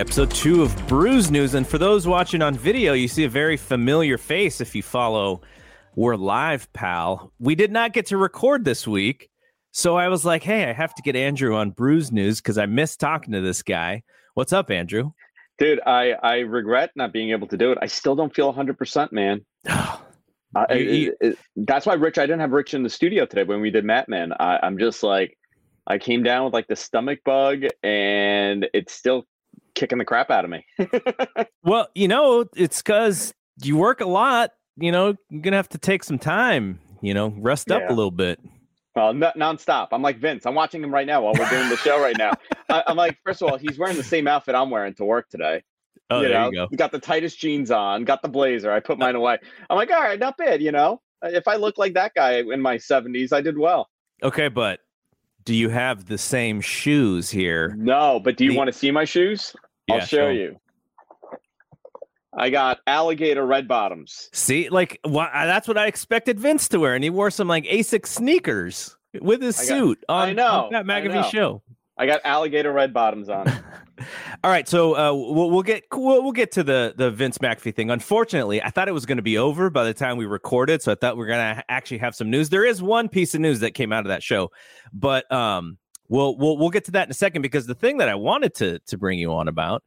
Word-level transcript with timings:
episode 0.00 0.30
two 0.30 0.62
of 0.62 0.74
Brews 0.88 1.30
News. 1.30 1.52
And 1.52 1.66
for 1.66 1.76
those 1.76 2.06
watching 2.06 2.40
on 2.40 2.54
video, 2.54 2.94
you 2.94 3.06
see 3.06 3.24
a 3.24 3.28
very 3.28 3.58
familiar 3.58 4.16
face 4.16 4.62
if 4.62 4.74
you 4.74 4.82
follow 4.82 5.42
We're 5.94 6.16
Live, 6.16 6.72
pal. 6.72 7.34
We 7.38 7.54
did 7.54 7.70
not 7.70 7.92
get 7.92 8.06
to 8.06 8.16
record 8.16 8.64
this 8.64 8.88
week. 8.88 9.28
So 9.72 9.98
I 9.98 10.08
was 10.08 10.24
like, 10.24 10.42
hey, 10.42 10.64
I 10.64 10.72
have 10.72 10.94
to 10.94 11.02
get 11.02 11.16
Andrew 11.16 11.54
on 11.54 11.72
Brews 11.72 12.10
News 12.10 12.40
because 12.40 12.56
I 12.56 12.64
miss 12.64 12.96
talking 12.96 13.34
to 13.34 13.42
this 13.42 13.62
guy. 13.62 14.02
What's 14.32 14.54
up, 14.54 14.70
Andrew? 14.70 15.12
Dude, 15.58 15.80
I, 15.84 16.12
I 16.12 16.38
regret 16.38 16.92
not 16.96 17.12
being 17.12 17.32
able 17.32 17.48
to 17.48 17.58
do 17.58 17.70
it. 17.70 17.76
I 17.82 17.86
still 17.86 18.16
don't 18.16 18.34
feel 18.34 18.54
100%, 18.54 19.12
man. 19.12 19.44
uh, 19.68 19.98
you, 20.70 20.76
you, 20.76 21.16
it, 21.20 21.32
it, 21.32 21.38
that's 21.56 21.84
why 21.84 21.92
Rich, 21.92 22.16
I 22.16 22.22
didn't 22.22 22.40
have 22.40 22.52
Rich 22.52 22.72
in 22.72 22.82
the 22.82 22.88
studio 22.88 23.26
today 23.26 23.42
when 23.42 23.60
we 23.60 23.70
did 23.70 23.84
Matt 23.84 24.08
Man. 24.08 24.32
I, 24.40 24.60
I'm 24.62 24.78
just 24.78 25.02
like, 25.02 25.36
I 25.86 25.98
came 25.98 26.22
down 26.22 26.46
with 26.46 26.54
like 26.54 26.68
the 26.68 26.76
stomach 26.76 27.18
bug 27.22 27.64
and 27.82 28.66
it's 28.72 28.94
still 28.94 29.26
kicking 29.74 29.98
the 29.98 30.04
crap 30.04 30.30
out 30.30 30.44
of 30.44 30.50
me. 30.50 30.64
well, 31.64 31.88
you 31.94 32.08
know, 32.08 32.44
it's 32.56 32.82
because 32.82 33.34
you 33.62 33.76
work 33.76 34.00
a 34.00 34.06
lot. 34.06 34.50
You 34.76 34.92
know, 34.92 35.14
you're 35.30 35.42
gonna 35.42 35.56
have 35.56 35.68
to 35.70 35.78
take 35.78 36.04
some 36.04 36.18
time. 36.18 36.80
You 37.02 37.14
know, 37.14 37.34
rest 37.38 37.68
yeah. 37.68 37.76
up 37.76 37.90
a 37.90 37.92
little 37.92 38.10
bit. 38.10 38.40
Well, 38.94 39.10
n- 39.10 39.20
nonstop. 39.36 39.88
I'm 39.92 40.02
like 40.02 40.18
Vince. 40.18 40.46
I'm 40.46 40.54
watching 40.54 40.82
him 40.82 40.92
right 40.92 41.06
now 41.06 41.22
while 41.22 41.32
we're 41.38 41.48
doing 41.48 41.68
the 41.68 41.76
show 41.76 42.00
right 42.00 42.16
now. 42.16 42.32
I- 42.68 42.84
am 42.88 42.96
like, 42.96 43.18
first 43.24 43.42
of 43.42 43.50
all, 43.50 43.58
he's 43.58 43.78
wearing 43.78 43.96
the 43.96 44.02
same 44.02 44.26
outfit 44.26 44.54
I'm 44.54 44.70
wearing 44.70 44.94
to 44.94 45.04
work 45.04 45.28
today. 45.28 45.62
Oh, 46.10 46.20
you 46.20 46.28
there 46.28 46.40
know, 46.40 46.46
you 46.46 46.52
go. 46.52 46.68
Got 46.76 46.92
the 46.92 46.98
tightest 46.98 47.38
jeans 47.38 47.70
on. 47.70 48.04
Got 48.04 48.22
the 48.22 48.28
blazer. 48.28 48.72
I 48.72 48.80
put 48.80 48.98
mine 48.98 49.14
away. 49.14 49.38
I'm 49.68 49.76
like, 49.76 49.90
all 49.90 50.02
right, 50.02 50.18
not 50.18 50.36
bad. 50.36 50.60
You 50.60 50.72
know, 50.72 51.00
if 51.22 51.46
I 51.46 51.56
look 51.56 51.78
like 51.78 51.94
that 51.94 52.14
guy 52.14 52.40
in 52.40 52.60
my 52.60 52.76
70s, 52.76 53.32
I 53.32 53.40
did 53.40 53.56
well. 53.56 53.88
Okay, 54.22 54.48
but 54.48 54.80
do 55.44 55.54
you 55.54 55.68
have 55.68 56.06
the 56.06 56.18
same 56.18 56.60
shoes 56.60 57.30
here? 57.30 57.74
No, 57.78 58.20
but 58.20 58.36
do 58.36 58.44
you 58.44 58.52
the... 58.52 58.56
want 58.56 58.68
to 58.68 58.72
see 58.72 58.90
my 58.90 59.04
shoes? 59.04 59.54
I'll 59.90 59.98
yeah, 59.98 60.04
show 60.04 60.28
you. 60.28 60.60
I 62.32 62.50
got 62.50 62.78
alligator 62.86 63.44
red 63.44 63.66
bottoms. 63.66 64.30
See, 64.32 64.68
like 64.68 65.00
that's 65.04 65.66
what 65.66 65.76
I 65.76 65.86
expected 65.86 66.38
Vince 66.38 66.68
to 66.68 66.78
wear, 66.78 66.94
and 66.94 67.02
he 67.02 67.10
wore 67.10 67.30
some 67.30 67.48
like 67.48 67.64
Asics 67.64 68.06
sneakers 68.06 68.96
with 69.20 69.42
his 69.42 69.56
suit 69.56 70.04
on, 70.08 70.28
I 70.28 70.32
know, 70.32 70.46
on 70.46 70.72
that 70.72 70.84
McAfee 70.84 71.30
show. 71.30 71.62
I 71.98 72.06
got 72.06 72.20
alligator 72.24 72.72
red 72.72 72.94
bottoms 72.94 73.28
on. 73.28 73.48
All 74.44 74.50
right, 74.50 74.66
so 74.66 74.96
uh, 74.96 75.12
we'll, 75.12 75.50
we'll 75.50 75.62
get 75.62 75.84
we'll, 75.92 76.22
we'll, 76.22 76.32
get 76.32 76.52
to 76.52 76.62
the 76.62 76.94
the 76.96 77.10
Vince 77.10 77.38
McAfee 77.38 77.74
thing. 77.74 77.90
Unfortunately, 77.90 78.62
I 78.62 78.70
thought 78.70 78.88
it 78.88 78.92
was 78.92 79.04
going 79.04 79.18
to 79.18 79.22
be 79.22 79.36
over 79.36 79.68
by 79.68 79.84
the 79.84 79.92
time 79.92 80.16
we 80.16 80.24
recorded, 80.24 80.80
so 80.80 80.92
I 80.92 80.94
thought 80.94 81.16
we 81.18 81.24
are 81.24 81.26
going 81.26 81.56
to 81.56 81.64
actually 81.68 81.98
have 81.98 82.14
some 82.14 82.30
news. 82.30 82.48
There 82.48 82.64
is 82.64 82.80
one 82.80 83.08
piece 83.08 83.34
of 83.34 83.40
news 83.40 83.60
that 83.60 83.72
came 83.72 83.92
out 83.92 84.06
of 84.06 84.08
that 84.08 84.22
show, 84.22 84.50
but 84.92 85.30
um, 85.30 85.76
we'll 86.10 86.36
we'll 86.36 86.58
we'll 86.58 86.68
get 86.68 86.84
to 86.84 86.90
that 86.90 87.06
in 87.06 87.10
a 87.10 87.14
second 87.14 87.40
because 87.40 87.66
the 87.66 87.74
thing 87.74 87.96
that 87.96 88.10
I 88.10 88.14
wanted 88.14 88.54
to 88.56 88.78
to 88.80 88.98
bring 88.98 89.18
you 89.18 89.32
on 89.32 89.48
about 89.48 89.82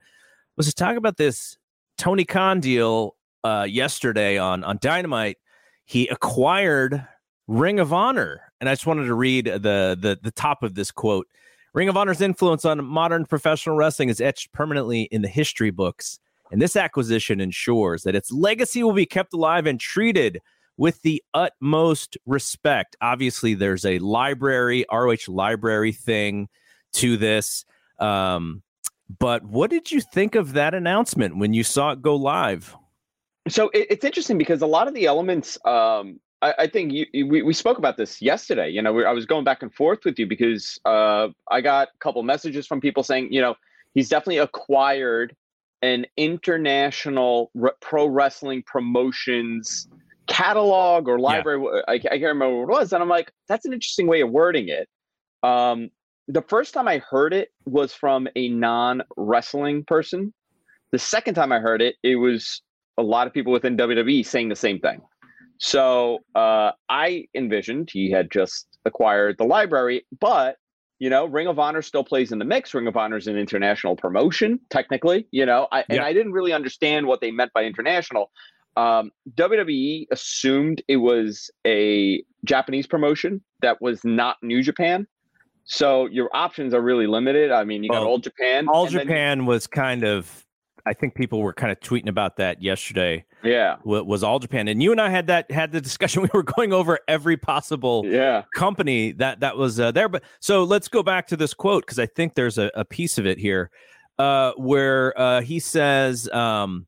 was 0.57 0.65
to 0.65 0.73
talk 0.73 0.97
about 0.97 1.17
this 1.17 1.57
Tony 1.99 2.25
Khan 2.25 2.59
deal 2.59 3.15
uh, 3.43 3.67
yesterday 3.69 4.39
on 4.39 4.63
on 4.63 4.79
Dynamite. 4.81 5.37
He 5.85 6.07
acquired 6.07 7.05
Ring 7.47 7.79
of 7.79 7.93
Honor, 7.93 8.41
and 8.59 8.69
I 8.69 8.71
just 8.71 8.87
wanted 8.87 9.05
to 9.05 9.13
read 9.13 9.45
the 9.45 9.97
the 9.99 10.17
the 10.19 10.31
top 10.31 10.63
of 10.63 10.73
this 10.73 10.89
quote. 10.89 11.27
Ring 11.73 11.89
of 11.89 11.97
Honor's 11.97 12.21
influence 12.21 12.65
on 12.65 12.83
modern 12.85 13.25
professional 13.25 13.75
wrestling 13.75 14.09
is 14.09 14.21
etched 14.21 14.51
permanently 14.53 15.03
in 15.03 15.23
the 15.23 15.27
history 15.27 15.71
books, 15.71 16.19
and 16.51 16.61
this 16.61 16.75
acquisition 16.75 17.41
ensures 17.41 18.03
that 18.03 18.15
its 18.15 18.31
legacy 18.31 18.83
will 18.83 18.93
be 18.93 19.05
kept 19.05 19.33
alive 19.33 19.65
and 19.65 19.79
treated 19.79 20.39
with 20.77 21.01
the 21.01 21.23
utmost 21.33 22.17
respect. 22.25 22.95
Obviously, 23.01 23.53
there's 23.53 23.85
a 23.85 23.99
library, 23.99 24.85
ROH 24.91 25.27
library 25.27 25.91
thing 25.91 26.49
to 26.93 27.17
this. 27.17 27.65
Um, 27.99 28.63
but 29.19 29.43
what 29.43 29.69
did 29.69 29.91
you 29.91 30.01
think 30.01 30.35
of 30.35 30.53
that 30.53 30.73
announcement 30.73 31.37
when 31.37 31.53
you 31.53 31.63
saw 31.63 31.91
it 31.91 32.01
go 32.01 32.15
live? 32.15 32.75
So 33.47 33.69
it, 33.69 33.87
it's 33.89 34.05
interesting 34.05 34.37
because 34.37 34.61
a 34.61 34.67
lot 34.67 34.87
of 34.87 34.93
the 34.93 35.05
elements 35.05 35.57
um, 35.65 36.19
I, 36.43 36.53
I 36.59 36.67
think 36.67 36.91
you, 36.91 37.05
we, 37.25 37.41
we 37.41 37.53
spoke 37.53 37.77
about 37.77 37.97
this 37.97 38.21
yesterday. 38.21 38.69
You 38.69 38.81
know, 38.81 38.99
I 39.01 39.13
was 39.13 39.25
going 39.25 39.45
back 39.45 39.63
and 39.63 39.73
forth 39.73 39.99
with 40.05 40.19
you 40.19 40.27
because 40.27 40.79
uh, 40.85 41.29
I 41.49 41.61
got 41.61 41.87
a 41.87 41.97
couple 41.99 42.21
messages 42.21 42.67
from 42.67 42.81
people 42.81 43.01
saying, 43.01 43.29
you 43.31 43.41
know, 43.41 43.55
he's 43.93 44.09
definitely 44.09 44.39
acquired 44.39 45.35
an 45.81 46.05
international 46.17 47.49
re- 47.55 47.71
pro 47.81 48.05
wrestling 48.05 48.63
promotions 48.65 49.87
catalog 50.27 51.07
or 51.07 51.19
library. 51.19 51.61
Yeah. 51.63 51.81
I, 51.87 51.93
I, 51.93 51.99
can't 51.99 52.21
remember 52.21 52.65
what 52.65 52.73
it 52.73 52.79
was. 52.79 52.93
And 52.93 53.01
I'm 53.01 53.09
like, 53.09 53.31
that's 53.47 53.65
an 53.65 53.73
interesting 53.73 54.07
way 54.07 54.21
of 54.21 54.29
wording 54.29 54.69
it. 54.69 54.87
Um, 55.41 55.89
the 56.27 56.41
first 56.41 56.73
time 56.73 56.87
I 56.87 56.99
heard 56.99 57.33
it 57.33 57.49
was 57.65 57.93
from 57.93 58.27
a 58.35 58.49
non 58.49 59.03
wrestling 59.17 59.83
person. 59.83 60.33
The 60.91 60.99
second 60.99 61.33
time 61.33 61.51
I 61.51 61.59
heard 61.59 61.81
it, 61.81 61.95
it 62.03 62.15
was 62.15 62.61
a 62.97 63.03
lot 63.03 63.27
of 63.27 63.33
people 63.33 63.51
within 63.51 63.75
WWE 63.75 64.25
saying 64.25 64.49
the 64.49 64.55
same 64.55 64.79
thing. 64.79 65.01
So 65.57 66.19
uh, 66.35 66.71
I 66.89 67.25
envisioned 67.35 67.89
he 67.91 68.11
had 68.11 68.31
just 68.31 68.67
acquired 68.85 69.37
the 69.37 69.45
library, 69.45 70.05
but 70.19 70.57
you 70.99 71.09
know, 71.09 71.25
Ring 71.25 71.47
of 71.47 71.59
Honor 71.59 71.81
still 71.81 72.03
plays 72.03 72.31
in 72.31 72.39
the 72.39 72.45
mix. 72.45 72.73
Ring 72.73 72.87
of 72.87 72.95
Honor 72.95 73.17
is 73.17 73.27
an 73.27 73.37
international 73.37 73.95
promotion, 73.95 74.59
technically. 74.69 75.27
You 75.31 75.45
know, 75.45 75.67
I, 75.71 75.83
and 75.89 75.99
I 75.99 76.13
didn't 76.13 76.31
really 76.31 76.53
understand 76.53 77.07
what 77.07 77.19
they 77.19 77.29
meant 77.29 77.51
by 77.53 77.65
international. 77.65 78.31
Um, 78.75 79.11
WWE 79.35 80.07
assumed 80.11 80.81
it 80.87 80.97
was 80.97 81.51
a 81.65 82.23
Japanese 82.45 82.87
promotion 82.87 83.41
that 83.61 83.81
was 83.81 84.03
not 84.03 84.37
New 84.41 84.63
Japan. 84.63 85.07
So 85.65 86.07
your 86.07 86.29
options 86.33 86.73
are 86.73 86.81
really 86.81 87.07
limited. 87.07 87.51
I 87.51 87.63
mean, 87.63 87.83
you 87.83 87.89
got 87.89 88.01
well, 88.01 88.09
All 88.09 88.17
Japan. 88.17 88.67
All 88.67 88.87
Japan 88.87 89.39
then, 89.39 89.45
was 89.45 89.67
kind 89.67 90.03
of 90.03 90.45
I 90.85 90.93
think 90.93 91.15
people 91.15 91.41
were 91.41 91.53
kind 91.53 91.71
of 91.71 91.79
tweeting 91.79 92.09
about 92.09 92.37
that 92.37 92.61
yesterday. 92.61 93.25
Yeah, 93.43 93.77
was 93.83 94.23
All 94.23 94.39
Japan, 94.39 94.67
and 94.67 94.83
you 94.83 94.91
and 94.91 94.99
I 94.99 95.09
had 95.09 95.27
that 95.27 95.49
had 95.51 95.71
the 95.71 95.81
discussion. 95.81 96.21
We 96.23 96.29
were 96.33 96.43
going 96.43 96.73
over 96.73 96.99
every 97.07 97.37
possible 97.37 98.03
yeah 98.05 98.43
company 98.55 99.13
that 99.13 99.39
that 99.41 99.57
was 99.57 99.79
uh, 99.79 99.91
there. 99.91 100.09
But 100.09 100.23
so 100.39 100.63
let's 100.63 100.87
go 100.87 101.03
back 101.03 101.27
to 101.27 101.37
this 101.37 101.53
quote 101.53 101.85
because 101.85 101.99
I 101.99 102.05
think 102.05 102.35
there's 102.35 102.57
a, 102.57 102.71
a, 102.75 102.85
piece 102.85 103.17
of 103.17 103.25
it 103.25 103.37
here 103.37 103.69
uh, 104.19 104.51
where 104.57 105.17
uh, 105.19 105.41
he 105.41 105.59
says. 105.59 106.29
Um, 106.29 106.87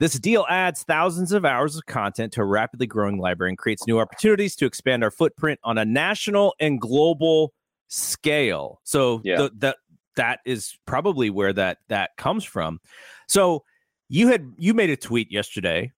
this 0.00 0.18
deal 0.18 0.46
adds 0.48 0.82
thousands 0.84 1.32
of 1.32 1.44
hours 1.44 1.76
of 1.76 1.86
content 1.86 2.32
to 2.34 2.42
a 2.42 2.44
rapidly 2.44 2.86
growing 2.86 3.18
library 3.18 3.50
and 3.50 3.58
creates 3.58 3.86
new 3.86 3.98
opportunities 3.98 4.54
to 4.56 4.66
expand 4.66 5.02
our 5.02 5.10
footprint 5.10 5.58
on 5.64 5.78
a 5.78 5.84
national 5.84 6.54
and 6.60 6.80
global 6.80 7.52
scale. 7.88 8.80
So 8.84 9.20
yeah. 9.24 9.36
the, 9.38 9.50
the, 9.56 9.76
that 10.16 10.40
is 10.44 10.78
probably 10.86 11.30
where 11.30 11.52
that 11.52 11.78
that 11.88 12.16
comes 12.16 12.44
from. 12.44 12.80
So 13.26 13.64
you 14.08 14.28
had 14.28 14.52
you 14.56 14.74
made 14.74 14.90
a 14.90 14.96
tweet 14.96 15.30
yesterday 15.32 15.92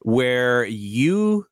where 0.00 0.64
you 0.64 1.46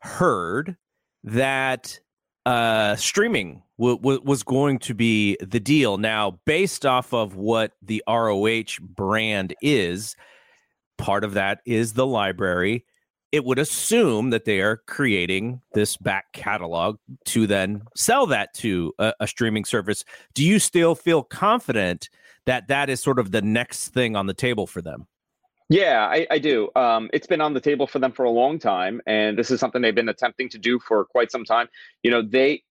heard 0.00 0.76
that 1.24 1.98
uh, 2.46 2.96
streaming 2.96 3.62
w- 3.78 3.98
w- 3.98 4.20
was 4.24 4.42
going 4.42 4.78
to 4.78 4.94
be 4.94 5.36
the 5.40 5.60
deal. 5.60 5.98
Now, 5.98 6.38
based 6.44 6.86
off 6.86 7.12
of 7.12 7.36
what 7.36 7.72
the 7.82 8.02
ROH 8.08 8.78
brand 8.80 9.54
is, 9.60 10.16
part 10.98 11.24
of 11.24 11.34
that 11.34 11.60
is 11.64 11.94
the 11.94 12.06
library. 12.06 12.84
It 13.30 13.44
would 13.44 13.58
assume 13.58 14.30
that 14.30 14.44
they 14.44 14.60
are 14.60 14.78
creating 14.86 15.60
this 15.74 15.96
back 15.96 16.32
catalog 16.32 16.98
to 17.26 17.46
then 17.46 17.82
sell 17.94 18.26
that 18.26 18.54
to 18.54 18.92
a, 18.98 19.12
a 19.20 19.26
streaming 19.26 19.64
service. 19.64 20.04
Do 20.34 20.44
you 20.44 20.58
still 20.58 20.94
feel 20.94 21.22
confident 21.22 22.08
that 22.48 22.66
that 22.68 22.88
is 22.88 23.02
sort 23.02 23.18
of 23.18 23.30
the 23.30 23.42
next 23.42 23.88
thing 23.88 24.16
on 24.16 24.26
the 24.26 24.32
table 24.32 24.66
for 24.66 24.80
them. 24.80 25.06
Yeah, 25.68 26.08
I, 26.10 26.26
I 26.30 26.38
do. 26.38 26.70
Um, 26.76 27.10
it's 27.12 27.26
been 27.26 27.42
on 27.42 27.52
the 27.52 27.60
table 27.60 27.86
for 27.86 27.98
them 27.98 28.10
for 28.10 28.24
a 28.24 28.30
long 28.30 28.58
time, 28.58 29.02
and 29.06 29.36
this 29.36 29.50
is 29.50 29.60
something 29.60 29.82
they've 29.82 29.94
been 29.94 30.08
attempting 30.08 30.48
to 30.48 30.58
do 30.58 30.78
for 30.78 31.04
quite 31.04 31.30
some 31.30 31.44
time. 31.44 31.68
You 32.02 32.10
know, 32.10 32.22
they 32.22 32.62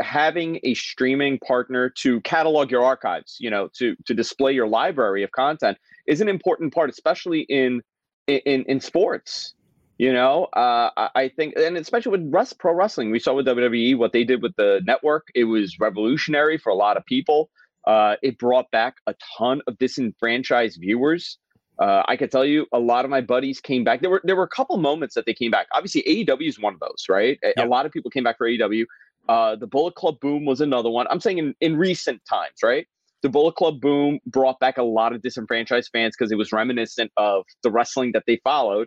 having 0.00 0.60
a 0.62 0.74
streaming 0.74 1.38
partner 1.40 1.90
to 1.90 2.20
catalog 2.20 2.70
your 2.70 2.84
archives, 2.84 3.36
you 3.40 3.50
know, 3.50 3.68
to 3.74 3.96
to 4.06 4.14
display 4.14 4.52
your 4.52 4.68
library 4.68 5.22
of 5.22 5.32
content 5.32 5.78
is 6.06 6.20
an 6.20 6.28
important 6.28 6.72
part, 6.72 6.90
especially 6.90 7.40
in 7.40 7.82
in 8.26 8.64
in 8.64 8.80
sports. 8.80 9.54
You 9.96 10.12
know, 10.12 10.46
uh, 10.46 10.90
I 11.14 11.30
think, 11.36 11.54
and 11.56 11.76
especially 11.76 12.10
with 12.10 12.28
rest, 12.32 12.58
pro 12.58 12.74
wrestling, 12.74 13.12
we 13.12 13.20
saw 13.20 13.32
with 13.32 13.46
WWE 13.46 13.96
what 13.96 14.12
they 14.12 14.24
did 14.24 14.42
with 14.42 14.56
the 14.56 14.80
network. 14.84 15.28
It 15.36 15.44
was 15.44 15.78
revolutionary 15.78 16.58
for 16.58 16.70
a 16.70 16.74
lot 16.74 16.96
of 16.96 17.06
people. 17.06 17.48
Uh, 17.86 18.16
it 18.20 18.36
brought 18.38 18.68
back 18.72 18.96
a 19.06 19.14
ton 19.38 19.60
of 19.68 19.78
disenfranchised 19.78 20.80
viewers. 20.80 21.38
Uh, 21.78 22.02
I 22.06 22.16
can 22.16 22.28
tell 22.28 22.44
you, 22.44 22.66
a 22.72 22.78
lot 22.78 23.04
of 23.04 23.10
my 23.10 23.20
buddies 23.20 23.60
came 23.60 23.84
back. 23.84 24.00
There 24.00 24.10
were 24.10 24.20
there 24.24 24.36
were 24.36 24.44
a 24.44 24.48
couple 24.48 24.76
moments 24.78 25.14
that 25.14 25.26
they 25.26 25.34
came 25.34 25.50
back. 25.50 25.66
Obviously, 25.72 26.02
AEW 26.02 26.48
is 26.48 26.60
one 26.60 26.74
of 26.74 26.80
those, 26.80 27.04
right? 27.08 27.38
Yeah. 27.42 27.64
A 27.64 27.66
lot 27.66 27.86
of 27.86 27.92
people 27.92 28.10
came 28.10 28.24
back 28.24 28.38
for 28.38 28.48
AEW. 28.48 28.84
Uh, 29.28 29.56
the 29.56 29.66
Bullet 29.66 29.94
Club 29.94 30.16
boom 30.20 30.44
was 30.44 30.60
another 30.60 30.90
one. 30.90 31.06
I'm 31.10 31.20
saying 31.20 31.38
in, 31.38 31.54
in 31.60 31.76
recent 31.76 32.20
times, 32.28 32.56
right? 32.62 32.86
The 33.22 33.28
Bullet 33.30 33.54
Club 33.54 33.80
boom 33.80 34.18
brought 34.26 34.60
back 34.60 34.76
a 34.76 34.82
lot 34.82 35.14
of 35.14 35.22
disenfranchised 35.22 35.88
fans 35.92 36.14
because 36.16 36.30
it 36.30 36.36
was 36.36 36.52
reminiscent 36.52 37.10
of 37.16 37.44
the 37.62 37.70
wrestling 37.70 38.12
that 38.12 38.24
they 38.26 38.38
followed. 38.44 38.86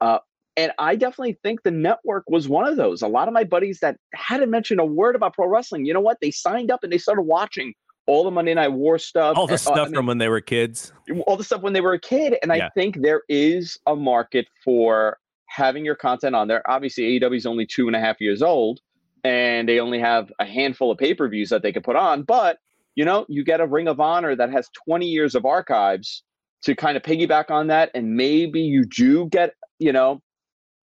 Uh, 0.00 0.18
and 0.56 0.70
I 0.78 0.96
definitely 0.96 1.38
think 1.42 1.62
the 1.62 1.70
network 1.70 2.24
was 2.28 2.48
one 2.48 2.68
of 2.68 2.76
those. 2.76 3.02
A 3.02 3.08
lot 3.08 3.26
of 3.26 3.34
my 3.34 3.44
buddies 3.44 3.80
that 3.80 3.96
hadn't 4.14 4.50
mentioned 4.50 4.80
a 4.80 4.84
word 4.84 5.16
about 5.16 5.34
pro 5.34 5.48
wrestling, 5.48 5.86
you 5.86 5.94
know 5.94 6.00
what? 6.00 6.18
They 6.20 6.30
signed 6.30 6.70
up 6.70 6.80
and 6.84 6.92
they 6.92 6.98
started 6.98 7.22
watching 7.22 7.72
all 8.06 8.24
the 8.24 8.30
Monday 8.30 8.54
Night 8.54 8.72
War 8.72 8.98
stuff, 8.98 9.36
all 9.36 9.46
the 9.46 9.54
uh, 9.54 9.58
stuff 9.58 9.78
I 9.78 9.84
mean, 9.84 9.94
from 9.94 10.06
when 10.06 10.18
they 10.18 10.28
were 10.28 10.40
kids, 10.40 10.92
all 11.26 11.36
the 11.36 11.44
stuff 11.44 11.62
when 11.62 11.72
they 11.72 11.80
were 11.80 11.94
a 11.94 12.00
kid. 12.00 12.36
And 12.42 12.52
Yeah. 12.54 12.66
I 12.66 12.70
think 12.70 13.00
there 13.00 13.22
is 13.28 13.78
a 13.86 13.96
market 13.96 14.46
for 14.64 15.18
having 15.48 15.84
your 15.84 15.94
content 15.94 16.34
on 16.34 16.48
there. 16.48 16.68
Obviously, 16.70 17.18
AEW 17.18 17.36
is 17.36 17.46
only 17.46 17.66
two 17.66 17.86
and 17.86 17.96
a 17.96 18.00
half 18.00 18.20
years 18.20 18.42
old, 18.42 18.80
and 19.24 19.68
they 19.68 19.80
only 19.80 20.00
have 20.00 20.32
a 20.38 20.44
handful 20.44 20.90
of 20.90 20.98
pay 20.98 21.14
per 21.14 21.28
views 21.28 21.50
that 21.50 21.62
they 21.62 21.72
can 21.72 21.82
put 21.82 21.96
on. 21.96 22.22
But 22.22 22.58
you 22.94 23.04
know, 23.04 23.24
you 23.28 23.44
get 23.44 23.60
a 23.60 23.66
Ring 23.66 23.88
of 23.88 24.00
Honor 24.00 24.36
that 24.36 24.50
has 24.50 24.68
20 24.86 25.06
years 25.06 25.34
of 25.34 25.46
archives 25.46 26.22
to 26.62 26.74
kind 26.76 26.96
of 26.96 27.02
piggyback 27.02 27.50
on 27.50 27.68
that, 27.68 27.90
and 27.94 28.14
maybe 28.14 28.60
you 28.60 28.84
do 28.84 29.26
get, 29.26 29.54
you 29.78 29.92
know, 29.92 30.20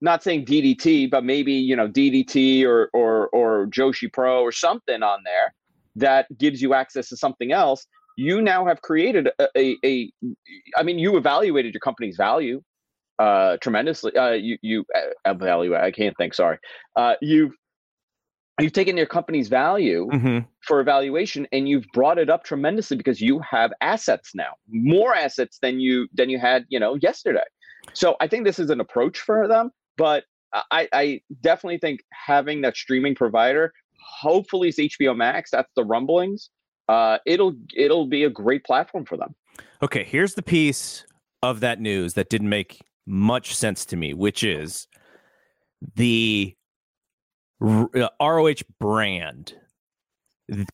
not 0.01 0.23
saying 0.23 0.45
DDT, 0.45 1.09
but 1.11 1.23
maybe 1.23 1.53
you 1.53 1.75
know 1.75 1.87
DDT 1.87 2.65
or 2.65 2.89
or 2.93 3.27
or 3.29 3.67
Joshi 3.67 4.11
Pro 4.11 4.41
or 4.41 4.51
something 4.51 5.03
on 5.03 5.19
there 5.25 5.53
that 5.95 6.25
gives 6.37 6.61
you 6.61 6.73
access 6.73 7.09
to 7.09 7.17
something 7.17 7.51
else. 7.51 7.85
You 8.17 8.41
now 8.41 8.65
have 8.65 8.81
created 8.81 9.29
a, 9.39 9.47
a, 9.57 9.77
a 9.85 10.11
I 10.77 10.83
mean, 10.83 10.99
you 10.99 11.17
evaluated 11.17 11.73
your 11.73 11.81
company's 11.81 12.17
value 12.17 12.61
uh, 13.19 13.57
tremendously. 13.57 14.15
Uh, 14.15 14.31
you 14.31 14.57
you 14.61 14.85
uh, 14.95 15.31
evaluate. 15.31 15.81
I 15.81 15.91
can't 15.91 16.15
think. 16.17 16.33
Sorry. 16.33 16.57
Uh, 16.95 17.15
you've 17.21 17.53
you've 18.59 18.73
taken 18.73 18.97
your 18.97 19.05
company's 19.05 19.47
value 19.47 20.07
Mhm. 20.11 20.45
for 20.61 20.79
evaluation 20.79 21.47
and 21.51 21.67
you've 21.69 21.85
brought 21.93 22.17
it 22.17 22.29
up 22.29 22.43
tremendously 22.43 22.97
because 22.97 23.21
you 23.21 23.39
have 23.39 23.71
assets 23.81 24.31
now 24.35 24.53
more 24.69 25.15
assets 25.15 25.59
than 25.61 25.79
you 25.79 26.07
than 26.13 26.29
you 26.29 26.39
had 26.39 26.65
you 26.69 26.79
know 26.79 26.95
yesterday 26.95 27.43
so 27.93 28.15
i 28.21 28.27
think 28.27 28.45
this 28.45 28.59
is 28.59 28.69
an 28.69 28.79
approach 28.79 29.19
for 29.19 29.47
them 29.47 29.71
but 29.97 30.23
i 30.71 30.87
i 30.93 31.21
definitely 31.41 31.77
think 31.77 32.01
having 32.11 32.61
that 32.61 32.75
streaming 32.75 33.15
provider 33.15 33.73
hopefully 34.21 34.69
it's 34.69 34.79
hbo 34.79 35.15
max 35.15 35.49
that's 35.51 35.71
the 35.75 35.83
rumblings 35.83 36.49
uh 36.89 37.17
it'll 37.25 37.53
it'll 37.75 38.07
be 38.07 38.23
a 38.23 38.29
great 38.29 38.63
platform 38.63 39.05
for 39.05 39.17
them 39.17 39.35
Okay, 39.81 40.03
here's 40.03 40.33
the 40.33 40.41
piece 40.41 41.05
of 41.41 41.61
that 41.61 41.79
news 41.79 42.13
that 42.15 42.29
didn't 42.29 42.49
make 42.49 42.81
much 43.05 43.55
sense 43.55 43.85
to 43.85 43.95
me, 43.95 44.13
which 44.13 44.43
is 44.43 44.87
the 45.95 46.53
ROH 47.59 48.49
uh, 48.49 48.53
brand, 48.79 49.53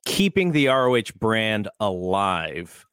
keeping 0.05 0.51
the 0.51 0.67
ROH 0.67 1.11
brand 1.19 1.67
alive. 1.79 2.85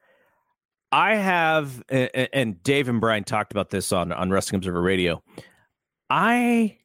I 0.90 1.16
have, 1.16 1.82
and 1.88 2.62
Dave 2.62 2.88
and 2.88 3.00
Bryan 3.00 3.24
talked 3.24 3.52
about 3.52 3.70
this 3.70 3.92
on 3.92 4.12
on 4.12 4.30
Wrestling 4.30 4.58
Observer 4.58 4.82
Radio. 4.82 5.22
I 6.10 6.78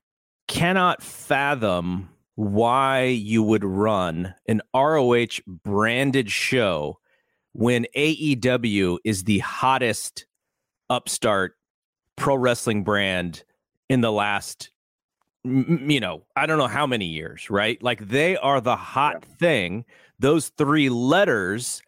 cannot 0.47 1.03
fathom 1.03 2.09
why 2.35 3.05
you 3.05 3.43
would 3.43 3.65
run 3.65 4.33
an 4.47 4.61
ROH 4.73 5.41
branded 5.47 6.31
show 6.31 6.99
when 7.53 7.87
AEW 7.95 8.99
is 9.03 9.23
the 9.23 9.39
hottest 9.39 10.27
upstart 10.89 11.55
pro 12.15 12.35
wrestling 12.35 12.83
brand 12.83 13.43
in 13.89 14.01
the 14.01 14.11
last 14.11 14.69
you 15.89 15.99
know, 15.99 16.23
I 16.35 16.45
don't 16.45 16.57
know 16.57 16.67
how 16.67 16.87
many 16.87 17.05
years, 17.05 17.49
right? 17.49 17.81
Like 17.81 18.07
they 18.07 18.37
are 18.37 18.61
the 18.61 18.75
hot 18.75 19.23
thing. 19.23 19.85
Those 20.19 20.49
three 20.49 20.89
letters 20.89 21.81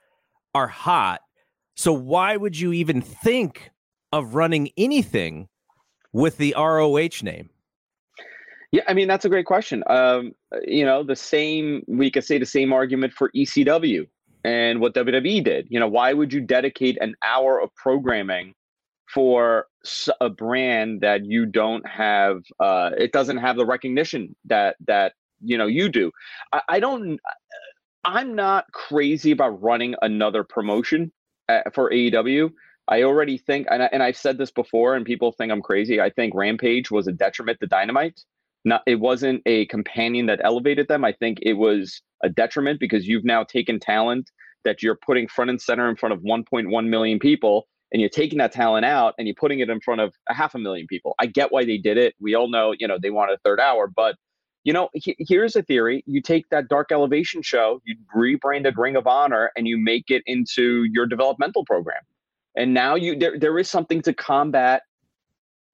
are 0.53 0.67
hot. 0.67 1.21
So 1.75 1.93
why 1.93 2.35
would 2.37 2.59
you 2.59 2.73
even 2.73 3.01
think 3.01 3.71
of 4.11 4.35
running 4.35 4.69
anything 4.77 5.47
with 6.11 6.37
the 6.37 6.53
ROH 6.57 7.23
name? 7.23 7.49
Yeah, 8.71 8.83
I 8.87 8.93
mean 8.93 9.07
that's 9.07 9.25
a 9.25 9.29
great 9.29 9.45
question. 9.45 9.83
Um, 9.87 10.33
you 10.67 10.85
know, 10.85 11.03
the 11.03 11.15
same 11.15 11.83
we 11.87 12.11
could 12.11 12.23
say 12.23 12.37
the 12.37 12.45
same 12.45 12.71
argument 12.71 13.13
for 13.13 13.31
ECW 13.35 14.07
and 14.43 14.79
what 14.79 14.93
WWE 14.93 15.43
did. 15.43 15.67
You 15.69 15.79
know, 15.79 15.87
why 15.87 16.13
would 16.13 16.31
you 16.31 16.41
dedicate 16.41 16.97
an 17.01 17.15
hour 17.23 17.59
of 17.59 17.73
programming 17.75 18.53
for 19.13 19.67
a 20.21 20.29
brand 20.29 21.01
that 21.01 21.25
you 21.25 21.45
don't 21.45 21.87
have? 21.87 22.41
Uh, 22.59 22.91
it 22.97 23.11
doesn't 23.11 23.37
have 23.37 23.55
the 23.55 23.65
recognition 23.65 24.35
that 24.45 24.75
that 24.87 25.13
you 25.41 25.57
know 25.57 25.67
you 25.67 25.89
do. 25.89 26.11
I, 26.51 26.61
I 26.69 26.79
don't. 26.79 27.19
I'm 28.05 28.35
not 28.35 28.71
crazy 28.71 29.31
about 29.31 29.61
running 29.61 29.95
another 30.01 30.43
promotion 30.43 31.11
uh, 31.49 31.61
for 31.73 31.91
AEW. 31.91 32.51
I 32.87 33.03
already 33.03 33.37
think, 33.37 33.67
and, 33.69 33.83
I, 33.83 33.89
and 33.91 34.01
I've 34.01 34.17
said 34.17 34.37
this 34.37 34.51
before, 34.51 34.95
and 34.95 35.05
people 35.05 35.31
think 35.31 35.51
I'm 35.51 35.61
crazy. 35.61 36.01
I 36.01 36.09
think 36.09 36.33
Rampage 36.33 36.89
was 36.89 37.07
a 37.07 37.11
detriment 37.11 37.59
to 37.59 37.67
Dynamite 37.67 38.19
not 38.65 38.81
it 38.85 38.95
wasn't 38.95 39.41
a 39.45 39.65
companion 39.67 40.25
that 40.27 40.41
elevated 40.43 40.87
them. 40.87 41.05
I 41.05 41.13
think 41.13 41.39
it 41.41 41.53
was 41.53 42.01
a 42.23 42.29
detriment 42.29 42.79
because 42.79 43.07
you've 43.07 43.25
now 43.25 43.43
taken 43.43 43.79
talent 43.79 44.29
that 44.65 44.83
you're 44.83 44.97
putting 45.05 45.27
front 45.27 45.49
and 45.49 45.61
center 45.61 45.89
in 45.89 45.95
front 45.95 46.13
of 46.13 46.19
1.1 46.19 46.87
million 46.87 47.19
people 47.19 47.67
and 47.91 48.01
you're 48.01 48.09
taking 48.09 48.37
that 48.39 48.51
talent 48.51 48.85
out 48.85 49.15
and 49.17 49.27
you're 49.27 49.35
putting 49.35 49.59
it 49.59 49.69
in 49.69 49.79
front 49.81 50.01
of 50.01 50.13
a 50.29 50.33
half 50.33 50.55
a 50.55 50.59
million 50.59 50.87
people. 50.87 51.15
I 51.19 51.25
get 51.25 51.51
why 51.51 51.65
they 51.65 51.77
did 51.77 51.97
it. 51.97 52.15
We 52.19 52.35
all 52.35 52.49
know, 52.49 52.73
you 52.77 52.87
know, 52.87 52.97
they 53.01 53.09
wanted 53.09 53.33
a 53.33 53.39
third 53.43 53.59
hour, 53.59 53.87
but 53.87 54.15
you 54.63 54.73
know, 54.73 54.89
he- 54.93 55.15
here's 55.19 55.55
a 55.55 55.63
theory. 55.63 56.03
You 56.05 56.21
take 56.21 56.49
that 56.49 56.67
Dark 56.67 56.91
Elevation 56.91 57.41
show, 57.41 57.81
you 57.85 57.95
rebranded 58.13 58.77
Ring 58.77 58.95
of 58.95 59.07
Honor 59.07 59.51
and 59.55 59.67
you 59.67 59.77
make 59.77 60.11
it 60.11 60.21
into 60.25 60.83
your 60.91 61.05
developmental 61.05 61.65
program. 61.65 62.01
And 62.55 62.73
now 62.73 62.95
you 62.95 63.17
there, 63.17 63.39
there 63.39 63.57
is 63.57 63.69
something 63.69 64.01
to 64.01 64.13
combat 64.13 64.83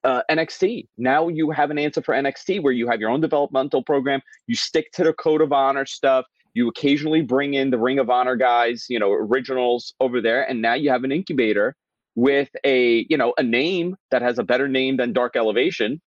uh, 0.04 0.22
NXT. 0.30 0.88
Now 0.98 1.28
you 1.30 1.50
have 1.50 1.72
an 1.72 1.80
answer 1.80 2.02
for 2.02 2.14
NXT 2.14 2.62
where 2.62 2.74
you 2.74 2.88
have 2.88 3.00
your 3.02 3.10
own 3.10 3.22
developmental 3.22 3.84
program. 3.84 4.22
You 4.46 4.56
stick 4.56 4.92
to 4.94 5.04
the 5.04 5.14
code 5.14 5.42
of 5.42 5.52
honor 5.52 5.86
stuff. 5.86 6.26
You 6.54 6.70
occasionally 6.70 7.22
bring 7.22 7.56
in 7.56 7.72
the 7.72 7.80
Ring 7.80 8.00
of 8.00 8.10
Honor 8.10 8.36
guys, 8.36 8.86
you 8.88 9.00
know, 9.00 9.12
originals 9.12 9.94
over 10.00 10.22
there, 10.22 10.48
and 10.48 10.62
now 10.62 10.76
you 10.76 10.90
have 10.90 11.04
an 11.04 11.12
incubator 11.12 11.76
with 12.16 12.50
a 12.64 13.06
you 13.10 13.18
know 13.18 13.34
a 13.38 13.44
name 13.44 13.96
that 14.12 14.22
has 14.22 14.40
a 14.40 14.44
better 14.44 14.68
name 14.68 14.98
than 14.98 15.14
Dark 15.14 15.36
Elevation. 15.36 16.02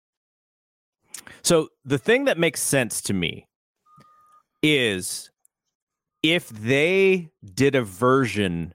So 1.44 1.70
the 1.84 1.98
thing 1.98 2.26
that 2.26 2.38
makes 2.38 2.62
sense 2.62 3.02
to 3.04 3.14
me 3.14 3.48
is 4.64 5.30
if 6.24 6.50
they 6.50 7.30
did 7.54 7.76
a 7.76 7.84
version 7.84 8.74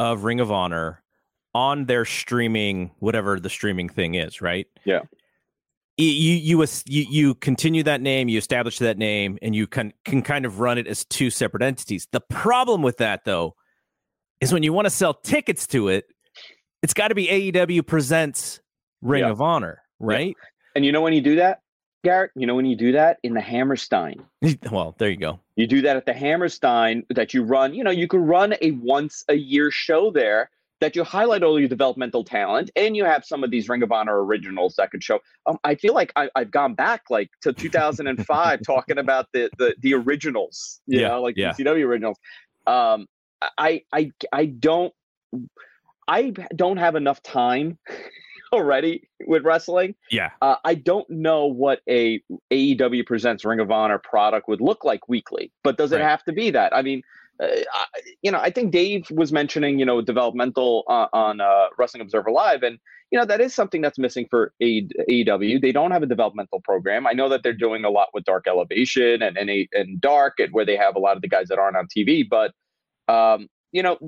of 0.00 0.24
Ring 0.24 0.40
of 0.40 0.50
Honor 0.50 1.02
on 1.54 1.86
their 1.86 2.04
streaming, 2.04 2.90
whatever 2.98 3.38
the 3.40 3.50
streaming 3.50 3.88
thing 3.88 4.14
is, 4.14 4.40
right? 4.40 4.66
Yeah. 4.84 5.00
You 5.98 6.06
you 6.06 6.66
you, 6.84 7.06
you 7.08 7.34
continue 7.34 7.82
that 7.82 8.02
name, 8.02 8.28
you 8.28 8.36
establish 8.36 8.78
that 8.78 8.98
name, 8.98 9.38
and 9.40 9.54
you 9.54 9.66
can 9.66 9.94
can 10.04 10.20
kind 10.20 10.44
of 10.44 10.60
run 10.60 10.76
it 10.76 10.86
as 10.86 11.06
two 11.06 11.30
separate 11.30 11.62
entities. 11.62 12.06
The 12.12 12.20
problem 12.20 12.82
with 12.82 12.98
that, 12.98 13.24
though, 13.24 13.56
is 14.40 14.52
when 14.52 14.62
you 14.62 14.74
want 14.74 14.84
to 14.84 14.90
sell 14.90 15.14
tickets 15.14 15.66
to 15.68 15.88
it, 15.88 16.04
it's 16.86 16.94
got 16.94 17.08
to 17.08 17.16
be 17.16 17.26
AEW 17.26 17.84
presents 17.84 18.60
Ring 19.02 19.24
Yeah. 19.24 19.30
of 19.30 19.40
Honor, 19.42 19.82
right? 19.98 20.36
And 20.76 20.84
you 20.84 20.92
know 20.92 21.00
when 21.00 21.14
you 21.14 21.20
do 21.20 21.34
that, 21.34 21.58
Garrett? 22.04 22.30
You 22.36 22.46
know 22.46 22.54
when 22.54 22.64
you 22.64 22.76
do 22.76 22.92
that 22.92 23.18
in 23.24 23.34
the 23.34 23.40
Hammerstein. 23.40 24.22
Well, 24.70 24.94
there 24.96 25.10
you 25.10 25.16
go. 25.16 25.40
You 25.56 25.66
do 25.66 25.82
that 25.82 25.96
at 25.96 26.06
the 26.06 26.12
Hammerstein 26.12 27.02
that 27.10 27.34
you 27.34 27.42
run. 27.42 27.74
You 27.74 27.82
know, 27.82 27.90
you 27.90 28.06
can 28.06 28.20
run 28.20 28.54
a 28.62 28.70
once 28.70 29.24
a 29.28 29.34
year 29.34 29.72
show 29.72 30.12
there 30.12 30.48
that 30.80 30.94
you 30.94 31.02
highlight 31.02 31.42
all 31.42 31.58
your 31.58 31.68
developmental 31.68 32.22
talent, 32.22 32.70
and 32.76 32.96
you 32.96 33.04
have 33.04 33.24
some 33.24 33.42
of 33.42 33.50
these 33.50 33.68
Ring 33.68 33.82
of 33.82 33.90
Honor 33.90 34.24
originals 34.24 34.76
that 34.76 34.92
could 34.92 35.02
show. 35.02 35.18
Um, 35.46 35.58
I 35.64 35.74
feel 35.74 35.92
like 35.92 36.12
I, 36.14 36.30
I've 36.36 36.52
gone 36.52 36.74
back 36.74 37.02
like 37.10 37.30
to 37.42 37.52
2005 37.52 38.60
talking 38.64 38.98
about 38.98 39.26
the 39.32 39.50
the 39.58 39.74
the 39.80 39.92
originals. 39.94 40.80
You 40.86 41.00
Yeah, 41.00 41.08
know, 41.08 41.22
like 41.22 41.34
yeah. 41.36 41.52
the 41.52 41.64
CW 41.64 41.84
originals. 41.84 42.16
Um, 42.68 43.08
I 43.58 43.82
I 43.92 44.12
I 44.32 44.44
don't 44.46 44.92
I 46.08 46.32
don't 46.54 46.76
have 46.76 46.94
enough 46.94 47.22
time 47.22 47.78
already 48.52 49.08
with 49.26 49.44
wrestling. 49.44 49.94
Yeah. 50.10 50.30
Uh, 50.40 50.56
I 50.64 50.74
don't 50.74 51.08
know 51.10 51.46
what 51.46 51.80
a 51.88 52.22
AEW 52.52 53.06
presents 53.06 53.44
Ring 53.44 53.60
of 53.60 53.70
Honor 53.70 53.98
product 53.98 54.48
would 54.48 54.60
look 54.60 54.84
like 54.84 55.08
weekly, 55.08 55.52
but 55.64 55.76
does 55.76 55.92
it 55.92 55.96
Right. 55.96 56.04
have 56.08 56.22
to 56.24 56.32
be 56.32 56.50
that? 56.50 56.74
I 56.74 56.82
mean, 56.82 57.02
uh, 57.42 57.48
I, 57.72 57.84
you 58.22 58.30
know, 58.30 58.38
I 58.38 58.50
think 58.50 58.72
Dave 58.72 59.06
was 59.10 59.32
mentioning, 59.32 59.78
you 59.78 59.84
know, 59.84 60.00
developmental 60.00 60.84
uh, 60.88 61.08
on 61.12 61.40
uh, 61.40 61.66
Wrestling 61.76 62.00
Observer 62.00 62.30
Live, 62.30 62.62
and 62.62 62.78
you 63.10 63.18
know 63.18 63.26
that 63.26 63.40
is 63.42 63.54
something 63.54 63.82
that's 63.82 63.98
missing 63.98 64.26
for 64.30 64.52
AEW. 64.62 65.60
They 65.60 65.70
don't 65.72 65.90
have 65.90 66.02
a 66.02 66.06
developmental 66.06 66.60
program. 66.62 67.06
I 67.06 67.12
know 67.12 67.28
that 67.28 67.42
they're 67.42 67.52
doing 67.52 67.84
a 67.84 67.90
lot 67.90 68.08
with 68.14 68.24
Dark 68.24 68.46
Elevation 68.48 69.22
and 69.22 69.36
and, 69.36 69.50
and 69.72 70.00
Dark, 70.00 70.34
and 70.38 70.50
where 70.52 70.64
they 70.64 70.76
have 70.76 70.96
a 70.96 70.98
lot 70.98 71.16
of 71.16 71.22
the 71.22 71.28
guys 71.28 71.48
that 71.48 71.58
aren't 71.58 71.76
on 71.76 71.88
TV. 71.94 72.24
But 72.28 72.52
um, 73.12 73.48
you 73.70 73.82
know, 73.82 73.98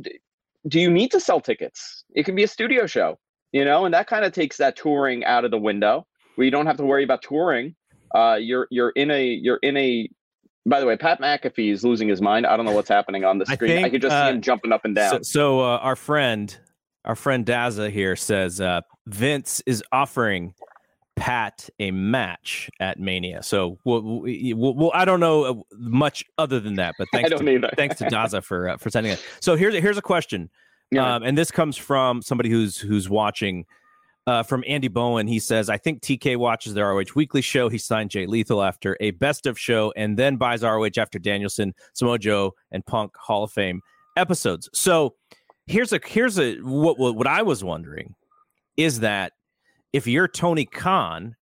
do 0.67 0.81
you 0.81 0.91
need 0.91 1.11
to 1.13 1.21
sell 1.21 1.41
tickets? 1.41 2.05
It 2.15 2.25
can 2.25 2.35
be 2.35 2.43
a 2.43 2.49
studio 2.49 2.87
show 2.87 3.19
you 3.53 3.65
know, 3.65 3.85
and 3.85 3.95
that 3.95 4.07
kind 4.07 4.25
of 4.25 4.33
takes 4.33 4.59
that 4.59 4.77
touring 4.77 5.25
out 5.25 5.45
of 5.45 5.51
the 5.51 5.59
window 5.59 6.07
where 6.37 6.45
you 6.45 6.51
don't 6.51 6.67
have 6.67 6.77
to 6.77 6.85
worry 6.85 7.05
about 7.05 7.23
touring. 7.23 7.75
Uh, 8.15 8.37
you're 8.41 8.67
you're 8.71 8.91
in 8.91 9.11
a 9.11 9.25
you're 9.25 9.59
in 9.63 9.77
a. 9.77 10.09
By 10.67 10.81
the 10.81 10.87
way, 10.87 10.99
Pat 10.99 11.19
McAfee 11.19 11.73
is 11.73 11.83
losing 11.83 12.09
his 12.09 12.21
mind. 12.21 12.47
I 12.47 12.55
don't 12.57 12.67
know 12.67 12.73
what's 12.73 12.91
happening 12.91 13.25
on 13.25 13.39
the 13.39 13.47
screen. 13.47 13.71
I, 13.71 13.83
think, 13.83 13.93
could 13.93 14.03
just 14.03 14.15
uh, 14.15 14.27
see 14.27 14.35
him 14.35 14.43
jumping 14.43 14.71
up 14.71 14.85
and 14.85 14.95
So, 14.95 15.11
down. 15.11 15.25
so 15.25 15.61
uh, 15.61 15.79
our 15.79 15.97
friend, 15.97 16.55
our 17.07 17.15
friend 17.15 17.47
Daza 17.47 17.91
here 17.91 18.17
says 18.17 18.61
uh, 18.61 18.83
Vince 19.07 19.63
is 19.65 19.83
offering 19.93 20.53
Pat 21.19 21.69
a 21.79 21.91
match 21.91 22.71
at 22.81 22.99
Mania. 22.99 23.43
So 23.43 23.79
we'll, 23.85 24.03
we'll, 24.03 24.75
we'll, 24.75 24.91
I 24.95 25.05
don't 25.05 25.21
know 25.21 25.45
uh, 25.45 25.55
much 25.77 26.25
other 26.39 26.61
than 26.61 26.75
that, 26.75 26.95
but 26.99 27.09
thanks 27.13 27.31
to, 27.31 27.71
thanks 27.77 27.97
to 27.97 28.05
Daza 28.05 28.43
for 28.43 28.71
uh, 28.71 28.77
for 28.77 28.91
sending 28.91 29.13
it. 29.13 29.25
So 29.41 29.57
here's 29.57 29.75
here's 29.75 29.99
a 29.99 30.03
question, 30.03 30.51
yeah. 30.91 31.17
um, 31.17 31.23
and 31.23 31.37
this 31.37 31.51
comes 31.51 31.77
from 31.77 32.23
somebody 32.23 32.51
who's 32.51 32.79
who's 32.79 33.09
watching. 33.09 33.67
Uh, 34.27 34.43
from 34.43 34.63
Andy 34.69 34.89
Bowen, 34.89 35.27
he 35.27 35.39
says, 35.39 35.71
"I 35.71 35.79
think 35.79 36.03
TK 36.03 36.37
watches 36.37 36.75
the 36.75 36.85
ROH 36.85 37.15
Weekly 37.15 37.41
show. 37.41 37.71
He 37.71 37.79
signed 37.79 38.11
Jay 38.11 38.27
Lethal 38.27 38.63
after 38.63 38.95
a 39.01 39.13
best 39.13 39.47
of 39.47 39.59
show, 39.59 39.91
and 39.97 40.19
then 40.19 40.37
buys 40.37 40.63
ROH 40.63 40.99
after 40.99 41.19
Danielson, 41.19 41.75
Samoa 41.95 42.19
Joe, 42.19 42.55
and 42.71 42.85
Punk 42.85 43.17
Hall 43.17 43.45
of 43.45 43.53
Fame 43.53 43.81
episodes." 44.19 44.69
So 44.75 45.15
here's 45.67 45.95
a 45.95 46.01
here's 46.05 46.39
a 46.39 46.57
what 46.57 46.99
what, 46.99 47.17
what 47.17 47.27
I 47.27 47.41
was 47.41 47.65
wondering 47.65 48.15
is 48.77 49.01
that 49.01 49.33
if 49.93 50.07
you're 50.07 50.29
Tony 50.29 50.65
Khan, 50.65 51.37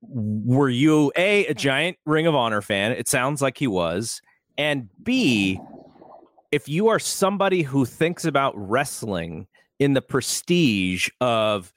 were 0.00 0.68
you 0.68 1.12
a 1.16 1.46
a 1.46 1.54
giant 1.54 1.96
Ring 2.06 2.26
of 2.26 2.34
Honor 2.34 2.62
fan? 2.62 2.92
It 2.92 3.08
sounds 3.08 3.42
like 3.42 3.58
he 3.58 3.66
was, 3.66 4.20
and 4.56 4.88
B, 5.02 5.60
if 6.52 6.68
you 6.68 6.88
are 6.88 6.98
somebody 6.98 7.62
who 7.62 7.84
thinks 7.84 8.24
about 8.24 8.54
wrestling 8.56 9.46
in 9.78 9.94
the 9.94 10.02
prestige 10.02 11.08
of 11.20 11.72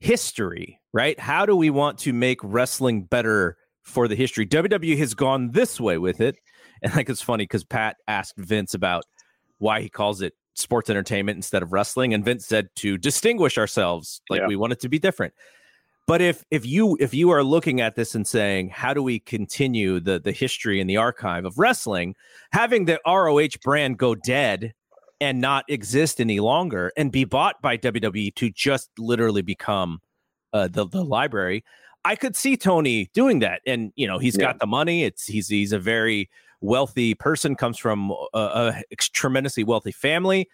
history, 0.00 0.80
right? 0.92 1.18
How 1.18 1.46
do 1.46 1.56
we 1.56 1.70
want 1.70 1.98
to 2.00 2.12
make 2.12 2.38
wrestling 2.42 3.04
better 3.04 3.56
for 3.82 4.08
the 4.08 4.16
history? 4.16 4.46
WWE 4.46 4.98
has 4.98 5.14
gone 5.14 5.52
this 5.52 5.80
way 5.80 5.98
with 5.98 6.20
it, 6.20 6.36
and 6.82 6.94
like 6.94 7.08
it's 7.08 7.22
funny 7.22 7.44
because 7.44 7.64
Pat 7.64 7.96
asked 8.08 8.36
Vince 8.36 8.74
about 8.74 9.04
why 9.58 9.80
he 9.80 9.88
calls 9.88 10.20
it 10.22 10.34
sports 10.58 10.90
entertainment 10.90 11.36
instead 11.36 11.62
of 11.62 11.72
wrestling. 11.72 12.14
And 12.14 12.24
Vince 12.24 12.46
said 12.46 12.68
to 12.76 12.98
distinguish 12.98 13.58
ourselves, 13.58 14.20
like 14.28 14.40
yeah. 14.40 14.46
we 14.46 14.56
want 14.56 14.72
it 14.72 14.80
to 14.80 14.88
be 14.88 14.98
different. 14.98 15.34
But 16.06 16.22
if 16.22 16.42
if 16.50 16.64
you 16.64 16.96
if 17.00 17.12
you 17.12 17.30
are 17.30 17.44
looking 17.44 17.82
at 17.82 17.94
this 17.94 18.14
and 18.14 18.26
saying, 18.26 18.70
how 18.70 18.94
do 18.94 19.02
we 19.02 19.20
continue 19.20 20.00
the 20.00 20.18
the 20.18 20.32
history 20.32 20.80
and 20.80 20.88
the 20.88 20.96
archive 20.96 21.44
of 21.44 21.58
wrestling, 21.58 22.14
having 22.50 22.86
the 22.86 22.98
ROH 23.06 23.58
brand 23.62 23.98
go 23.98 24.14
dead 24.14 24.72
and 25.20 25.40
not 25.40 25.64
exist 25.68 26.20
any 26.20 26.40
longer 26.40 26.92
and 26.96 27.12
be 27.12 27.24
bought 27.24 27.60
by 27.60 27.76
WWE 27.76 28.34
to 28.36 28.50
just 28.50 28.90
literally 28.98 29.42
become 29.42 30.00
uh, 30.54 30.68
the 30.68 30.86
the 30.86 31.04
library, 31.04 31.62
I 32.04 32.16
could 32.16 32.36
see 32.36 32.56
Tony 32.56 33.10
doing 33.12 33.40
that. 33.40 33.60
And 33.66 33.92
you 33.94 34.06
know, 34.06 34.18
he's 34.18 34.36
yeah. 34.38 34.46
got 34.46 34.60
the 34.60 34.66
money. 34.66 35.04
It's 35.04 35.26
he's 35.26 35.48
he's 35.48 35.72
a 35.72 35.78
very 35.78 36.30
wealthy 36.60 37.14
person, 37.14 37.54
comes 37.54 37.78
from 37.78 38.10
a, 38.34 38.74
a 38.90 38.96
tremendously 38.96 39.64
wealthy 39.64 39.92
family. 39.92 40.48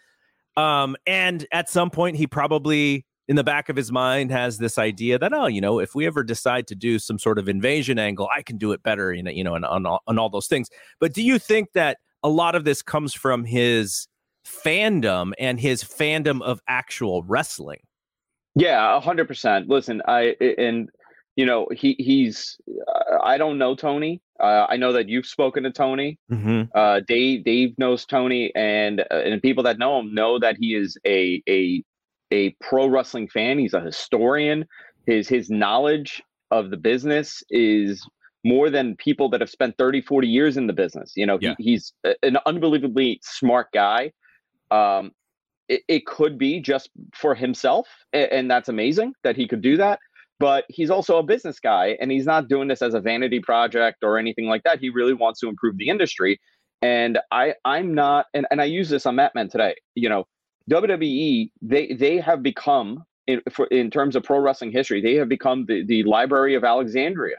Um, 0.57 0.97
and 1.07 1.47
at 1.53 1.69
some 1.69 1.91
point, 1.91 2.17
he 2.17 2.27
probably 2.27 3.05
in 3.29 3.37
the 3.37 3.45
back 3.45 3.69
of 3.69 3.77
his 3.77 3.91
mind 3.91 4.31
has 4.31 4.59
this 4.59 4.77
idea 4.79 5.19
that 5.19 5.33
oh 5.33 5.47
you 5.47 5.61
know 5.61 5.79
if 5.79 5.95
we 5.95 6.07
ever 6.07 6.23
decide 6.23 6.67
to 6.67 6.75
do 6.75 6.99
some 6.99 7.19
sort 7.19 7.39
of 7.39 7.49
invasion 7.49 7.99
angle 7.99 8.29
i 8.37 8.43
can 8.43 8.59
do 8.59 8.73
it 8.73 8.83
better 8.83 9.15
you 9.15 9.23
know 9.23 9.31
you 9.31 9.43
know 9.43 9.55
and 9.55 9.65
on, 9.65 9.87
on 9.87 10.19
all 10.19 10.29
those 10.29 10.47
things. 10.47 10.69
But 11.01 11.15
do 11.15 11.23
you 11.23 11.39
think 11.39 11.73
that 11.73 11.99
a 12.23 12.29
lot 12.29 12.55
of 12.55 12.65
this 12.65 12.83
comes 12.83 13.15
from 13.15 13.45
his 13.45 14.09
fandom 14.47 15.33
and 15.39 15.59
his 15.59 15.83
fandom 15.83 16.43
of 16.43 16.61
actual 16.69 17.23
wrestling? 17.23 17.81
Yeah 18.55 19.01
100% 19.03 19.69
listen 19.69 20.03
i 20.07 20.37
and 20.59 20.91
you 21.37 21.47
know 21.47 21.67
he 21.75 21.97
he's 21.99 22.59
uh, 22.87 23.19
i 23.23 23.37
don't 23.37 23.59
know 23.59 23.75
tony 23.75 24.21
uh, 24.41 24.67
I 24.69 24.77
know 24.77 24.93
that 24.93 25.09
you've 25.09 25.27
spoken 25.27 25.63
to 25.63 25.71
Tony. 25.71 26.19
Mm-hmm. 26.31 26.63
Uh, 26.75 27.01
Dave 27.07 27.45
Dave 27.45 27.79
knows 27.79 28.05
Tony, 28.05 28.53
and 28.55 29.01
uh, 29.01 29.05
and 29.11 29.41
people 29.41 29.63
that 29.65 29.79
know 29.79 30.01
him 30.01 30.15
know 30.15 30.39
that 30.39 30.57
he 30.59 30.75
is 30.75 30.99
a 31.07 31.43
a 31.49 31.83
a 32.33 32.51
pro 32.61 32.87
wrestling 32.87 33.29
fan. 33.29 33.59
He's 33.59 33.75
a 33.75 33.81
historian. 33.81 34.67
His 35.07 35.29
his 35.29 35.51
knowledge 35.51 36.23
of 36.51 36.71
the 36.71 36.77
business 36.77 37.43
is 37.51 38.07
more 38.45 38.69
than 38.71 38.95
people 38.97 39.29
that 39.31 39.41
have 39.41 39.51
spent 39.51 39.77
30 39.79 40.03
40 40.03 40.29
years 40.29 40.57
in 40.57 40.67
the 40.67 40.73
business 40.73 41.13
you 41.17 41.25
know 41.25 41.39
yeah. 41.41 41.55
he, 41.59 41.65
he's 41.65 41.95
an 42.23 42.37
unbelievably 42.45 43.19
smart 43.23 43.69
guy 43.73 44.13
um, 44.71 45.13
it, 45.69 45.81
it, 45.89 46.07
could 46.07 46.37
be 46.37 46.61
just 46.61 46.91
for 47.15 47.35
himself 47.35 47.89
and, 48.13 48.31
and 48.31 48.51
that's 48.51 48.69
amazing 48.69 49.15
that 49.25 49.35
he 49.35 49.49
could 49.49 49.63
do 49.63 49.79
that 49.79 49.99
but 50.41 50.65
he's 50.69 50.91
also 50.91 51.19
a 51.19 51.23
business 51.23 51.61
guy 51.61 51.97
and 52.01 52.11
he's 52.11 52.27
not 52.27 52.49
doing 52.49 52.69
this 52.69 52.83
as 52.83 52.95
a 52.95 53.01
vanity 53.01 53.41
project 53.41 53.99
or 54.03 54.19
anything 54.19 54.47
like 54.47 54.63
that. 54.65 54.81
He 54.81 54.91
really 54.91 55.15
wants 55.15 55.41
to 55.41 55.49
improve 55.49 55.77
the 55.79 55.89
industry. 55.89 56.41
And 56.83 57.19
I 57.31 57.55
I'm 57.65 57.95
not 57.95 58.27
and, 58.35 58.47
and 58.51 58.61
I 58.61 58.65
use 58.65 58.89
this 58.89 59.07
on 59.07 59.17
Mat 59.17 59.33
Men 59.35 59.49
today. 59.49 59.75
You 59.95 60.09
know, 60.09 60.27
WWE, 60.71 61.51
they 61.63 61.93
they 61.95 62.19
have 62.19 62.43
become 62.43 63.05
in 63.27 63.41
for, 63.51 63.67
in 63.67 63.91
terms 63.91 64.17
of 64.17 64.23
pro 64.23 64.39
wrestling 64.39 64.73
history, 64.73 65.01
they 65.01 65.15
have 65.15 65.29
become 65.29 65.67
the, 65.67 65.85
the 65.85 66.03
Library 66.03 66.55
of 66.55 66.65
Alexandria, 66.65 67.37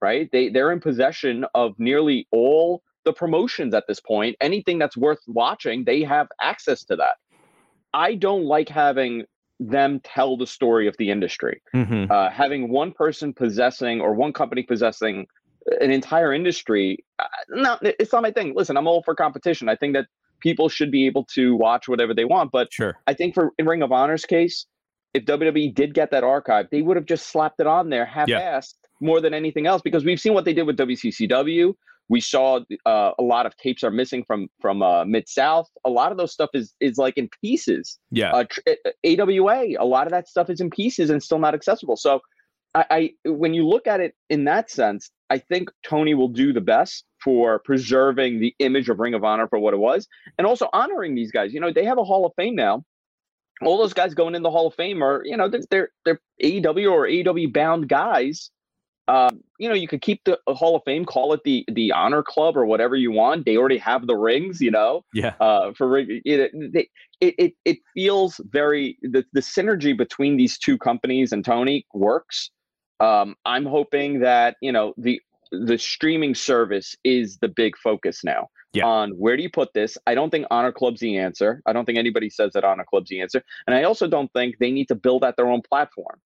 right? 0.00 0.30
They 0.32 0.48
they're 0.48 0.72
in 0.72 0.80
possession 0.80 1.44
of 1.54 1.74
nearly 1.78 2.26
all 2.30 2.82
the 3.04 3.12
promotions 3.12 3.74
at 3.74 3.84
this 3.86 4.00
point. 4.00 4.36
Anything 4.40 4.78
that's 4.78 4.96
worth 4.96 5.20
watching, 5.26 5.84
they 5.84 6.02
have 6.02 6.28
access 6.40 6.84
to 6.84 6.96
that. 6.96 7.16
I 7.92 8.14
don't 8.14 8.44
like 8.44 8.68
having 8.68 9.24
them 9.58 10.00
tell 10.04 10.36
the 10.36 10.46
story 10.46 10.86
of 10.86 10.96
the 10.98 11.10
industry. 11.10 11.62
Mm-hmm. 11.74 12.10
Uh, 12.10 12.30
having 12.30 12.68
one 12.70 12.92
person 12.92 13.32
possessing 13.32 14.00
or 14.00 14.14
one 14.14 14.32
company 14.32 14.62
possessing 14.62 15.26
an 15.80 15.90
entire 15.90 16.32
industry, 16.32 17.04
uh, 17.18 17.24
no, 17.48 17.78
it's 17.82 18.12
not 18.12 18.22
my 18.22 18.30
thing. 18.30 18.54
Listen, 18.54 18.76
I'm 18.76 18.86
all 18.86 19.02
for 19.02 19.14
competition. 19.14 19.68
I 19.68 19.76
think 19.76 19.94
that 19.94 20.06
people 20.40 20.68
should 20.68 20.90
be 20.90 21.06
able 21.06 21.24
to 21.24 21.56
watch 21.56 21.88
whatever 21.88 22.14
they 22.14 22.24
want. 22.24 22.52
But 22.52 22.72
sure. 22.72 22.96
I 23.06 23.14
think 23.14 23.34
for 23.34 23.52
in 23.58 23.66
Ring 23.66 23.82
of 23.82 23.92
Honor's 23.92 24.24
case, 24.24 24.66
if 25.14 25.24
WWE 25.24 25.74
did 25.74 25.94
get 25.94 26.10
that 26.10 26.24
archive, 26.24 26.66
they 26.70 26.82
would 26.82 26.96
have 26.96 27.06
just 27.06 27.30
slapped 27.30 27.60
it 27.60 27.66
on 27.66 27.88
there 27.88 28.04
half-assed 28.04 28.28
yeah. 28.28 28.60
more 29.00 29.20
than 29.20 29.32
anything 29.32 29.66
else 29.66 29.80
because 29.82 30.04
we've 30.04 30.20
seen 30.20 30.34
what 30.34 30.44
they 30.44 30.52
did 30.52 30.64
with 30.64 30.76
WCCW. 30.76 31.74
We 32.08 32.20
saw 32.20 32.60
uh, 32.84 33.12
a 33.18 33.22
lot 33.22 33.46
of 33.46 33.56
tapes 33.56 33.82
are 33.82 33.90
missing 33.90 34.24
from 34.24 34.48
from 34.60 34.82
uh, 34.82 35.04
Mid 35.04 35.28
South. 35.28 35.68
A 35.84 35.90
lot 35.90 36.12
of 36.12 36.18
those 36.18 36.32
stuff 36.32 36.50
is 36.54 36.72
is 36.80 36.98
like 36.98 37.16
in 37.16 37.28
pieces. 37.42 37.98
Yeah. 38.10 38.32
Uh, 38.32 38.44
tr- 38.44 38.60
AWA. 39.04 39.74
A 39.78 39.84
lot 39.84 40.06
of 40.06 40.12
that 40.12 40.28
stuff 40.28 40.48
is 40.50 40.60
in 40.60 40.70
pieces 40.70 41.10
and 41.10 41.22
still 41.22 41.38
not 41.38 41.54
accessible. 41.54 41.96
So, 41.96 42.20
I, 42.74 42.84
I 42.90 43.10
when 43.30 43.54
you 43.54 43.66
look 43.66 43.86
at 43.86 44.00
it 44.00 44.14
in 44.30 44.44
that 44.44 44.70
sense, 44.70 45.10
I 45.30 45.38
think 45.38 45.70
Tony 45.84 46.14
will 46.14 46.28
do 46.28 46.52
the 46.52 46.60
best 46.60 47.04
for 47.22 47.58
preserving 47.60 48.40
the 48.40 48.54
image 48.60 48.88
of 48.88 49.00
Ring 49.00 49.14
of 49.14 49.24
Honor 49.24 49.48
for 49.48 49.58
what 49.58 49.74
it 49.74 49.78
was, 49.78 50.06
and 50.38 50.46
also 50.46 50.68
honoring 50.72 51.14
these 51.14 51.32
guys. 51.32 51.52
You 51.52 51.60
know, 51.60 51.72
they 51.72 51.84
have 51.84 51.98
a 51.98 52.04
Hall 52.04 52.24
of 52.24 52.32
Fame 52.36 52.54
now. 52.54 52.84
All 53.62 53.78
those 53.78 53.94
guys 53.94 54.14
going 54.14 54.34
in 54.34 54.42
the 54.42 54.50
Hall 54.50 54.66
of 54.66 54.74
Fame 54.74 55.02
are, 55.02 55.22
you 55.24 55.36
know, 55.36 55.48
they're 55.48 55.62
they're, 55.70 55.88
they're 56.04 56.20
AEW 56.42 56.92
or 56.92 57.06
AEW 57.06 57.52
bound 57.52 57.88
guys 57.88 58.50
um, 59.08 59.42
you 59.58 59.68
know, 59.68 59.74
you 59.74 59.86
could 59.86 60.02
keep 60.02 60.24
the 60.24 60.38
Hall 60.48 60.76
of 60.76 60.82
Fame, 60.84 61.04
call 61.04 61.32
it 61.32 61.42
the 61.44 61.64
the 61.72 61.92
Honor 61.92 62.22
Club 62.22 62.56
or 62.56 62.66
whatever 62.66 62.96
you 62.96 63.12
want. 63.12 63.44
They 63.44 63.56
already 63.56 63.78
have 63.78 64.06
the 64.06 64.16
rings, 64.16 64.60
you 64.60 64.70
know. 64.70 65.04
Yeah. 65.14 65.34
Uh, 65.40 65.72
for 65.76 65.98
it, 65.98 66.08
it, 66.24 66.74
it 67.20 67.54
it 67.64 67.78
feels 67.94 68.40
very 68.50 68.98
the 69.02 69.24
the 69.32 69.40
synergy 69.40 69.96
between 69.96 70.36
these 70.36 70.58
two 70.58 70.76
companies 70.76 71.32
and 71.32 71.44
Tony 71.44 71.86
works. 71.94 72.50
Um, 72.98 73.36
I'm 73.44 73.64
hoping 73.64 74.20
that 74.20 74.56
you 74.60 74.72
know 74.72 74.92
the 74.96 75.20
the 75.52 75.78
streaming 75.78 76.34
service 76.34 76.96
is 77.04 77.38
the 77.38 77.48
big 77.48 77.76
focus 77.76 78.24
now. 78.24 78.48
Yeah. 78.72 78.86
On 78.86 79.12
where 79.12 79.36
do 79.36 79.42
you 79.42 79.50
put 79.50 79.72
this? 79.72 79.96
I 80.06 80.14
don't 80.16 80.30
think 80.30 80.46
Honor 80.50 80.72
Club's 80.72 81.00
the 81.00 81.16
answer. 81.16 81.62
I 81.64 81.72
don't 81.72 81.86
think 81.86 81.96
anybody 81.96 82.28
says 82.28 82.52
that 82.54 82.64
Honor 82.64 82.84
Club's 82.84 83.08
the 83.08 83.20
answer, 83.20 83.42
and 83.68 83.76
I 83.76 83.84
also 83.84 84.08
don't 84.08 84.32
think 84.32 84.56
they 84.58 84.72
need 84.72 84.88
to 84.88 84.96
build 84.96 85.24
out 85.24 85.36
their 85.36 85.48
own 85.48 85.62
platform 85.62 86.20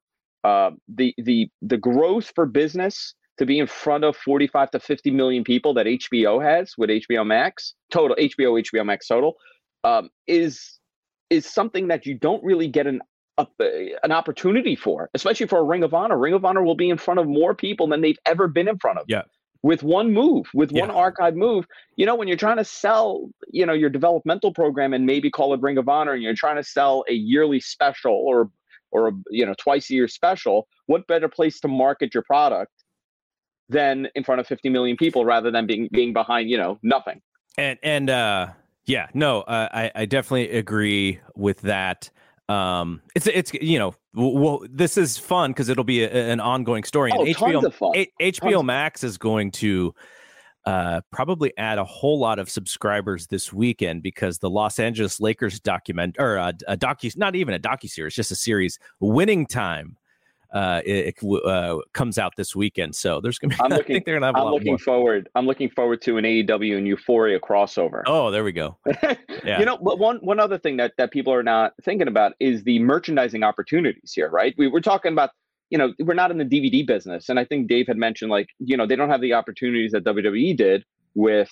uh, 0.44 0.70
the 0.88 1.14
the 1.18 1.50
the 1.62 1.76
growth 1.76 2.32
for 2.34 2.46
business 2.46 3.14
to 3.38 3.46
be 3.46 3.58
in 3.58 3.66
front 3.66 4.04
of 4.04 4.16
45 4.16 4.70
to 4.72 4.80
50 4.80 5.10
million 5.12 5.44
people 5.44 5.72
that 5.74 5.86
HBO 5.86 6.42
has 6.44 6.74
with 6.76 6.90
HBO 6.90 7.26
Max 7.26 7.74
total 7.90 8.16
HBO 8.16 8.62
HBO 8.62 8.84
Max 8.84 9.06
total 9.06 9.36
um, 9.84 10.10
is 10.26 10.78
is 11.30 11.46
something 11.46 11.88
that 11.88 12.06
you 12.06 12.14
don't 12.14 12.42
really 12.44 12.68
get 12.68 12.86
an 12.86 13.00
uh, 13.38 13.46
an 14.02 14.12
opportunity 14.12 14.76
for, 14.76 15.08
especially 15.14 15.46
for 15.46 15.58
a 15.58 15.62
Ring 15.62 15.82
of 15.82 15.94
Honor. 15.94 16.18
Ring 16.18 16.34
of 16.34 16.44
Honor 16.44 16.62
will 16.62 16.74
be 16.74 16.90
in 16.90 16.98
front 16.98 17.20
of 17.20 17.26
more 17.26 17.54
people 17.54 17.86
than 17.86 18.02
they've 18.02 18.18
ever 18.26 18.48
been 18.48 18.68
in 18.68 18.78
front 18.78 18.98
of. 18.98 19.06
Yeah. 19.08 19.22
With 19.62 19.82
one 19.82 20.12
move, 20.12 20.46
with 20.54 20.72
yeah. 20.72 20.82
one 20.82 20.90
archive 20.90 21.36
move, 21.36 21.66
you 21.96 22.06
know, 22.06 22.14
when 22.14 22.28
you're 22.28 22.36
trying 22.36 22.56
to 22.56 22.64
sell, 22.64 23.30
you 23.50 23.64
know, 23.64 23.72
your 23.72 23.90
developmental 23.90 24.52
program 24.52 24.92
and 24.92 25.06
maybe 25.06 25.30
call 25.30 25.54
it 25.54 25.60
Ring 25.60 25.78
of 25.78 25.88
Honor, 25.88 26.12
and 26.12 26.22
you're 26.22 26.34
trying 26.34 26.56
to 26.56 26.62
sell 26.62 27.04
a 27.08 27.14
yearly 27.14 27.60
special 27.60 28.12
or 28.12 28.50
or 28.92 29.08
a 29.08 29.12
you 29.30 29.44
know 29.44 29.54
twice 29.58 29.90
a 29.90 29.94
year 29.94 30.08
special 30.08 30.68
what 30.86 31.06
better 31.06 31.28
place 31.28 31.60
to 31.60 31.68
market 31.68 32.14
your 32.14 32.22
product 32.22 32.72
than 33.68 34.08
in 34.14 34.24
front 34.24 34.40
of 34.40 34.46
50 34.46 34.68
million 34.68 34.96
people 34.96 35.24
rather 35.24 35.50
than 35.50 35.66
being 35.66 35.88
being 35.92 36.12
behind 36.12 36.50
you 36.50 36.58
know 36.58 36.78
nothing? 36.82 37.20
And 37.56 37.78
and 37.82 38.10
uh 38.10 38.48
yeah 38.86 39.08
no 39.14 39.42
uh, 39.42 39.68
i 39.72 39.90
i 39.94 40.04
definitely 40.04 40.50
agree 40.50 41.20
with 41.34 41.60
that. 41.62 42.10
Um 42.48 43.02
it's 43.14 43.26
it's 43.26 43.52
you 43.54 43.78
know 43.78 43.94
well 44.14 44.64
this 44.68 44.96
is 44.96 45.18
fun 45.18 45.52
because 45.52 45.68
it'll 45.68 45.84
be 45.84 46.02
a, 46.02 46.10
an 46.10 46.40
ongoing 46.40 46.84
story. 46.84 47.12
Oh, 47.14 47.24
and 47.24 47.34
hbo 47.34 47.94
a, 47.94 48.32
hbo 48.32 48.64
max 48.64 49.04
is 49.04 49.18
going 49.18 49.52
to 49.52 49.94
uh, 50.66 51.00
probably 51.10 51.52
add 51.56 51.78
a 51.78 51.84
whole 51.84 52.18
lot 52.18 52.38
of 52.38 52.50
subscribers 52.50 53.26
this 53.26 53.52
weekend 53.52 54.02
because 54.02 54.38
the 54.38 54.50
Los 54.50 54.78
Angeles 54.78 55.20
Lakers 55.20 55.58
document 55.60 56.16
or 56.18 56.36
a, 56.36 56.52
a 56.68 56.76
docu, 56.76 57.16
not 57.16 57.34
even 57.34 57.54
a 57.54 57.58
docu 57.58 57.88
series, 57.88 58.14
just 58.14 58.30
a 58.30 58.36
series, 58.36 58.78
Winning 59.00 59.46
Time, 59.46 59.96
uh, 60.52 60.82
it, 60.84 61.14
it 61.22 61.44
uh, 61.46 61.78
comes 61.92 62.18
out 62.18 62.34
this 62.36 62.56
weekend. 62.56 62.94
So 62.96 63.20
there's 63.20 63.38
gonna 63.38 63.54
be. 63.56 63.60
I'm 63.62 63.72
I 63.72 63.76
looking- 63.76 63.94
think 63.94 64.04
they're 64.04 64.16
gonna 64.16 64.26
have. 64.26 64.34
a 64.34 64.38
I'm 64.38 64.44
lot 64.46 64.54
looking 64.54 64.72
more. 64.72 64.78
forward. 64.78 65.28
I'm 65.36 65.46
looking 65.46 65.70
forward 65.70 66.02
to 66.02 66.18
an 66.18 66.24
AEW 66.24 66.76
and 66.76 66.86
Euphoria 66.88 67.38
crossover. 67.38 68.02
Oh, 68.06 68.30
there 68.30 68.42
we 68.44 68.52
go. 68.52 68.76
Yeah. 69.42 69.58
You 69.58 69.64
know, 69.64 69.78
but 69.78 69.98
one 69.98 70.18
one 70.18 70.38
other 70.38 70.58
thing 70.58 70.76
that 70.76 70.92
that 70.98 71.12
people 71.12 71.32
are 71.32 71.42
not 71.42 71.72
thinking 71.82 72.08
about 72.08 72.32
is 72.40 72.62
the 72.64 72.78
merchandising 72.80 73.42
opportunities 73.42 74.12
here, 74.12 74.28
right? 74.28 74.54
We 74.58 74.66
were 74.68 74.82
talking 74.82 75.12
about, 75.12 75.30
you 75.70 75.78
know, 75.78 75.94
we're 76.00 76.14
not 76.14 76.30
in 76.30 76.38
the 76.38 76.44
DVD 76.44 76.86
business, 76.86 77.28
and 77.28 77.38
I 77.38 77.44
think 77.44 77.68
Dave 77.68 77.86
had 77.86 77.96
mentioned 77.96 78.30
like, 78.30 78.48
you 78.58 78.76
know, 78.76 78.86
they 78.86 78.96
don't 78.96 79.10
have 79.10 79.20
the 79.20 79.34
opportunities 79.34 79.92
that 79.92 80.04
WWE 80.04 80.56
did 80.56 80.84
with. 81.14 81.50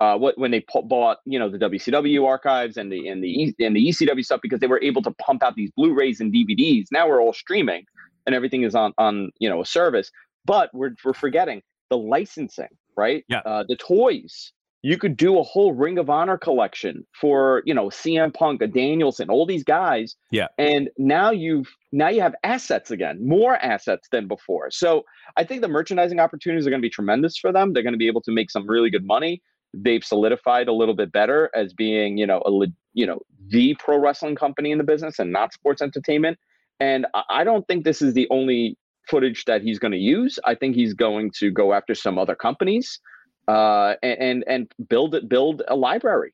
Uh, 0.00 0.18
what 0.18 0.36
when 0.36 0.50
they 0.50 0.64
bought 0.86 1.18
you 1.26 1.38
know 1.38 1.48
the 1.48 1.58
WCW 1.58 2.26
archives 2.26 2.76
and 2.76 2.90
the 2.90 3.06
and 3.06 3.22
the 3.22 3.28
E- 3.28 3.54
and 3.60 3.76
the 3.76 3.88
ECW 3.88 4.24
stuff 4.24 4.40
because 4.42 4.58
they 4.58 4.66
were 4.66 4.82
able 4.82 5.00
to 5.00 5.12
pump 5.12 5.44
out 5.44 5.54
these 5.54 5.70
Blu-rays 5.76 6.18
and 6.18 6.34
DVDs. 6.34 6.86
Now 6.90 7.06
we're 7.06 7.22
all 7.22 7.32
streaming 7.32 7.84
and 8.26 8.34
everything 8.34 8.62
is 8.62 8.74
on 8.74 8.92
on 8.98 9.30
you 9.38 9.48
know 9.48 9.60
a 9.60 9.66
service, 9.66 10.10
but 10.44 10.70
we're 10.72 10.94
we're 11.04 11.12
forgetting 11.12 11.62
the 11.90 11.98
licensing, 11.98 12.68
right? 12.96 13.24
Yeah. 13.28 13.40
Uh, 13.44 13.64
the 13.68 13.76
toys 13.76 14.52
you 14.82 14.98
could 14.98 15.16
do 15.16 15.38
a 15.38 15.42
whole 15.44 15.72
Ring 15.72 15.96
of 15.96 16.10
Honor 16.10 16.36
collection 16.36 17.06
for 17.20 17.62
you 17.64 17.72
know 17.72 17.86
CM 17.86 18.34
Punk, 18.34 18.60
a 18.62 18.66
Danielson, 18.66 19.30
all 19.30 19.46
these 19.46 19.64
guys. 19.64 20.16
Yeah. 20.30 20.48
And 20.58 20.90
now 20.98 21.30
you've 21.30 21.68
now 21.92 22.08
you 22.08 22.20
have 22.20 22.34
assets 22.42 22.90
again, 22.90 23.26
more 23.26 23.56
assets 23.56 24.08
than 24.10 24.26
before. 24.26 24.70
So 24.70 25.04
I 25.36 25.44
think 25.44 25.62
the 25.62 25.68
merchandising 25.68 26.18
opportunities 26.18 26.66
are 26.66 26.70
going 26.70 26.82
to 26.82 26.86
be 26.86 26.90
tremendous 26.90 27.38
for 27.38 27.52
them. 27.52 27.72
They're 27.72 27.84
going 27.84 27.94
to 27.94 27.98
be 27.98 28.08
able 28.08 28.22
to 28.22 28.32
make 28.32 28.50
some 28.50 28.66
really 28.68 28.90
good 28.90 29.06
money. 29.06 29.40
They've 29.72 30.04
solidified 30.04 30.68
a 30.68 30.72
little 30.72 30.94
bit 30.94 31.12
better 31.12 31.50
as 31.54 31.72
being 31.72 32.18
you 32.18 32.26
know 32.26 32.42
a 32.44 32.66
you 32.92 33.06
know 33.06 33.20
the 33.48 33.76
pro 33.78 33.98
wrestling 33.98 34.34
company 34.34 34.72
in 34.72 34.78
the 34.78 34.84
business 34.84 35.18
and 35.18 35.32
not 35.32 35.52
sports 35.52 35.80
entertainment. 35.80 36.38
And 36.80 37.06
I- 37.14 37.22
I 37.30 37.44
don't 37.44 37.66
think 37.68 37.84
this 37.84 38.02
is 38.02 38.14
the 38.14 38.26
only 38.30 38.76
footage 39.08 39.44
that 39.44 39.62
he's 39.62 39.78
going 39.78 39.92
to 39.92 39.98
use. 39.98 40.38
I 40.44 40.54
think 40.54 40.74
he's 40.74 40.94
going 40.94 41.30
to 41.38 41.50
go 41.50 41.72
after 41.72 41.94
some 41.94 42.18
other 42.18 42.34
companies 42.34 43.00
uh, 43.48 43.94
and 44.02 44.20
and 44.20 44.44
and 44.46 44.88
build 44.88 45.14
it, 45.14 45.28
build 45.28 45.62
a 45.68 45.76
library. 45.76 46.32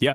Yeah, 0.00 0.14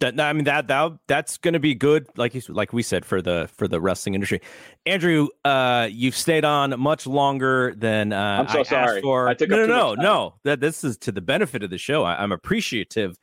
that 0.00 0.18
I 0.20 0.32
mean 0.32 0.44
that 0.44 0.68
that 0.68 0.92
that's 1.06 1.38
going 1.38 1.54
to 1.54 1.60
be 1.60 1.74
good, 1.74 2.06
like 2.16 2.34
you 2.34 2.42
like 2.48 2.72
we 2.72 2.82
said 2.82 3.04
for 3.04 3.22
the 3.22 3.48
for 3.56 3.68
the 3.68 3.80
wrestling 3.80 4.14
industry. 4.14 4.40
Andrew, 4.86 5.28
uh, 5.44 5.88
you've 5.90 6.16
stayed 6.16 6.44
on 6.44 6.78
much 6.78 7.06
longer 7.06 7.74
than 7.76 8.12
uh, 8.12 8.38
I'm 8.40 8.48
so 8.48 8.58
I 8.58 8.60
asked 8.60 8.70
sorry. 8.70 9.02
for. 9.02 9.28
I 9.28 9.34
took 9.34 9.48
no, 9.48 9.66
no, 9.66 9.66
no, 9.66 9.94
no. 9.94 10.34
That 10.44 10.60
this 10.60 10.84
is 10.84 10.96
to 10.98 11.12
the 11.12 11.20
benefit 11.22 11.62
of 11.62 11.70
the 11.70 11.78
show. 11.78 12.02
I, 12.04 12.22
I'm 12.22 12.32
appreciative. 12.32 13.16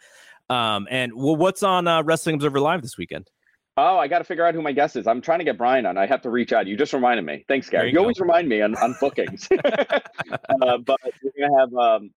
Um, 0.49 0.87
and 0.89 1.13
well, 1.13 1.35
what's 1.35 1.61
on 1.63 1.87
uh, 1.87 2.01
Wrestling 2.01 2.35
Observer 2.35 2.59
Live 2.59 2.81
this 2.81 2.97
weekend? 2.97 3.29
Oh, 3.77 3.97
I 3.97 4.09
got 4.09 4.17
to 4.17 4.25
figure 4.25 4.45
out 4.45 4.53
who 4.53 4.61
my 4.61 4.73
guest 4.73 4.97
is. 4.97 5.07
I'm 5.07 5.21
trying 5.21 5.39
to 5.39 5.45
get 5.45 5.57
Bryan 5.57 5.85
on. 5.85 5.97
I 5.97 6.05
have 6.05 6.21
to 6.23 6.29
reach 6.29 6.51
out. 6.51 6.67
You 6.67 6.75
just 6.75 6.91
reminded 6.91 7.23
me. 7.25 7.45
Thanks, 7.47 7.69
There 7.69 7.79
Gary. 7.79 7.91
you 7.91 7.93
You, 7.93 7.99
always 7.99 8.19
remind 8.19 8.49
me 8.49 8.61
on, 8.61 8.75
on 8.75 8.93
bookings. 8.99 9.47
uh, 9.63 10.77
but 10.79 10.99
we're 11.23 11.47
gonna 11.47 11.59
have 11.59 11.73
um, 11.75 12.11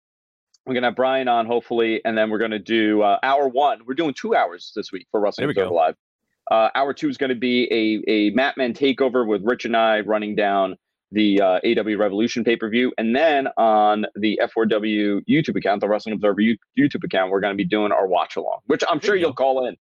we're 0.66 0.74
gonna 0.74 0.88
have 0.88 0.96
Bryan 0.96 1.28
on 1.28 1.46
hopefully, 1.46 2.02
and 2.06 2.18
then 2.18 2.30
we're 2.30 2.38
gonna 2.40 2.60
do 2.60 3.02
uh, 3.02 3.20
hour 3.24 3.48
one. 3.48 3.80
We're 3.86 3.96
doing 3.96 4.14
two 4.14 4.36
hours 4.36 4.72
this 4.76 4.92
week 4.92 5.08
for 5.12 5.20
Wrestling 5.20 5.48
we 5.48 5.52
Observer. 5.52 5.72
Live. 5.74 5.96
Uh, 6.50 6.70
hour 6.76 6.94
two 6.94 7.08
is 7.08 7.18
going 7.18 7.30
to 7.30 7.36
be 7.36 7.64
a 7.72 8.12
a 8.12 8.32
Matman 8.32 8.76
takeover 8.76 9.26
with 9.26 9.42
Rich 9.44 9.66
and 9.66 9.78
I 9.78 10.02
running 10.02 10.36
down 10.36 10.76
the 11.12 11.42
uh, 11.42 11.60
AW 11.66 11.98
Revolution 11.98 12.44
pay 12.44 12.56
per 12.56 12.70
view, 12.70 12.92
and 12.98 13.16
then 13.16 13.48
on 13.58 14.06
the 14.16 14.40
F4W 14.44 15.22
YouTube 15.30 15.56
account, 15.56 15.82
the 15.82 15.88
Wrestling 15.88 16.14
Observer 16.14 16.42
U- 16.42 16.58
YouTube 16.78 17.04
account, 17.04 17.32
we're 17.32 17.40
going 17.42 17.54
to 17.54 17.58
be 17.58 17.66
doing 17.66 17.92
our 17.92 18.08
watch 18.08 18.36
along, 18.36 18.60
which 18.68 18.84
I'm 18.90 19.00
sure 19.00 19.16
you 19.16 19.22
you'll 19.22 19.34
call 19.34 19.66
in. 19.68 19.78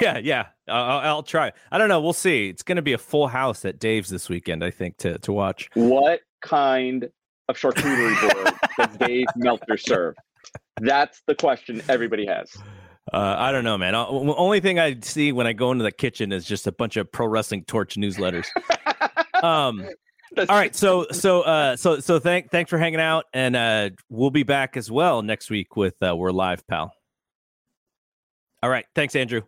Yeah, 0.00 0.18
yeah. 0.18 0.46
Uh, 0.68 0.72
I'll, 0.72 0.98
I'll 1.00 1.22
try. 1.24 1.52
I 1.72 1.76
don't 1.76 1.88
know. 1.88 2.00
We'll 2.00 2.12
see. 2.12 2.48
It's 2.48 2.62
going 2.62 2.76
to 2.76 2.82
be 2.82 2.92
a 2.92 2.98
full 2.98 3.26
house 3.26 3.64
at 3.64 3.80
Dave's 3.80 4.10
this 4.10 4.28
weekend. 4.28 4.62
I 4.62 4.70
think 4.70 4.96
to 4.98 5.18
to 5.18 5.32
watch. 5.32 5.68
What 5.74 6.20
kind 6.40 7.10
of 7.48 7.56
charcuterie 7.56 8.20
board 8.20 8.54
does 8.78 8.96
Dave 8.98 9.26
Meltzer 9.36 9.76
serve? 9.76 10.14
That's 10.80 11.22
the 11.26 11.34
question 11.34 11.82
everybody 11.88 12.26
has. 12.26 12.50
Uh, 13.12 13.36
I 13.38 13.52
don't 13.52 13.64
know, 13.64 13.76
man. 13.76 13.94
Uh, 13.94 14.06
o- 14.06 14.34
only 14.36 14.60
thing 14.60 14.78
I 14.78 14.98
see 15.00 15.32
when 15.32 15.46
I 15.46 15.52
go 15.52 15.72
into 15.72 15.82
the 15.84 15.92
kitchen 15.92 16.32
is 16.32 16.44
just 16.44 16.66
a 16.66 16.72
bunch 16.72 16.96
of 16.96 17.10
pro 17.10 17.26
wrestling 17.26 17.64
torch 17.64 17.96
newsletters. 17.96 18.46
Um. 19.42 19.84
All 20.38 20.46
right, 20.48 20.72
so 20.74 21.06
so 21.10 21.42
uh 21.42 21.74
so 21.76 21.98
so 21.98 22.20
thank 22.20 22.52
thanks 22.52 22.70
for 22.70 22.78
hanging 22.78 23.00
out, 23.00 23.24
and 23.34 23.56
uh 23.56 23.90
we'll 24.08 24.30
be 24.30 24.44
back 24.44 24.76
as 24.76 24.88
well 24.88 25.20
next 25.20 25.50
week 25.50 25.74
with 25.74 25.94
uh, 26.00 26.14
we're 26.16 26.30
live, 26.30 26.64
pal. 26.68 26.92
All 28.62 28.70
right, 28.70 28.86
thanks, 28.94 29.16
Andrew. 29.16 29.42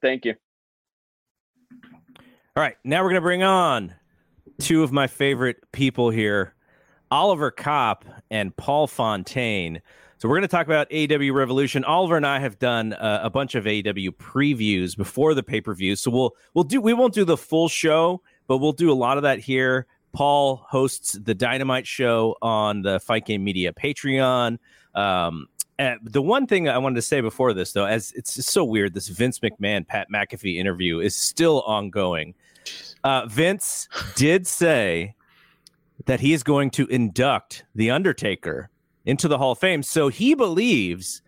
Thank 0.00 0.24
you. 0.24 0.34
All 2.56 2.62
right, 2.62 2.76
now 2.84 3.02
we're 3.02 3.08
gonna 3.10 3.20
bring 3.20 3.42
on 3.42 3.92
two 4.60 4.84
of 4.84 4.92
my 4.92 5.08
favorite 5.08 5.56
people 5.72 6.10
here, 6.10 6.54
Oliver 7.10 7.50
Kopp 7.50 8.04
and 8.30 8.56
Paul 8.56 8.86
Fontaine. 8.86 9.80
So 10.18 10.28
we're 10.28 10.36
going 10.36 10.42
to 10.42 10.48
talk 10.48 10.66
about 10.66 10.86
AW 10.92 11.32
Revolution. 11.32 11.82
Oliver 11.84 12.16
and 12.16 12.26
I 12.26 12.38
have 12.40 12.58
done 12.58 12.92
uh, 12.92 13.20
a 13.22 13.30
bunch 13.30 13.54
of 13.54 13.66
AW 13.66 14.12
previews 14.18 14.96
before 14.96 15.32
the 15.32 15.42
pay 15.42 15.60
per 15.60 15.74
view, 15.74 15.96
so 15.96 16.10
we'll 16.10 16.36
we'll 16.52 16.64
do 16.64 16.80
we 16.80 16.92
won't 16.92 17.14
do 17.14 17.24
the 17.24 17.38
full 17.38 17.68
show, 17.68 18.20
but 18.46 18.58
we'll 18.58 18.72
do 18.72 18.92
a 18.92 18.94
lot 18.94 19.16
of 19.16 19.22
that 19.22 19.38
here. 19.38 19.86
Paul 20.12 20.66
hosts 20.68 21.12
the 21.12 21.34
Dynamite 21.34 21.86
show 21.86 22.36
on 22.42 22.82
the 22.82 23.00
Fight 23.00 23.24
Game 23.24 23.44
Media 23.44 23.72
Patreon. 23.72 24.58
Um, 24.94 25.46
the 26.02 26.20
one 26.20 26.46
thing 26.46 26.68
I 26.68 26.76
wanted 26.76 26.96
to 26.96 27.02
say 27.02 27.20
before 27.22 27.54
this, 27.54 27.72
though, 27.72 27.86
as 27.86 28.12
it's 28.14 28.44
so 28.44 28.64
weird, 28.64 28.92
this 28.92 29.08
Vince 29.08 29.38
McMahon 29.38 29.86
Pat 29.86 30.08
McAfee 30.12 30.56
interview 30.56 31.00
is 31.00 31.16
still 31.16 31.62
ongoing. 31.62 32.34
Uh, 33.02 33.26
Vince 33.26 33.88
did 34.16 34.46
say 34.46 35.14
that 36.06 36.20
he 36.20 36.32
is 36.32 36.42
going 36.42 36.70
to 36.70 36.86
induct 36.86 37.64
the 37.74 37.90
Undertaker 37.90 38.70
into 39.04 39.28
the 39.28 39.38
Hall 39.38 39.52
of 39.52 39.58
Fame, 39.58 39.82
so 39.82 40.08
he 40.08 40.34
believes 40.34 41.22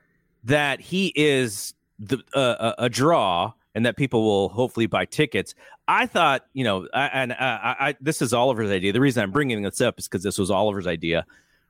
that 0.44 0.80
he 0.80 1.12
is 1.14 1.74
the 1.98 2.18
uh, 2.34 2.72
a, 2.78 2.88
draw 2.88 3.52
and 3.74 3.86
that 3.86 3.96
people 3.96 4.24
will 4.24 4.48
hopefully 4.48 4.86
buy 4.86 5.04
tickets. 5.04 5.54
I 5.88 6.06
thought, 6.06 6.46
you 6.52 6.64
know, 6.64 6.88
I, 6.92 7.06
and 7.06 7.32
I, 7.32 7.76
I, 7.78 7.96
this 8.00 8.20
is 8.20 8.32
Oliver's 8.32 8.70
idea. 8.70 8.92
The 8.92 9.00
reason 9.00 9.22
I'm 9.22 9.30
bringing 9.30 9.62
this 9.62 9.80
up 9.80 9.98
is 9.98 10.08
because 10.08 10.22
this 10.22 10.38
was 10.38 10.50
Oliver's 10.50 10.86
idea, 10.86 11.24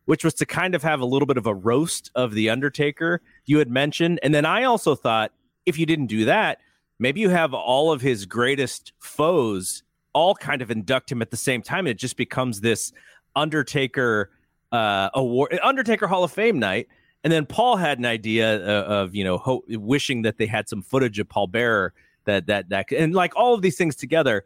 which 0.07 0.25
was 0.25 0.35
to 0.35 0.47
kind 0.47 0.75
of 0.75 0.83
have 0.83 1.01
a 1.01 1.05
little 1.05 1.27
bit 1.27 1.37
of 1.37 1.47
a 1.47 1.55
roast 1.55 2.11
of 2.15 2.33
the 2.33 2.51
Undertaker 2.51 3.21
you 3.45 3.59
had 3.59 3.71
mentioned, 3.71 4.21
and 4.23 4.35
then 4.35 4.45
I 4.45 4.65
also 4.65 4.95
thought 4.95 5.33
if 5.67 5.79
you 5.79 5.87
didn't 5.87 6.07
do 6.07 6.25
that, 6.25 6.59
maybe 6.99 7.21
you 7.21 7.29
have 7.29 7.55
all 7.55 7.93
of 7.93 8.01
his 8.01 8.27
greatest 8.27 8.93
foes 8.99 9.83
all 10.13 10.35
kind 10.35 10.63
of 10.63 10.71
induct 10.71 11.11
him 11.11 11.23
at 11.23 11.31
the 11.31 11.37
same 11.37 11.63
time, 11.63 11.81
and 11.81 11.89
it 11.89 11.99
just 11.99 12.17
becomes 12.17 12.61
this 12.61 12.93
Undertaker 13.35 14.31
uh, 14.71 15.11
award, 15.15 15.59
Undertaker 15.63 16.07
Hall 16.07 16.25
of 16.25 16.33
Fame 16.33 16.59
night. 16.59 16.89
And 17.25 17.33
then 17.33 17.47
Paul 17.47 17.77
had 17.77 17.99
an 17.99 18.07
idea 18.07 18.67
uh, 18.67 18.85
of 18.85 19.15
you 19.15 19.25
know 19.25 19.39
ho- 19.39 19.65
wishing 19.69 20.23
that 20.23 20.39
they 20.39 20.47
had 20.47 20.69
some 20.69 20.83
footage 20.83 21.19
of 21.19 21.29
Paul 21.29 21.47
Bearer 21.47 21.95
that 22.25 22.47
that 22.47 22.69
that 22.71 22.91
and 22.93 23.15
like 23.15 23.35
all 23.37 23.55
of 23.55 23.63
these 23.63 23.77
things 23.77 23.97
together. 23.97 24.45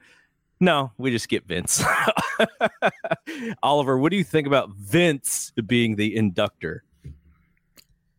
No, 0.59 0.93
we 0.97 1.11
just 1.11 1.29
get 1.29 1.47
Vince. 1.47 1.83
Oliver, 3.63 3.99
what 3.99 4.11
do 4.11 4.17
you 4.17 4.25
think 4.25 4.47
about 4.47 4.71
Vince 4.71 5.53
being 5.67 5.97
the 5.97 6.17
inductor? 6.17 6.83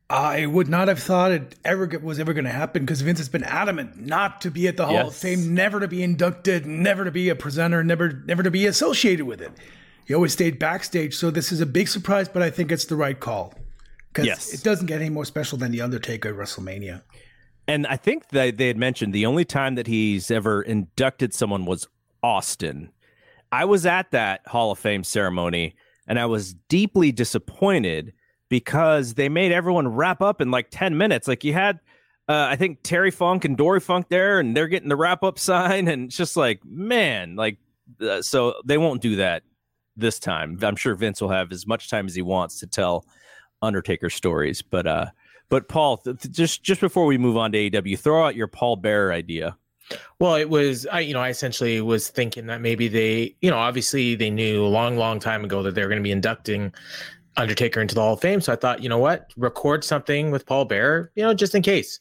I 0.10 0.46
would 0.46 0.70
not 0.70 0.88
have 0.88 1.00
thought 1.00 1.32
it 1.32 1.56
ever 1.66 1.86
was 2.02 2.18
ever 2.18 2.34
going 2.34 2.46
to 2.46 2.52
happen 2.52 2.84
because 2.86 3.02
Vince 3.02 3.18
has 3.20 3.28
been 3.28 3.44
adamant 3.44 3.98
not 3.98 4.40
to 4.42 4.52
be 4.52 4.68
at 4.68 4.78
the 4.78 4.86
Hall 4.86 5.08
of 5.08 5.16
Fame, 5.16 5.54
never 5.54 5.82
to 5.82 5.88
be 5.88 6.02
inducted, 6.02 6.66
never 6.66 7.04
to 7.04 7.12
be 7.12 7.28
a 7.28 7.36
presenter, 7.36 7.84
never 7.84 8.24
never 8.26 8.42
to 8.42 8.52
be 8.52 8.66
associated 8.66 9.26
with 9.26 9.42
it. 9.42 9.52
He 10.06 10.14
always 10.14 10.32
stayed 10.32 10.58
backstage, 10.60 11.14
so 11.16 11.30
this 11.30 11.52
is 11.52 11.60
a 11.60 11.66
big 11.66 11.90
surprise, 11.90 12.30
but 12.30 12.42
I 12.42 12.50
think 12.50 12.72
it's 12.72 12.86
the 12.86 12.96
right 12.96 13.20
call 13.20 13.54
because 14.08 14.26
Yes. 14.26 14.54
it 14.54 14.64
doesn't 14.64 14.86
get 14.86 15.02
any 15.02 15.10
more 15.10 15.26
special 15.26 15.58
than 15.58 15.72
the 15.72 15.82
Undertaker 15.82 16.30
at 16.30 16.36
WrestleMania. 16.36 17.02
And 17.68 17.86
I 17.86 17.98
think 17.98 18.30
that 18.30 18.58
they 18.58 18.68
had 18.68 18.78
mentioned 18.78 19.14
the 19.14 19.26
only 19.26 19.44
time 19.44 19.76
that 19.76 19.88
he's 19.88 20.32
ever 20.32 20.62
inducted 20.62 21.34
someone 21.34 21.66
was 21.66 21.86
Austin. 22.24 22.92
I 23.52 23.66
was 23.66 23.86
at 23.86 24.12
that 24.12 24.48
Hall 24.48 24.72
of 24.72 24.80
Fame 24.80 25.04
ceremony 25.04 25.76
and 26.08 26.18
I 26.18 26.26
was 26.26 26.54
deeply 26.70 27.12
disappointed 27.12 28.14
because 28.50 29.14
they 29.14 29.30
made 29.30 29.52
everyone 29.52 29.88
wrap 29.88 30.22
up 30.22 30.42
in 30.42 30.52
like 30.52 30.68
10 30.72 30.98
minutes. 30.98 31.28
Like 31.28 31.44
you 31.44 31.54
had, 31.54 31.80
uh, 32.28 32.48
I 32.50 32.56
think 32.56 32.80
Terry 32.84 33.12
Funk 33.12 33.46
and 33.46 33.58
Dory 33.58 33.80
Funk 33.80 34.08
there 34.10 34.40
and 34.40 34.56
they're 34.56 34.68
getting 34.68 34.90
the 34.90 34.96
wrap 34.96 35.24
up 35.24 35.40
sign. 35.40 35.88
And 35.88 36.06
it's 36.06 36.18
just 36.18 36.38
like, 36.38 36.64
man, 36.66 37.36
like, 37.36 37.58
uh, 38.02 38.22
so 38.22 38.56
they 38.66 38.78
won't 38.78 39.02
do 39.02 39.18
that 39.18 39.44
this 39.96 40.20
time. 40.20 40.58
I'm 40.62 40.76
sure 40.76 40.96
Vince 40.96 41.22
will 41.22 41.30
have 41.30 41.52
as 41.52 41.66
much 41.66 41.90
time 41.90 42.06
as 42.06 42.16
he 42.16 42.22
wants 42.22 42.60
to 42.60 42.68
tell 42.68 43.06
Undertaker 43.62 44.10
stories. 44.10 44.62
But, 44.62 44.86
uh, 44.86 45.06
but 45.50 45.68
Paul, 45.68 45.98
th- 45.98 46.18
just 46.32 46.64
just 46.64 46.82
before 46.82 47.06
we 47.06 47.18
move 47.18 47.38
on 47.38 47.52
to 47.54 47.58
AEW, 47.58 47.98
throw 47.98 48.26
out 48.26 48.36
your 48.36 48.48
Paul 48.48 48.76
Bearer 48.76 49.14
idea. 49.14 49.58
Well, 50.20 50.36
it 50.36 50.50
was 50.50 50.86
I, 50.88 51.00
you 51.00 51.14
know, 51.14 51.22
I 51.22 51.30
essentially 51.30 51.80
was 51.80 52.10
thinking 52.10 52.48
that 52.48 52.60
maybe 52.60 52.88
they, 52.88 53.36
you 53.42 53.50
know, 53.50 53.58
obviously 53.58 54.16
they 54.16 54.30
knew 54.30 54.66
a 54.66 54.68
long, 54.68 54.98
long 54.98 55.20
time 55.20 55.46
ago 55.46 55.64
that 55.64 55.76
they 55.76 55.82
were 55.82 55.88
going 55.88 56.02
to 56.02 56.04
be 56.04 56.12
inducting 56.12 56.74
Undertaker 57.38 57.80
into 57.82 57.96
the 57.96 58.02
Hall 58.02 58.14
of 58.14 58.22
Fame. 58.22 58.42
So 58.42 58.52
I 58.52 58.56
thought, 58.56 58.82
you 58.84 58.90
know 58.90 58.98
what, 58.98 59.32
record 59.38 59.84
something 59.84 60.32
with 60.32 60.46
Paul 60.46 60.66
Bearer, 60.66 61.12
you 61.16 61.24
know, 61.24 61.34
just 61.34 61.56
in 61.56 61.62
case. 61.62 62.00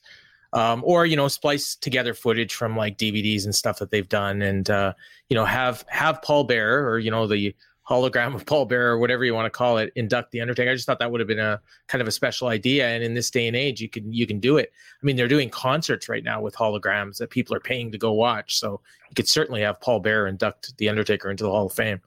um, 0.52 0.82
or 0.86 1.06
you 1.06 1.16
know 1.16 1.28
splice 1.28 1.76
together 1.76 2.14
footage 2.14 2.54
from 2.54 2.76
like 2.76 2.96
DVDs 2.98 3.44
and 3.44 3.54
stuff 3.54 3.78
that 3.78 3.90
they've 3.90 4.08
done, 4.08 4.42
and 4.42 4.70
uh, 4.70 4.92
you 5.28 5.34
know 5.34 5.44
have 5.44 5.84
have 5.88 6.22
Paul 6.22 6.44
Bearer 6.44 6.88
or 6.88 6.98
you 6.98 7.10
know 7.10 7.26
the 7.26 7.54
hologram 7.88 8.34
of 8.34 8.44
Paul 8.46 8.64
Bearer 8.64 8.94
or 8.94 8.98
whatever 8.98 9.24
you 9.24 9.32
want 9.32 9.46
to 9.46 9.50
call 9.50 9.78
it 9.78 9.92
induct 9.94 10.32
the 10.32 10.40
Undertaker. 10.40 10.70
I 10.70 10.74
just 10.74 10.86
thought 10.86 10.98
that 10.98 11.10
would 11.10 11.20
have 11.20 11.28
been 11.28 11.38
a 11.38 11.60
kind 11.86 12.02
of 12.02 12.08
a 12.08 12.12
special 12.12 12.48
idea, 12.48 12.88
and 12.88 13.04
in 13.04 13.14
this 13.14 13.30
day 13.30 13.46
and 13.46 13.56
age, 13.56 13.80
you 13.80 13.88
can 13.88 14.10
you 14.12 14.26
can 14.26 14.40
do 14.40 14.56
it. 14.56 14.72
I 15.02 15.04
mean, 15.04 15.16
they're 15.16 15.28
doing 15.28 15.50
concerts 15.50 16.08
right 16.08 16.24
now 16.24 16.40
with 16.40 16.54
holograms 16.54 17.18
that 17.18 17.30
people 17.30 17.54
are 17.54 17.60
paying 17.60 17.92
to 17.92 17.98
go 17.98 18.12
watch, 18.12 18.58
so 18.58 18.80
you 19.10 19.14
could 19.14 19.28
certainly 19.28 19.60
have 19.62 19.80
Paul 19.80 20.00
Bearer 20.00 20.26
induct 20.26 20.76
the 20.78 20.88
Undertaker 20.88 21.30
into 21.30 21.44
the 21.44 21.50
Hall 21.50 21.66
of 21.66 21.72
Fame. 21.72 22.00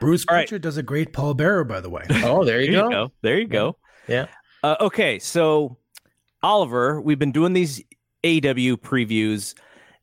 Bruce 0.00 0.24
Pritchard 0.24 0.52
right. 0.52 0.62
does 0.62 0.76
a 0.76 0.82
great 0.82 1.12
Paul 1.12 1.34
Bearer, 1.34 1.64
by 1.64 1.80
the 1.80 1.90
way. 1.90 2.04
Oh, 2.24 2.44
there 2.44 2.60
you, 2.60 2.72
there 2.72 2.82
go. 2.82 2.88
you 2.88 2.90
go. 2.94 3.12
There 3.22 3.38
you 3.38 3.46
go. 3.46 3.76
Yeah. 4.06 4.26
Uh, 4.62 4.76
okay, 4.80 5.18
so 5.18 5.76
Oliver, 6.42 7.00
we've 7.00 7.18
been 7.18 7.32
doing 7.32 7.52
these 7.52 7.80
AW 8.24 8.76
previews, 8.76 9.54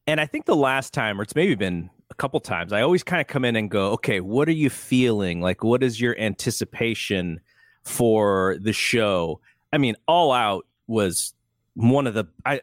and 0.08 0.20
I 0.22 0.26
think 0.26 0.46
the 0.46 0.56
last 0.56 0.94
time, 0.94 1.20
or 1.20 1.24
it's 1.24 1.36
maybe 1.36 1.56
been 1.56 1.90
a 2.10 2.14
couple 2.16 2.40
times, 2.40 2.72
I 2.72 2.82
always 2.82 3.04
kind 3.04 3.22
of 3.22 3.28
come 3.28 3.44
in 3.46 3.56
and 3.56 3.70
go, 3.70 3.92
okay, 3.94 4.20
what 4.20 4.48
are 4.48 4.54
you 4.54 4.70
feeling? 4.70 5.42
Like, 5.42 5.64
what 5.64 5.84
is 5.84 6.00
your 6.00 6.18
anticipation 6.20 7.42
for 7.84 8.58
the 8.62 8.74
show? 8.74 9.40
I 9.74 9.78
mean, 9.78 9.96
All 10.08 10.32
Out 10.32 10.66
was 10.88 11.34
one 11.76 12.08
of 12.08 12.14
the 12.14 12.26
I. 12.46 12.62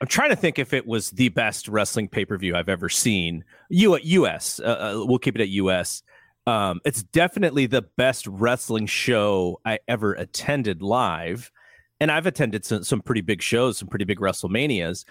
I'm 0.00 0.08
trying 0.08 0.28
to 0.28 0.36
think 0.36 0.58
if 0.58 0.74
it 0.74 0.86
was 0.86 1.10
the 1.10 1.30
best 1.30 1.68
wrestling 1.68 2.08
pay 2.08 2.26
per 2.26 2.36
view 2.36 2.54
I've 2.54 2.68
ever 2.68 2.90
seen. 2.90 3.44
U- 3.70 3.98
U.S. 4.02 4.60
Uh, 4.60 4.64
uh, 5.00 5.04
we'll 5.06 5.18
keep 5.18 5.34
it 5.36 5.40
at 5.40 5.48
U.S. 5.48 6.02
Um, 6.46 6.80
it's 6.84 7.02
definitely 7.02 7.66
the 7.66 7.82
best 7.82 8.26
wrestling 8.26 8.86
show 8.86 9.60
I 9.64 9.80
ever 9.88 10.12
attended 10.14 10.80
live, 10.80 11.50
and 11.98 12.10
I've 12.10 12.26
attended 12.26 12.64
some, 12.64 12.84
some 12.84 13.00
pretty 13.00 13.20
big 13.22 13.42
shows, 13.42 13.78
some 13.78 13.88
pretty 13.88 14.04
big 14.04 14.20
WrestleManias. 14.20 15.04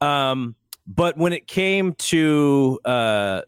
Um, 0.00 0.54
but 0.86 1.16
when 1.16 1.32
it 1.32 1.48
came 1.48 1.94
to 1.94 2.78
uh, 2.84 3.42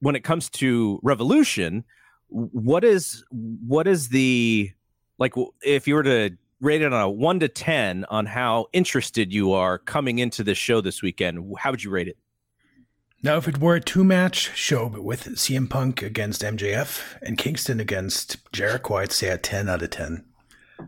when 0.00 0.16
it 0.16 0.24
comes 0.24 0.48
to 0.50 0.98
Revolution, 1.02 1.84
what 2.28 2.84
is 2.84 3.24
what 3.30 3.86
is 3.86 4.08
the 4.08 4.70
like 5.18 5.34
if 5.62 5.86
you 5.86 5.94
were 5.94 6.02
to 6.02 6.30
rate 6.60 6.82
it 6.82 6.92
on 6.92 7.00
a 7.00 7.10
one 7.10 7.40
to 7.40 7.48
ten 7.48 8.06
on 8.08 8.24
how 8.24 8.66
interested 8.72 9.32
you 9.32 9.52
are 9.52 9.78
coming 9.78 10.18
into 10.18 10.42
this 10.42 10.56
show 10.56 10.80
this 10.80 11.02
weekend, 11.02 11.54
how 11.58 11.70
would 11.70 11.84
you 11.84 11.90
rate 11.90 12.08
it? 12.08 12.16
Now, 13.22 13.36
if 13.36 13.46
it 13.46 13.58
were 13.58 13.74
a 13.74 13.80
two 13.80 14.02
match 14.02 14.56
show, 14.56 14.88
but 14.88 15.04
with 15.04 15.24
CM 15.36 15.68
Punk 15.68 16.00
against 16.00 16.40
MJF 16.40 17.02
and 17.20 17.36
Kingston 17.36 17.78
against 17.78 18.38
Jericho, 18.52 18.94
I'd 18.96 19.12
say 19.12 19.28
a 19.28 19.36
10 19.36 19.68
out 19.68 19.82
of 19.82 19.90
10. 19.90 20.24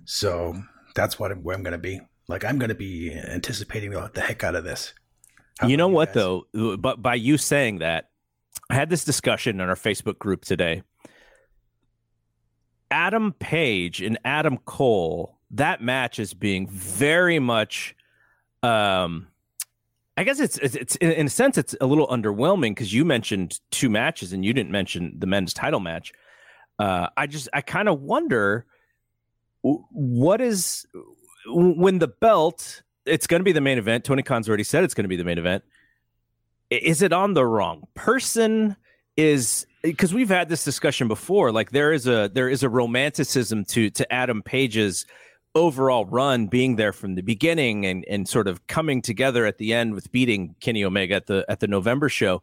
So 0.07 0.63
that's 0.95 1.19
what 1.19 1.31
I'm, 1.31 1.43
where 1.43 1.55
I'm 1.55 1.63
going 1.63 1.73
to 1.73 1.79
be. 1.79 2.01
Like, 2.29 2.45
I'm 2.45 2.59
going 2.59 2.71
to 2.71 2.75
be 2.75 3.13
anticipating 3.13 3.91
the, 3.91 4.11
the 4.15 4.23
heck 4.23 4.45
out 4.45 4.55
of 4.55 4.65
this. 4.65 4.95
How 5.59 5.69
you 5.69 5.77
know 5.77 5.89
you 5.89 5.95
what, 5.95 6.09
guys? 6.09 6.15
though? 6.15 6.77
But 6.77 7.03
by 7.03 7.17
you 7.17 7.37
saying 7.37 7.81
that, 7.81 8.09
I 8.71 8.75
had 8.77 8.89
this 8.89 9.05
discussion 9.05 9.61
in 9.61 9.69
our 9.69 9.75
Facebook 9.77 10.19
group 10.19 10.47
today. 10.47 10.83
Adam 12.91 13.33
Page 13.33 14.01
and 14.01 14.19
Adam 14.25 14.57
Cole, 14.65 15.39
that 15.51 15.83
match 15.83 16.19
is 16.19 16.33
being 16.33 16.67
very 16.69 17.39
much 17.39 17.95
um 18.63 19.27
I 20.23 20.25
guess 20.25 20.39
it's 20.39 20.57
it's, 20.59 20.77
it's 20.77 20.95
in 20.97 21.27
a 21.27 21.29
sense 21.29 21.59
it's 21.59 21.75
a 21.81 21.87
little 21.87 22.07
underwhelming 22.07 22.71
because 22.77 22.95
you 22.95 23.05
mentioned 23.05 23.59
two 23.73 23.91
matches 23.91 24.33
and 24.33 24.45
you 24.45 24.53
didn't 24.53 24.71
mention 24.71 25.17
the 25.19 25.27
men's 25.27 25.53
title 25.53 25.81
match. 25.81 26.13
Uh, 26.79 27.09
I 27.17 27.27
just 27.27 27.49
I 27.53 27.61
kind 27.61 27.89
of 27.89 28.03
wonder 28.03 28.65
what 29.63 30.41
is 30.41 30.87
when 31.45 31.99
the 31.99 32.07
belt. 32.07 32.83
It's 33.05 33.27
going 33.27 33.41
to 33.41 33.45
be 33.45 33.51
the 33.51 33.61
main 33.61 33.79
event. 33.79 34.05
Tony 34.05 34.23
Khan's 34.23 34.47
already 34.47 34.63
said 34.63 34.85
it's 34.85 34.95
going 34.95 35.03
to 35.03 35.09
be 35.09 35.17
the 35.17 35.25
main 35.25 35.39
event. 35.39 35.65
Is 36.71 37.03
it 37.03 37.13
on 37.13 37.35
the 37.35 37.45
wrong 37.45 37.89
person? 37.95 38.77
Is 39.17 39.67
because 39.83 40.15
we've 40.15 40.29
had 40.29 40.49
this 40.49 40.63
discussion 40.63 41.09
before. 41.09 41.51
Like 41.51 41.73
there 41.73 41.93
is 41.93 42.07
a 42.07 42.31
there 42.33 42.49
is 42.49 42.63
a 42.63 42.69
romanticism 42.69 43.65
to 43.65 43.91
to 43.91 44.13
Adam 44.13 44.41
Page's 44.41 45.05
overall 45.55 46.07
run 46.07 46.47
being 46.47 46.77
there 46.77 46.93
from 46.93 47.15
the 47.15 47.23
beginning 47.23 47.85
and 47.85 48.05
and 48.07 48.29
sort 48.29 48.49
of 48.49 48.67
coming 48.67 49.03
together 49.03 49.45
at 49.45 49.59
the 49.59 49.75
end 49.75 49.95
with 49.95 50.11
beating 50.13 50.55
Kenny 50.61 50.85
Omega 50.85 51.15
at 51.15 51.27
the 51.27 51.45
at 51.49 51.61
the 51.61 51.67
November 51.67 52.09
show. 52.09 52.43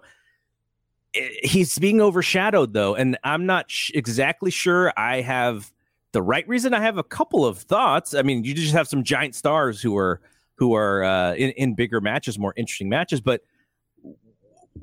He's 1.41 1.80
being 1.80 2.02
overshadowed 2.02 2.74
though, 2.74 2.95
and 2.95 3.17
I'm 3.24 3.45
not 3.45 3.72
sh- 3.72 3.91
exactly 3.95 4.52
sure 4.52 4.93
I 4.95 5.22
have 5.22 5.72
the 6.12 6.22
right 6.22 6.48
reason. 6.48 6.74
I 6.74 6.82
have 6.82 6.98
a 6.98 7.04
couple 7.04 7.45
of 7.45 7.58
thoughts. 7.60 8.13
I 8.13 8.22
mean, 8.22 8.43
you 8.43 8.54
just 8.54 8.74
have 8.74 8.88
some 8.88 9.04
giant 9.04 9.34
stars 9.34 9.82
who 9.82 9.98
are 9.98 10.22
who 10.56 10.76
are 10.76 11.04
uh, 11.04 11.34
in 11.34 11.50
in 11.52 11.74
bigger 11.74 12.02
matches, 12.02 12.38
more 12.38 12.54
interesting 12.56 12.89
matches, 12.89 13.22
but 13.22 13.41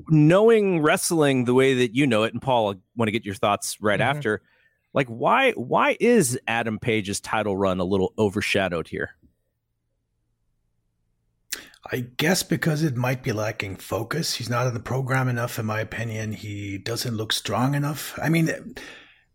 knowing 0.09 0.81
wrestling 0.81 1.45
the 1.45 1.53
way 1.53 1.73
that 1.75 1.95
you 1.95 2.05
know 2.05 2.23
it, 2.23 2.33
and 2.33 2.41
Paul, 2.41 2.73
I 2.73 2.75
want 2.95 3.07
to 3.07 3.11
get 3.11 3.25
your 3.25 3.35
thoughts 3.35 3.81
right 3.81 3.99
mm-hmm. 3.99 4.17
after 4.17 4.41
like 4.97 5.07
why 5.09 5.51
why 5.51 5.95
is 5.99 6.39
Adam 6.47 6.79
Page's 6.79 7.19
title 7.19 7.55
run 7.55 7.79
a 7.79 7.83
little 7.83 8.13
overshadowed 8.17 8.87
here? 8.87 9.11
I 11.91 11.99
guess 11.99 12.41
because 12.41 12.81
it 12.81 12.97
might 12.97 13.21
be 13.21 13.31
lacking 13.31 13.75
focus. 13.75 14.33
He's 14.33 14.49
not 14.49 14.65
in 14.65 14.73
the 14.73 14.79
program 14.79 15.27
enough, 15.29 15.59
in 15.59 15.67
my 15.67 15.81
opinion. 15.81 16.31
He 16.31 16.79
doesn't 16.79 17.15
look 17.15 17.31
strong 17.31 17.75
enough. 17.75 18.17
I 18.19 18.29
mean, 18.29 18.49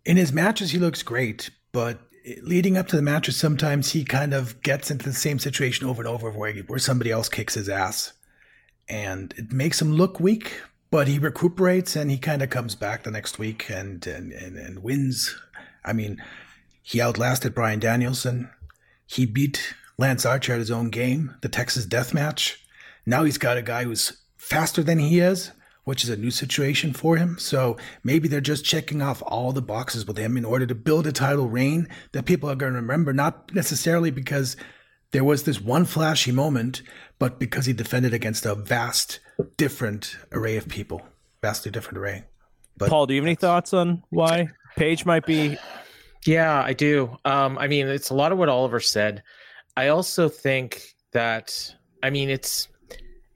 in 0.04 0.16
his 0.16 0.32
matches, 0.32 0.72
he 0.72 0.80
looks 0.80 1.04
great, 1.04 1.48
but 1.70 2.00
leading 2.42 2.76
up 2.76 2.88
to 2.88 2.96
the 2.96 3.00
matches, 3.00 3.36
sometimes 3.36 3.92
he 3.92 4.04
kind 4.04 4.34
of 4.34 4.60
gets 4.62 4.90
into 4.90 5.04
the 5.04 5.14
same 5.14 5.38
situation 5.38 5.86
over 5.86 6.02
and 6.02 6.08
over 6.08 6.32
where, 6.32 6.52
where 6.66 6.80
somebody 6.80 7.12
else 7.12 7.28
kicks 7.28 7.54
his 7.54 7.68
ass. 7.68 8.14
And 8.88 9.32
it 9.38 9.52
makes 9.52 9.80
him 9.80 9.92
look 9.92 10.18
weak, 10.18 10.60
but 10.90 11.06
he 11.06 11.20
recuperates 11.20 11.96
and 11.96 12.10
he 12.10 12.18
kind 12.18 12.42
of 12.42 12.50
comes 12.50 12.74
back 12.74 13.04
the 13.04 13.10
next 13.12 13.38
week 13.38 13.70
and, 13.70 14.04
and, 14.06 14.32
and, 14.32 14.58
and 14.58 14.82
wins 14.82 15.34
I 15.84 15.92
mean, 15.92 16.22
he 16.82 17.00
outlasted 17.00 17.54
Bryan 17.54 17.78
Danielson. 17.78 18.50
He 19.06 19.26
beat 19.26 19.74
Lance 19.98 20.26
Archer 20.26 20.54
at 20.54 20.58
his 20.58 20.70
own 20.70 20.90
game, 20.90 21.34
the 21.42 21.48
Texas 21.48 21.86
Death 21.86 22.14
Match. 22.14 22.64
Now 23.06 23.24
he's 23.24 23.38
got 23.38 23.56
a 23.56 23.62
guy 23.62 23.84
who's 23.84 24.18
faster 24.36 24.82
than 24.82 24.98
he 24.98 25.20
is, 25.20 25.52
which 25.84 26.04
is 26.04 26.10
a 26.10 26.16
new 26.16 26.30
situation 26.30 26.92
for 26.92 27.16
him. 27.16 27.38
So 27.38 27.76
maybe 28.04 28.28
they're 28.28 28.40
just 28.40 28.64
checking 28.64 29.02
off 29.02 29.22
all 29.26 29.52
the 29.52 29.62
boxes 29.62 30.06
with 30.06 30.16
him 30.16 30.36
in 30.36 30.44
order 30.44 30.66
to 30.66 30.74
build 30.74 31.06
a 31.06 31.12
title 31.12 31.48
reign 31.48 31.88
that 32.12 32.24
people 32.24 32.48
are 32.50 32.54
going 32.54 32.72
to 32.72 32.80
remember, 32.80 33.12
not 33.12 33.54
necessarily 33.54 34.10
because 34.10 34.56
there 35.10 35.24
was 35.24 35.42
this 35.42 35.60
one 35.60 35.84
flashy 35.84 36.32
moment, 36.32 36.82
but 37.18 37.38
because 37.38 37.66
he 37.66 37.72
defended 37.72 38.14
against 38.14 38.46
a 38.46 38.54
vast, 38.54 39.20
different 39.56 40.16
array 40.32 40.56
of 40.56 40.68
people, 40.68 41.02
vastly 41.40 41.70
different 41.70 41.98
array. 41.98 42.24
But 42.76 42.88
Paul, 42.88 43.06
do 43.06 43.14
you 43.14 43.20
have 43.20 43.26
any 43.26 43.34
thoughts 43.34 43.74
on 43.74 44.02
why 44.10 44.48
Page 44.76 45.04
might 45.04 45.26
be. 45.26 45.58
Yeah, 46.26 46.62
I 46.62 46.72
do. 46.72 47.16
Um, 47.24 47.58
I 47.58 47.66
mean, 47.66 47.88
it's 47.88 48.10
a 48.10 48.14
lot 48.14 48.32
of 48.32 48.38
what 48.38 48.48
Oliver 48.48 48.80
said. 48.80 49.22
I 49.76 49.88
also 49.88 50.28
think 50.28 50.94
that, 51.12 51.74
I 52.02 52.10
mean, 52.10 52.30
it's, 52.30 52.68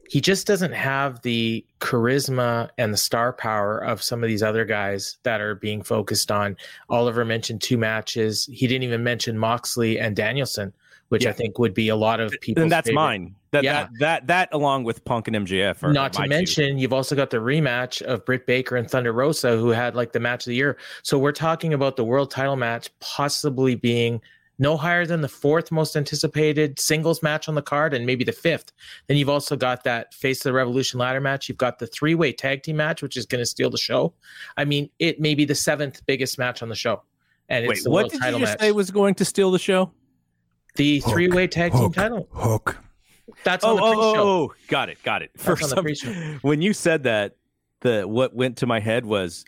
he 0.09 0.21
just 0.21 0.47
doesn't 0.47 0.73
have 0.73 1.23
the 1.23 1.67
charisma 1.81 2.69
and 2.79 2.93
the 2.93 2.99
star 2.99 3.33
power 3.33 3.79
of 3.79 4.03
some 4.03 4.23
of 4.23 4.29
these 4.29 4.43
other 4.43 4.65
guys 4.65 5.19
that 5.25 5.41
are 5.41 5.57
being 5.57 5.83
focused 5.83 6.31
on. 6.31 6.57
Oliver 6.89 7.25
mentioned 7.25 7.61
two 7.61 7.77
matches. 7.77 8.49
He 8.53 8.67
didn't 8.69 8.85
even 8.85 9.03
mention 9.03 9.37
Moxley 9.37 9.99
and 9.99 10.15
Danielson 10.15 10.73
which 11.09 11.25
yeah. 11.25 11.31
I 11.31 11.33
think 11.33 11.59
would 11.59 11.75
be 11.75 11.89
a 11.89 11.97
lot 11.97 12.21
of 12.21 12.35
people. 12.41 12.63
And 12.63 12.73
that's 12.73 12.89
favorite. 12.89 13.03
mine. 13.03 13.35
That, 13.53 13.65
yeah. 13.65 13.73
that 13.73 13.91
that 14.01 14.27
that 14.27 14.49
along 14.53 14.85
with 14.85 15.05
Punk 15.05 15.29
and 15.29 15.37
MJF. 15.37 15.83
Are, 15.83 15.93
Not 15.93 16.13
to 16.15 16.27
mention, 16.27 16.77
you 16.77 16.83
you've 16.83 16.93
also 16.93 17.17
got 17.17 17.31
the 17.31 17.39
rematch 17.39 18.03
of 18.03 18.25
Britt 18.25 18.47
Baker 18.47 18.77
and 18.77 18.91
Thunder 18.91 19.13
Rosa, 19.13 19.57
who 19.57 19.71
had 19.71 19.95
like 19.95 20.13
the 20.13 20.21
match 20.21 20.47
of 20.47 20.51
the 20.51 20.57
year. 20.57 20.77
So 21.03 21.19
we're 21.19 21.33
talking 21.33 21.73
about 21.73 21.97
the 21.97 22.05
world 22.05 22.31
title 22.31 22.57
match 22.57 22.91
possibly 23.01 23.75
being 23.75 24.21
no 24.59 24.77
higher 24.77 25.05
than 25.05 25.21
the 25.21 25.29
fourth 25.29 25.71
most 25.71 25.97
anticipated 25.97 26.79
singles 26.79 27.23
match 27.23 27.49
on 27.49 27.55
the 27.55 27.63
card 27.63 27.93
and 27.93 28.07
maybe 28.07 28.25
the 28.25 28.33
fifth. 28.33 28.73
Then 29.07 29.17
you've 29.17 29.29
also 29.29 29.57
got 29.57 29.85
that 29.85 30.15
Face 30.15 30.39
of 30.41 30.45
the 30.45 30.53
Revolution 30.55 30.99
ladder 30.99 31.21
match. 31.21 31.49
You've 31.49 31.59
got 31.59 31.79
the 31.79 31.87
three 31.87 32.15
way 32.15 32.33
tag 32.33 32.63
team 32.63 32.77
match, 32.77 33.03
which 33.03 33.17
is 33.17 33.27
going 33.27 33.43
to 33.43 33.47
steal 33.47 33.71
the 33.71 33.79
show. 33.79 34.15
I 34.57 34.65
mean, 34.65 34.91
it 34.99 35.21
may 35.21 35.35
be 35.35 35.45
the 35.45 35.55
seventh 35.55 36.05
biggest 36.07 36.39
match 36.39 36.63
on 36.63 36.69
the 36.69 36.75
show. 36.75 37.03
And 37.49 37.67
Wait, 37.67 37.79
what 37.85 38.11
did 38.11 38.21
you 38.23 38.39
just 38.41 38.59
say 38.59 38.73
was 38.73 38.91
going 38.91 39.15
to 39.17 39.25
steal 39.25 39.51
the 39.51 39.59
show? 39.59 39.93
The 40.77 41.01
three 41.01 41.29
way 41.29 41.47
tag 41.47 41.73
team 41.73 41.93
title. 41.93 42.29
Hook. 42.33 42.79
That's 43.45 43.65
oh, 43.65 43.71
on 43.71 43.77
the 43.77 43.83
oh, 43.83 43.93
pre-show. 43.93 44.23
Oh, 44.23 44.51
oh, 44.51 44.55
got 44.69 44.89
it, 44.89 45.03
got 45.03 45.23
it. 45.23 45.31
For 45.37 45.57
some, 45.57 45.87
when 46.43 46.63
you 46.63 46.73
said 46.73 47.05
that, 47.05 47.37
the 47.81 48.07
what 48.07 48.35
went 48.35 48.57
to 48.59 48.67
my 48.67 48.81
head 48.81 49.05
was 49.05 49.45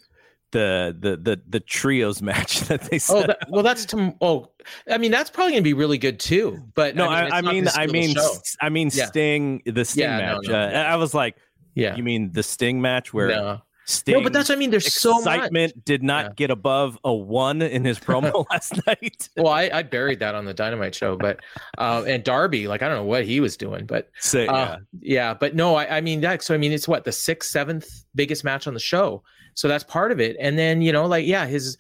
the 0.51 0.97
the 0.99 1.17
the 1.17 1.41
the 1.49 1.61
trios 1.61 2.23
match 2.23 2.61
that 2.63 2.83
they 2.83 2.99
said. 2.99 3.25
Oh, 3.25 3.27
that, 3.27 3.39
well, 3.49 3.63
that's 3.63 3.85
to, 3.87 4.15
oh, 4.21 4.51
I 4.91 4.99
mean 4.99 5.11
that's 5.11 5.31
probably 5.31 5.53
gonna 5.53 5.63
be 5.63 5.75
really 5.75 5.99
good 5.99 6.21
too. 6.21 6.63
But 6.75 6.97
no, 6.97 7.09
I 7.09 7.23
mean, 7.23 7.33
I 7.33 7.53
mean, 7.53 7.69
I 7.75 7.87
mean, 7.87 8.17
I 8.61 8.69
mean, 8.69 8.91
yeah. 8.93 9.07
Sting, 9.07 9.63
the 9.65 9.85
Sting 9.85 10.05
yeah, 10.05 10.17
match. 10.19 10.45
No, 10.45 10.53
no, 10.53 10.75
uh, 10.75 10.83
I 10.83 10.97
was 10.97 11.15
like, 11.15 11.37
yeah, 11.75 11.97
you 11.97 12.03
mean 12.03 12.33
the 12.33 12.43
Sting 12.43 12.81
match 12.81 13.13
where? 13.13 13.61
No. 13.89 13.93
Sting 13.93 14.15
No, 14.17 14.23
but 14.23 14.33
that's 14.35 14.51
what 14.51 14.57
I 14.57 14.59
mean. 14.59 14.71
There's 14.71 14.93
so 14.93 15.17
excitement 15.19 15.85
did 15.85 16.03
not 16.03 16.25
Yeah. 16.27 16.33
get 16.37 16.51
above 16.51 16.99
a 17.05 17.13
one 17.15 17.63
in 17.63 17.85
his 17.85 17.99
promo 17.99 18.45
last 18.51 18.79
night. 18.87 19.29
Well, 19.37 19.49
I, 19.53 19.71
I 19.73 19.83
buried 19.83 20.21
that 20.21 20.35
on 20.35 20.45
the 20.45 20.53
Dynamite 20.53 20.95
show, 20.95 21.17
but 21.17 21.41
uh, 21.79 22.05
and 22.07 22.23
Darby, 22.23 22.69
like 22.69 22.83
I 22.83 22.89
don't 22.89 22.99
know 22.99 23.05
what 23.05 23.25
he 23.25 23.41
was 23.41 23.57
doing, 23.57 23.87
but 23.87 24.11
So, 24.21 24.41
yeah. 24.43 24.53
Uh, 24.53 24.77
yeah, 25.01 25.35
but 25.35 25.55
no, 25.55 25.75
I, 25.75 25.97
I 25.97 26.01
mean 26.03 26.21
that. 26.21 26.43
So 26.43 26.55
I 26.55 26.59
mean, 26.59 26.73
it's 26.73 26.87
what 26.87 27.05
the 27.05 27.13
sixth, 27.13 27.51
seventh 27.51 27.89
biggest 28.15 28.45
match 28.45 28.67
on 28.67 28.75
the 28.75 28.81
show. 28.81 29.23
So 29.55 29.69
that's 29.69 29.85
part 29.85 30.13
of 30.13 30.21
it. 30.21 30.37
And 30.39 30.59
then 30.59 30.83
you 30.83 30.93
know, 30.93 31.07
like 31.07 31.27
yeah, 31.27 31.47
his 31.47 31.79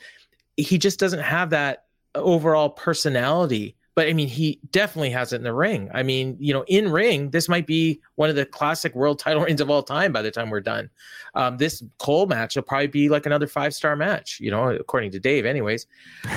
he 0.57 0.79
just 0.79 0.99
doesn't 0.99 1.21
have 1.21 1.51
that 1.51 1.85
overall 2.14 2.71
personality. 2.71 3.77
But 3.99 4.07
I 4.07 4.13
mean, 4.13 4.29
he 4.29 4.61
definitely 4.71 5.11
has 5.11 5.33
it 5.33 5.39
in 5.39 5.43
the 5.43 5.53
ring. 5.53 5.91
I 5.93 6.05
mean, 6.05 6.37
you 6.39 6.55
know, 6.55 6.65
in 6.69 6.89
ring, 6.89 7.31
this 7.31 7.49
might 7.49 7.67
be 7.67 8.01
one 8.15 8.31
of 8.31 8.37
the 8.37 8.47
classic 8.47 8.95
world 8.95 9.19
title 9.19 9.43
reigns 9.45 9.61
of 9.61 9.71
all 9.71 9.83
time. 9.83 10.13
By 10.13 10.23
the 10.23 10.31
time 10.31 10.51
we're 10.51 10.61
done, 10.61 10.89
um, 11.35 11.57
this 11.57 11.83
Cole 11.99 12.27
match 12.27 12.55
will 12.55 12.63
probably 12.63 12.87
be 12.87 13.09
like 13.09 13.27
another 13.27 13.49
five 13.49 13.75
star 13.75 13.97
match. 13.97 14.39
You 14.39 14.53
know, 14.53 14.69
according 14.69 15.11
to 15.11 15.19
Dave, 15.19 15.45
anyways. 15.45 15.89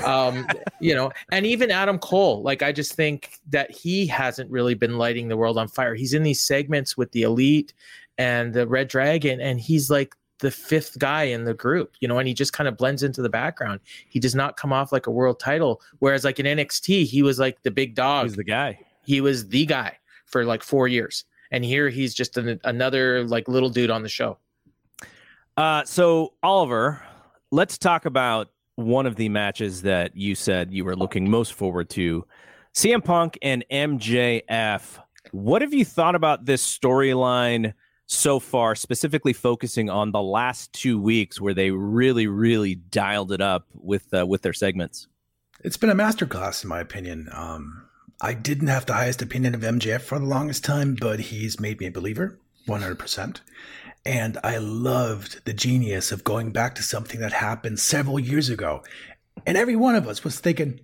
Um, 0.04 0.48
you 0.82 0.96
know, 0.96 1.12
and 1.32 1.46
even 1.46 1.70
Adam 1.70 2.00
Cole, 2.00 2.42
like 2.42 2.64
I 2.64 2.72
just 2.72 2.94
think 2.94 3.34
that 3.52 3.70
he 3.70 4.08
hasn't 4.08 4.50
really 4.50 4.74
been 4.74 4.98
lighting 4.98 5.28
the 5.28 5.38
world 5.38 5.60
on 5.60 5.68
fire. 5.68 5.94
He's 5.94 6.16
in 6.16 6.24
these 6.24 6.42
segments 6.42 6.98
with 6.98 7.12
the 7.12 7.22
Elite 7.22 7.76
and 8.18 8.56
the 8.56 8.66
Red 8.66 8.88
Dragon, 8.88 9.40
and 9.40 9.62
he's 9.62 9.88
like 9.92 10.16
the 10.42 10.52
fifth 10.52 11.00
guy 11.00 11.24
in 11.24 11.46
the 11.46 11.54
group, 11.54 11.94
you 12.02 12.08
know, 12.08 12.18
and 12.18 12.28
he 12.28 12.34
just 12.34 12.52
kind 12.52 12.68
of 12.68 12.76
blends 12.76 13.04
into 13.04 13.22
the 13.22 13.30
background. 13.30 13.80
He 14.10 14.20
does 14.20 14.36
not 14.36 14.58
come 14.58 14.74
off 14.74 14.92
like 14.92 15.08
a 15.08 15.12
world 15.12 15.40
title. 15.40 15.82
Whereas 16.00 16.26
like 16.26 16.40
in 16.40 16.46
NXT, 16.46 17.06
he 17.06 17.24
was 17.24 17.40
like 17.40 17.62
the 17.64 17.72
big 17.72 17.96
dog. 17.96 18.26
He's 18.26 18.36
the 18.36 18.44
guy. 18.44 18.80
he 19.06 19.22
was 19.22 19.48
the 19.48 19.66
guy 19.66 19.98
for 20.26 20.44
like 20.44 20.64
four 20.64 20.88
years. 20.88 21.26
And 21.52 21.64
here 21.64 21.90
he's 21.90 22.14
just 22.14 22.38
an, 22.38 22.60
another 22.64 23.24
like 23.24 23.48
little 23.48 23.70
dude 23.70 23.92
on 23.92 24.04
the 24.04 24.10
show. 24.10 24.38
Uh, 25.58 25.84
so 25.86 26.34
Oliver, 26.42 27.02
let's 27.52 27.78
talk 27.78 28.06
about 28.06 28.50
one 28.76 29.06
of 29.06 29.16
the 29.16 29.30
matches 29.30 29.84
that 29.84 30.16
you 30.16 30.34
said 30.34 30.74
you 30.74 30.84
were 30.84 30.96
looking 30.96 31.30
most 31.30 31.54
forward 31.54 31.90
to, 31.92 32.26
CM 32.74 33.04
Punk 33.04 33.38
and 33.44 33.64
MJF. 33.72 34.98
What 35.32 35.62
have 35.62 35.74
you 35.74 35.86
thought 35.86 36.16
about 36.16 36.46
this 36.46 36.66
storyline 36.66 37.74
so 38.12 38.40
far, 38.40 38.76
specifically 38.76 39.32
focusing 39.32 39.90
on 39.90 40.12
the 40.12 40.22
last 40.22 40.74
two 40.74 41.00
weeks 41.00 41.40
where 41.40 41.54
they 41.54 41.72
really, 41.72 42.28
really 42.28 42.76
dialed 42.76 43.32
it 43.32 43.42
up 43.42 43.66
with 43.74 44.14
uh, 44.14 44.26
with 44.26 44.42
their 44.42 44.54
segments? 44.54 45.08
It's 45.64 45.78
been 45.78 45.90
a 45.90 45.96
masterclass, 45.96 46.64
in 46.64 46.70
my 46.70 46.82
opinion. 46.82 47.30
Um, 47.32 47.88
I 48.20 48.34
didn't 48.34 48.68
have 48.68 48.86
the 48.86 48.94
highest 48.94 49.22
opinion 49.22 49.56
of 49.56 49.62
MJF 49.62 50.02
for 50.02 50.20
the 50.20 50.26
longest 50.26 50.64
time, 50.64 50.96
but 51.00 51.20
he's 51.20 51.60
made 51.60 51.80
me 51.80 51.88
a 51.88 51.92
believer, 51.92 52.38
100%. 52.68 53.40
And 54.06 54.38
I 54.44 54.58
loved 54.58 55.46
the 55.46 55.54
genius 55.54 56.12
of 56.12 56.24
going 56.24 56.52
back 56.52 56.76
to 56.76 56.84
something 56.84 57.20
that 57.20 57.34
happened 57.34 57.80
several 57.80 58.20
years 58.20 58.50
ago. 58.50 58.84
And 59.46 59.58
every 59.58 59.76
one 59.76 59.96
of 59.96 60.08
us 60.08 60.24
was 60.24 60.40
thinking, 60.40 60.82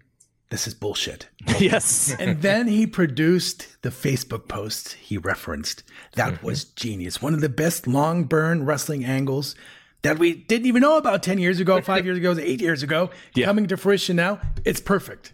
this 0.50 0.68
is 0.68 0.74
bullshit. 0.74 1.28
yes. 1.60 2.16
And 2.20 2.42
then 2.42 2.68
he 2.68 2.88
produced 2.88 3.82
the 3.82 3.90
Facebook 3.90 4.48
post 4.48 4.94
he 4.94 5.18
referenced. 5.18 5.84
That 6.14 6.42
was 6.42 6.64
genius. 6.64 7.22
One 7.22 7.34
of 7.34 7.42
the 7.42 7.50
best 7.50 7.86
long 7.88 8.24
burn 8.24 8.66
wrestling 8.66 9.04
angles 9.04 9.56
that 10.04 10.20
we 10.20 10.34
didn't 10.34 10.68
even 10.68 10.82
know 10.82 10.98
about 10.98 11.24
10 11.24 11.38
years 11.40 11.60
ago, 11.60 11.82
five 11.82 12.06
years 12.06 12.18
ago, 12.18 12.36
eight 12.40 12.62
years 12.62 12.82
ago, 12.84 13.10
Yeah. 13.36 13.46
coming 13.46 13.68
to 13.68 13.78
fruition 13.78 14.16
now. 14.16 14.40
It's 14.64 14.80
perfect. 14.80 15.34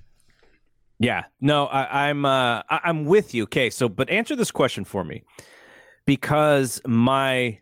Yeah, 0.99 1.23
no, 1.41 1.65
I, 1.65 2.07
I'm 2.09 2.23
uh, 2.25 2.61
I, 2.69 2.79
I'm 2.85 3.03
with 3.05 3.33
you. 3.33 3.43
Okay, 3.43 3.69
so 3.69 3.89
but 3.89 4.09
answer 4.09 4.35
this 4.37 4.51
question 4.51 4.85
for 4.85 5.03
me, 5.03 5.23
because 6.05 6.79
my, 6.87 7.59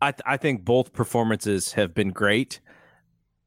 I 0.00 0.12
th- 0.12 0.22
I 0.24 0.36
think 0.38 0.64
both 0.64 0.92
performances 0.94 1.72
have 1.74 1.92
been 1.94 2.10
great. 2.10 2.60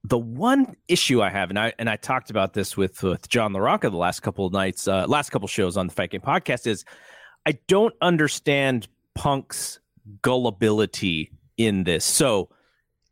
The 0.05 0.17
one 0.17 0.75
issue 0.87 1.21
I 1.21 1.29
have, 1.29 1.49
and 1.49 1.57
I 1.57 1.73
and 1.79 1.89
I 1.89 1.95
talked 1.95 2.29
about 2.29 2.53
this 2.53 2.75
with 2.75 3.01
with 3.03 3.29
John 3.29 3.53
LaRocca 3.53 3.89
the 3.89 3.97
last 3.97 4.19
couple 4.21 4.45
of 4.45 4.51
nights, 4.53 4.87
uh, 4.87 5.05
last 5.07 5.29
couple 5.29 5.47
shows 5.47 5.77
on 5.77 5.87
the 5.87 5.93
Fight 5.93 6.11
Game 6.11 6.21
podcast, 6.21 6.67
is 6.67 6.83
I 7.45 7.57
don't 7.67 7.93
understand 8.01 8.87
Punk's 9.15 9.79
gullibility 10.21 11.31
in 11.57 11.83
this. 11.85 12.03
So 12.03 12.49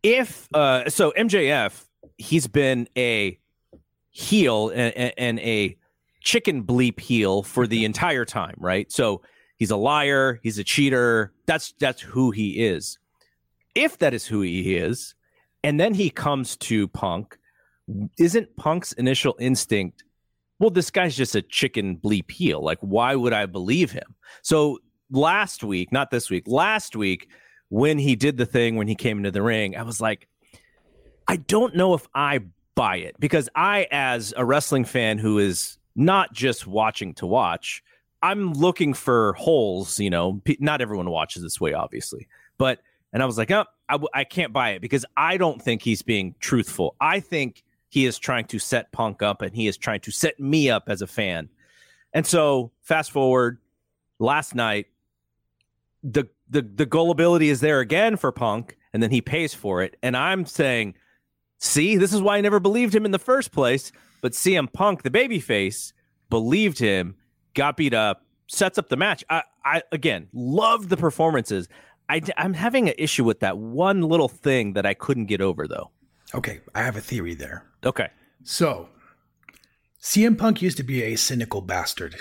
if 0.04 0.48
uh, 0.54 0.90
so, 0.90 1.14
MJF, 1.18 1.86
he's 2.18 2.48
been 2.48 2.88
a 2.98 3.40
heel 4.10 4.70
and, 4.70 4.94
and- 4.98 5.14
and 5.18 5.40
a 5.40 5.78
chicken 6.22 6.64
bleep 6.64 7.00
heel 7.00 7.42
for 7.42 7.66
the 7.68 7.86
entire 7.86 8.26
time, 8.26 8.56
right? 8.58 8.92
So 8.92 9.22
he's 9.58 9.72
a 9.72 9.78
liar, 9.78 10.40
he's 10.44 10.58
a 10.60 10.64
cheater. 10.64 11.32
That's 11.46 11.74
that's 11.80 12.02
who 12.02 12.32
he 12.32 12.66
is. 12.66 13.00
If 13.76 13.98
that 14.00 14.14
is 14.14 14.26
who 14.26 14.42
he 14.42 14.76
is, 14.76 15.16
and 15.64 15.80
then 15.80 15.94
he 15.94 16.10
comes 16.10 16.58
to 16.58 16.88
Punk, 16.90 17.38
isn't 18.18 18.56
Punk's 18.56 18.94
initial 18.94 19.36
instinct, 19.40 20.04
well, 20.60 20.70
this 20.70 20.92
guy's 20.92 21.16
just 21.16 21.36
a 21.36 21.42
chicken 21.42 21.98
bleep 21.98 22.30
heel. 22.30 22.64
Like, 22.64 22.78
why 22.82 23.16
would 23.16 23.34
I 23.34 23.48
believe 23.48 23.92
him? 23.92 24.16
So 24.44 24.80
last 25.10 25.64
week, 25.64 25.92
not 25.92 26.12
this 26.12 26.30
week, 26.30 26.44
last 26.46 26.96
week, 26.96 27.30
when 27.70 27.98
he 27.98 28.16
did 28.16 28.38
the 28.38 28.46
thing 28.46 28.76
when 28.76 28.88
he 28.88 28.96
came 28.96 29.18
into 29.18 29.32
the 29.32 29.42
ring, 29.42 29.76
I 29.76 29.84
was 29.84 30.00
like, 30.00 30.28
I 31.28 31.38
don't 31.38 31.76
know 31.76 31.94
if 31.94 32.08
I 32.14 32.42
buy 32.76 32.98
it 32.98 33.16
because 33.20 33.50
I, 33.56 33.88
as 33.92 34.34
a 34.38 34.46
wrestling 34.46 34.86
fan 34.86 35.18
who 35.18 35.40
is 35.40 35.78
not 35.96 36.34
just 36.34 36.68
watching 36.68 37.14
to 37.16 37.26
watch, 37.26 37.84
I'm 38.22 38.54
looking 38.54 38.94
for 38.94 39.34
holes. 39.34 40.00
You 40.00 40.10
know, 40.10 40.42
not 40.60 40.82
everyone 40.82 41.10
watches 41.10 41.42
this 41.44 41.60
way, 41.60 41.74
obviously, 41.74 42.28
but 42.58 42.80
and 43.14 43.24
I 43.24 43.26
was 43.26 43.38
like, 43.38 43.52
oh, 43.52 43.66
I, 43.92 43.96
w- 43.96 44.10
I 44.14 44.24
can't 44.24 44.54
buy 44.54 44.70
it 44.70 44.82
because 44.82 45.06
I 45.18 45.36
don't 45.36 45.62
think 45.62 45.82
he's 45.82 46.02
being 46.02 46.34
truthful. 46.40 46.96
I 47.02 47.20
think 47.20 47.62
he 47.90 48.06
is 48.06 48.18
trying 48.18 48.46
to 48.46 48.58
set 48.58 48.90
Punk 48.94 49.22
up 49.22 49.42
and 49.42 49.54
he 49.54 49.68
is 49.68 49.76
trying 49.76 50.00
to 50.02 50.12
set 50.12 50.40
me 50.40 50.70
up 50.70 50.86
as 50.88 51.02
a 51.02 51.08
fan. 51.08 51.50
And 52.14 52.26
so, 52.26 52.72
fast 52.82 53.12
forward, 53.12 53.58
last 54.18 54.56
night, 54.56 54.88
the 56.04 56.28
the 56.50 56.62
the 56.62 56.86
gullibility 56.86 57.50
is 57.50 57.60
there 57.60 57.82
again 57.82 58.16
for 58.16 58.32
Punk, 58.32 58.78
and 58.94 59.04
then 59.04 59.12
he 59.12 59.22
pays 59.22 59.54
for 59.54 59.84
it. 59.84 59.98
And 60.02 60.16
I'm 60.16 60.46
saying, 60.46 60.96
see, 61.60 61.98
this 61.98 62.14
is 62.14 62.22
why 62.22 62.38
I 62.38 62.42
never 62.42 62.60
believed 62.62 62.96
him 62.96 63.06
in 63.06 63.12
the 63.12 63.20
first 63.20 63.52
place. 63.52 63.92
But 64.22 64.34
CM 64.34 64.72
Punk, 64.72 65.04
the 65.04 65.10
babyface, 65.10 65.92
believed 66.30 66.80
him, 66.80 67.16
got 67.54 67.76
beat 67.76 67.94
up, 67.94 68.26
sets 68.48 68.78
up 68.78 68.88
the 68.88 68.98
match. 68.98 69.24
I, 69.30 69.44
I 69.66 69.84
again 69.92 70.28
loved 70.34 70.90
the 70.90 70.98
performances. 70.98 71.68
I, 72.12 72.22
I'm 72.38 72.54
having 72.54 72.90
an 72.90 72.96
issue 72.98 73.24
with 73.24 73.40
that 73.40 73.58
one 73.58 74.02
little 74.02 74.28
thing 74.28 74.74
that 74.74 74.86
I 74.86 74.94
couldn't 74.94 75.26
get 75.28 75.40
over, 75.42 75.68
though. 75.68 75.92
Okay, 76.36 76.60
I 76.76 76.84
have 76.84 76.96
a 76.96 77.02
theory 77.02 77.34
there. 77.34 77.66
Okay. 77.86 78.10
So, 78.44 78.90
CM 80.02 80.38
Punk 80.38 80.62
used 80.62 80.78
to 80.78 80.84
be 80.84 81.04
a 81.04 81.16
cynical 81.16 81.62
bastard. 81.62 82.16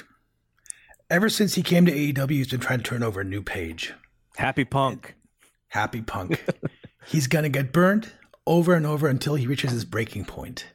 Ever 1.09 1.29
since 1.29 1.55
he 1.55 1.63
came 1.63 1.87
to 1.87 1.93
AEW, 1.93 2.31
he's 2.31 2.49
been 2.49 2.61
trying 2.61 2.79
to 2.79 2.85
turn 2.85 3.03
over 3.03 3.21
a 3.21 3.25
new 3.25 3.43
page. 3.43 3.93
Happy 4.37 4.65
Punk. 4.65 5.15
Happy 5.69 6.03
Punk. 6.03 6.45
he's 7.07 7.27
going 7.27 7.43
to 7.43 7.49
get 7.49 7.73
burned 7.73 8.13
over 8.47 8.75
and 8.75 8.87
over 8.87 9.09
until 9.09 9.35
he 9.35 9.47
reaches 9.47 9.73
his 9.73 9.85
breaking 9.85 10.25
point. 10.25 10.67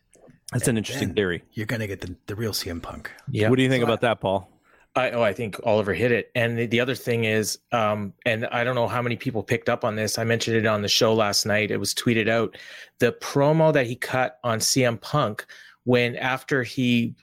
That's 0.52 0.68
an 0.68 0.78
interesting 0.78 1.14
theory. 1.14 1.44
You're 1.54 1.66
going 1.66 1.80
to 1.82 1.88
get 1.88 2.02
the, 2.02 2.16
the 2.28 2.36
real 2.36 2.52
CM 2.52 2.82
Punk. 2.82 3.12
Yeah. 3.30 3.50
What 3.50 3.56
do 3.58 3.64
you 3.64 3.70
think 3.70 3.82
So 3.82 3.88
I- 3.88 3.90
about 3.90 4.02
that, 4.02 4.20
Paul? 4.22 4.50
I, 4.96 5.10
oh, 5.12 5.22
I 5.24 5.34
think 5.34 5.60
Oliver 5.66 5.94
hit 5.94 6.12
it. 6.12 6.32
And 6.36 6.58
the, 6.58 6.66
the 6.68 6.80
other 6.80 6.96
thing 6.96 7.26
is, 7.26 7.60
um, 7.74 8.14
and 8.26 8.46
I 8.48 8.64
don't 8.64 8.76
know 8.76 8.88
how 8.88 9.02
many 9.02 9.18
people 9.18 9.44
picked 9.44 9.68
up 9.68 9.84
on 9.84 9.96
this. 9.96 10.18
I 10.18 10.24
mentioned 10.24 10.56
it 10.56 10.66
on 10.66 10.82
the 10.82 10.88
show 10.88 11.14
last 11.14 11.46
night. 11.46 11.70
It 11.70 11.78
was 11.78 11.94
tweeted 11.94 12.30
out. 12.30 12.56
The 13.00 13.12
promo 13.12 13.74
that 13.74 13.86
he 13.88 13.96
cut 13.96 14.40
on 14.44 14.60
CM 14.60 15.00
Punk 15.02 15.46
when 15.84 16.16
after 16.16 16.64
he 16.64 17.14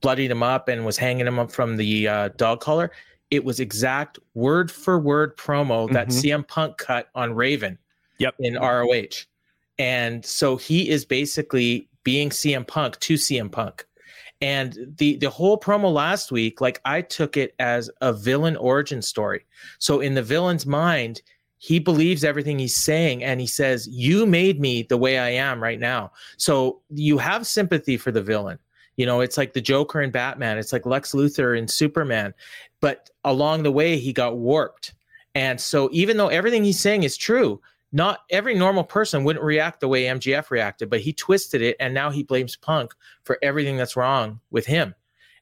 bloodied 0.00 0.30
him 0.30 0.42
up 0.42 0.68
and 0.68 0.86
was 0.86 0.96
hanging 0.96 1.26
him 1.26 1.38
up 1.38 1.50
from 1.50 1.76
the 1.76 2.06
uh, 2.08 2.28
dog 2.36 2.60
collar, 2.60 2.92
it 3.30 3.44
was 3.44 3.58
exact 3.58 4.18
word 4.34 4.70
for 4.70 4.98
word 4.98 5.36
promo 5.36 5.90
that 5.92 6.08
Mhm. 6.08 6.22
CM 6.22 6.46
Punk 6.48 6.78
cut 6.78 7.08
on 7.14 7.34
Raven. 7.34 7.76
Yep. 8.18 8.36
In 8.38 8.54
ROH. 8.56 9.26
And 9.78 10.24
so 10.24 10.56
he 10.56 10.88
is 10.88 11.04
basically 11.04 11.88
being 12.04 12.30
CM 12.30 12.64
Punk 12.66 12.98
to 13.00 13.14
CM 13.14 13.50
Punk. 13.50 13.84
And 14.40 14.94
the 14.98 15.16
the 15.16 15.30
whole 15.30 15.58
promo 15.58 15.92
last 15.92 16.30
week, 16.30 16.60
like 16.60 16.80
I 16.84 17.00
took 17.00 17.36
it 17.36 17.54
as 17.58 17.90
a 18.00 18.12
villain 18.12 18.56
origin 18.56 19.00
story. 19.00 19.46
So 19.78 20.00
in 20.00 20.14
the 20.14 20.22
villain's 20.22 20.66
mind, 20.66 21.22
he 21.58 21.78
believes 21.78 22.22
everything 22.22 22.58
he's 22.58 22.76
saying 22.76 23.24
and 23.24 23.40
he 23.40 23.46
says, 23.46 23.88
"You 23.88 24.26
made 24.26 24.60
me 24.60 24.82
the 24.82 24.98
way 24.98 25.18
I 25.18 25.30
am 25.30 25.62
right 25.62 25.80
now." 25.80 26.12
So 26.36 26.80
you 26.90 27.16
have 27.18 27.46
sympathy 27.46 27.96
for 27.96 28.12
the 28.12 28.22
villain. 28.22 28.58
You 28.96 29.06
know, 29.06 29.20
it's 29.20 29.36
like 29.38 29.52
the 29.52 29.60
Joker 29.60 30.00
and 30.00 30.12
Batman, 30.12 30.58
it's 30.58 30.72
like 30.72 30.86
Lex 30.86 31.12
Luthor 31.12 31.58
and 31.58 31.70
Superman. 31.70 32.34
But 32.80 33.10
along 33.24 33.62
the 33.62 33.72
way 33.72 33.98
he 33.98 34.12
got 34.12 34.36
warped. 34.36 34.94
And 35.34 35.60
so 35.60 35.88
even 35.92 36.16
though 36.16 36.28
everything 36.28 36.64
he's 36.64 36.80
saying 36.80 37.02
is 37.02 37.16
true, 37.16 37.60
not 37.96 38.20
every 38.28 38.54
normal 38.54 38.84
person 38.84 39.24
wouldn't 39.24 39.44
react 39.44 39.80
the 39.80 39.88
way 39.88 40.04
MJF 40.04 40.50
reacted, 40.50 40.90
but 40.90 41.00
he 41.00 41.14
twisted 41.14 41.62
it 41.62 41.76
and 41.80 41.94
now 41.94 42.10
he 42.10 42.22
blames 42.22 42.54
Punk 42.54 42.92
for 43.24 43.38
everything 43.40 43.78
that's 43.78 43.96
wrong 43.96 44.38
with 44.50 44.66
him. 44.66 44.94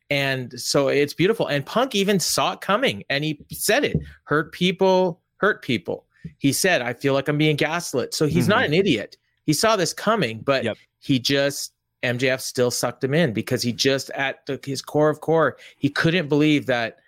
And 0.08 0.52
so 0.58 0.86
it's 0.86 1.14
beautiful. 1.14 1.48
And 1.48 1.66
Punk 1.66 1.96
even 1.96 2.20
saw 2.20 2.52
it 2.52 2.60
coming 2.60 3.02
and 3.10 3.24
he 3.24 3.44
said 3.50 3.82
it 3.82 3.96
hurt 4.22 4.52
people, 4.52 5.20
hurt 5.38 5.62
people. 5.62 6.06
he 6.38 6.52
said, 6.52 6.80
I 6.80 6.92
feel 6.92 7.12
like 7.12 7.26
I'm 7.26 7.38
being 7.38 7.56
gaslit. 7.56 8.14
So 8.14 8.26
he's 8.26 8.44
mm-hmm. 8.44 8.50
not 8.50 8.64
an 8.66 8.72
idiot. 8.72 9.16
He 9.46 9.52
saw 9.52 9.74
this 9.74 9.92
coming, 9.92 10.38
but 10.40 10.62
yep. 10.62 10.76
he 11.00 11.18
just 11.18 11.72
MJF 12.04 12.40
still 12.40 12.70
sucked 12.70 13.02
him 13.02 13.14
in 13.14 13.32
because 13.32 13.62
he 13.62 13.72
just 13.72 14.10
at 14.10 14.46
the, 14.46 14.60
his 14.64 14.80
core 14.80 15.10
of 15.10 15.20
core, 15.20 15.56
he 15.76 15.88
couldn't 15.88 16.28
believe 16.28 16.66
that 16.66 16.98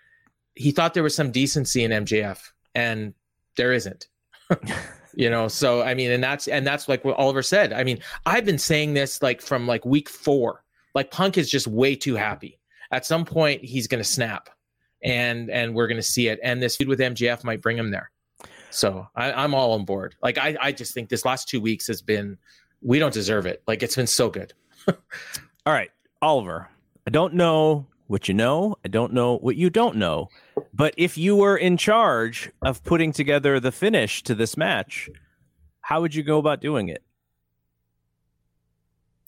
he 0.56 0.72
thought 0.72 0.92
there 0.92 1.04
was 1.04 1.14
some 1.14 1.30
decency 1.30 1.84
in 1.84 1.92
MJF 1.92 2.50
and 2.74 3.14
there 3.56 3.72
isn't. 3.72 4.08
you 5.16 5.30
know, 5.30 5.48
so 5.48 5.82
I 5.82 5.94
mean, 5.94 6.10
and 6.10 6.22
that's 6.22 6.46
and 6.46 6.66
that's 6.66 6.88
like 6.88 7.04
what 7.04 7.16
Oliver 7.16 7.42
said. 7.42 7.72
I 7.72 7.84
mean, 7.84 7.98
I've 8.26 8.44
been 8.44 8.58
saying 8.58 8.92
this 8.92 9.22
like 9.22 9.40
from 9.40 9.66
like 9.66 9.84
week 9.84 10.10
four. 10.10 10.62
Like 10.94 11.10
Punk 11.10 11.38
is 11.38 11.50
just 11.50 11.66
way 11.66 11.96
too 11.96 12.14
happy. 12.14 12.60
At 12.92 13.06
some 13.06 13.24
point, 13.24 13.64
he's 13.64 13.88
to 14.02 14.08
snap, 14.08 14.50
and 15.02 15.50
and 15.50 15.74
we're 15.74 15.88
to 15.96 16.02
see 16.02 16.28
it. 16.28 16.38
And 16.42 16.62
this 16.62 16.76
feud 16.76 16.88
with 16.88 17.00
MJF 17.00 17.44
might 17.44 17.62
bring 17.62 17.78
him 17.78 17.90
there. 17.90 18.10
So 18.70 19.08
I, 19.16 19.42
am 19.44 19.54
all 19.54 19.72
on 19.72 19.86
board. 19.86 20.16
Like 20.22 20.36
I, 20.36 20.54
I 20.60 20.72
just 20.72 20.92
think 20.92 21.08
this 21.08 21.24
last 21.24 21.48
two 21.48 21.62
weeks 21.62 21.86
has 21.86 22.02
been, 22.02 22.36
we 22.82 22.98
don't 22.98 23.14
deserve 23.14 23.46
it. 23.46 23.62
Like 23.66 23.82
it's 23.82 23.96
been 23.96 24.06
so 24.06 24.28
good. 24.28 24.52
all 24.86 24.94
right, 25.72 25.90
Oliver. 26.20 26.68
I 27.06 27.10
don't 27.10 27.34
know 27.34 27.86
what 28.06 28.28
you 28.28 28.34
know. 28.34 28.76
I 28.84 28.88
don't 28.88 29.12
know 29.12 29.38
what 29.38 29.56
you 29.56 29.70
don't 29.70 29.96
know. 29.96 30.28
But 30.72 30.94
if 30.96 31.16
you 31.18 31.36
were 31.36 31.56
in 31.56 31.76
charge 31.76 32.50
of 32.62 32.82
putting 32.84 33.12
together 33.12 33.58
the 33.60 33.72
finish 33.72 34.22
to 34.24 34.34
this 34.34 34.56
match, 34.56 35.08
how 35.80 36.00
would 36.00 36.14
you 36.14 36.22
go 36.22 36.38
about 36.38 36.60
doing 36.60 36.88
it? 36.88 37.02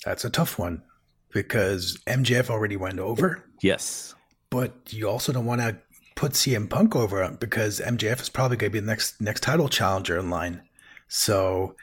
That's 0.04 0.24
a 0.24 0.30
tough 0.30 0.58
one 0.58 0.82
because 1.32 1.98
MJF 2.06 2.50
already 2.50 2.76
went 2.76 2.98
over. 2.98 3.44
Yes. 3.60 4.14
But 4.50 4.74
you 4.90 5.08
also 5.08 5.32
don't 5.32 5.46
want 5.46 5.60
to 5.60 5.76
put 6.14 6.32
CM 6.32 6.68
Punk 6.68 6.96
over 6.96 7.28
because 7.38 7.80
MJF 7.80 8.20
is 8.20 8.28
probably 8.28 8.56
going 8.56 8.72
to 8.72 8.74
be 8.74 8.80
the 8.80 8.86
next 8.86 9.20
next 9.20 9.42
title 9.42 9.68
challenger 9.68 10.18
in 10.18 10.30
line. 10.30 10.62
So 11.08 11.76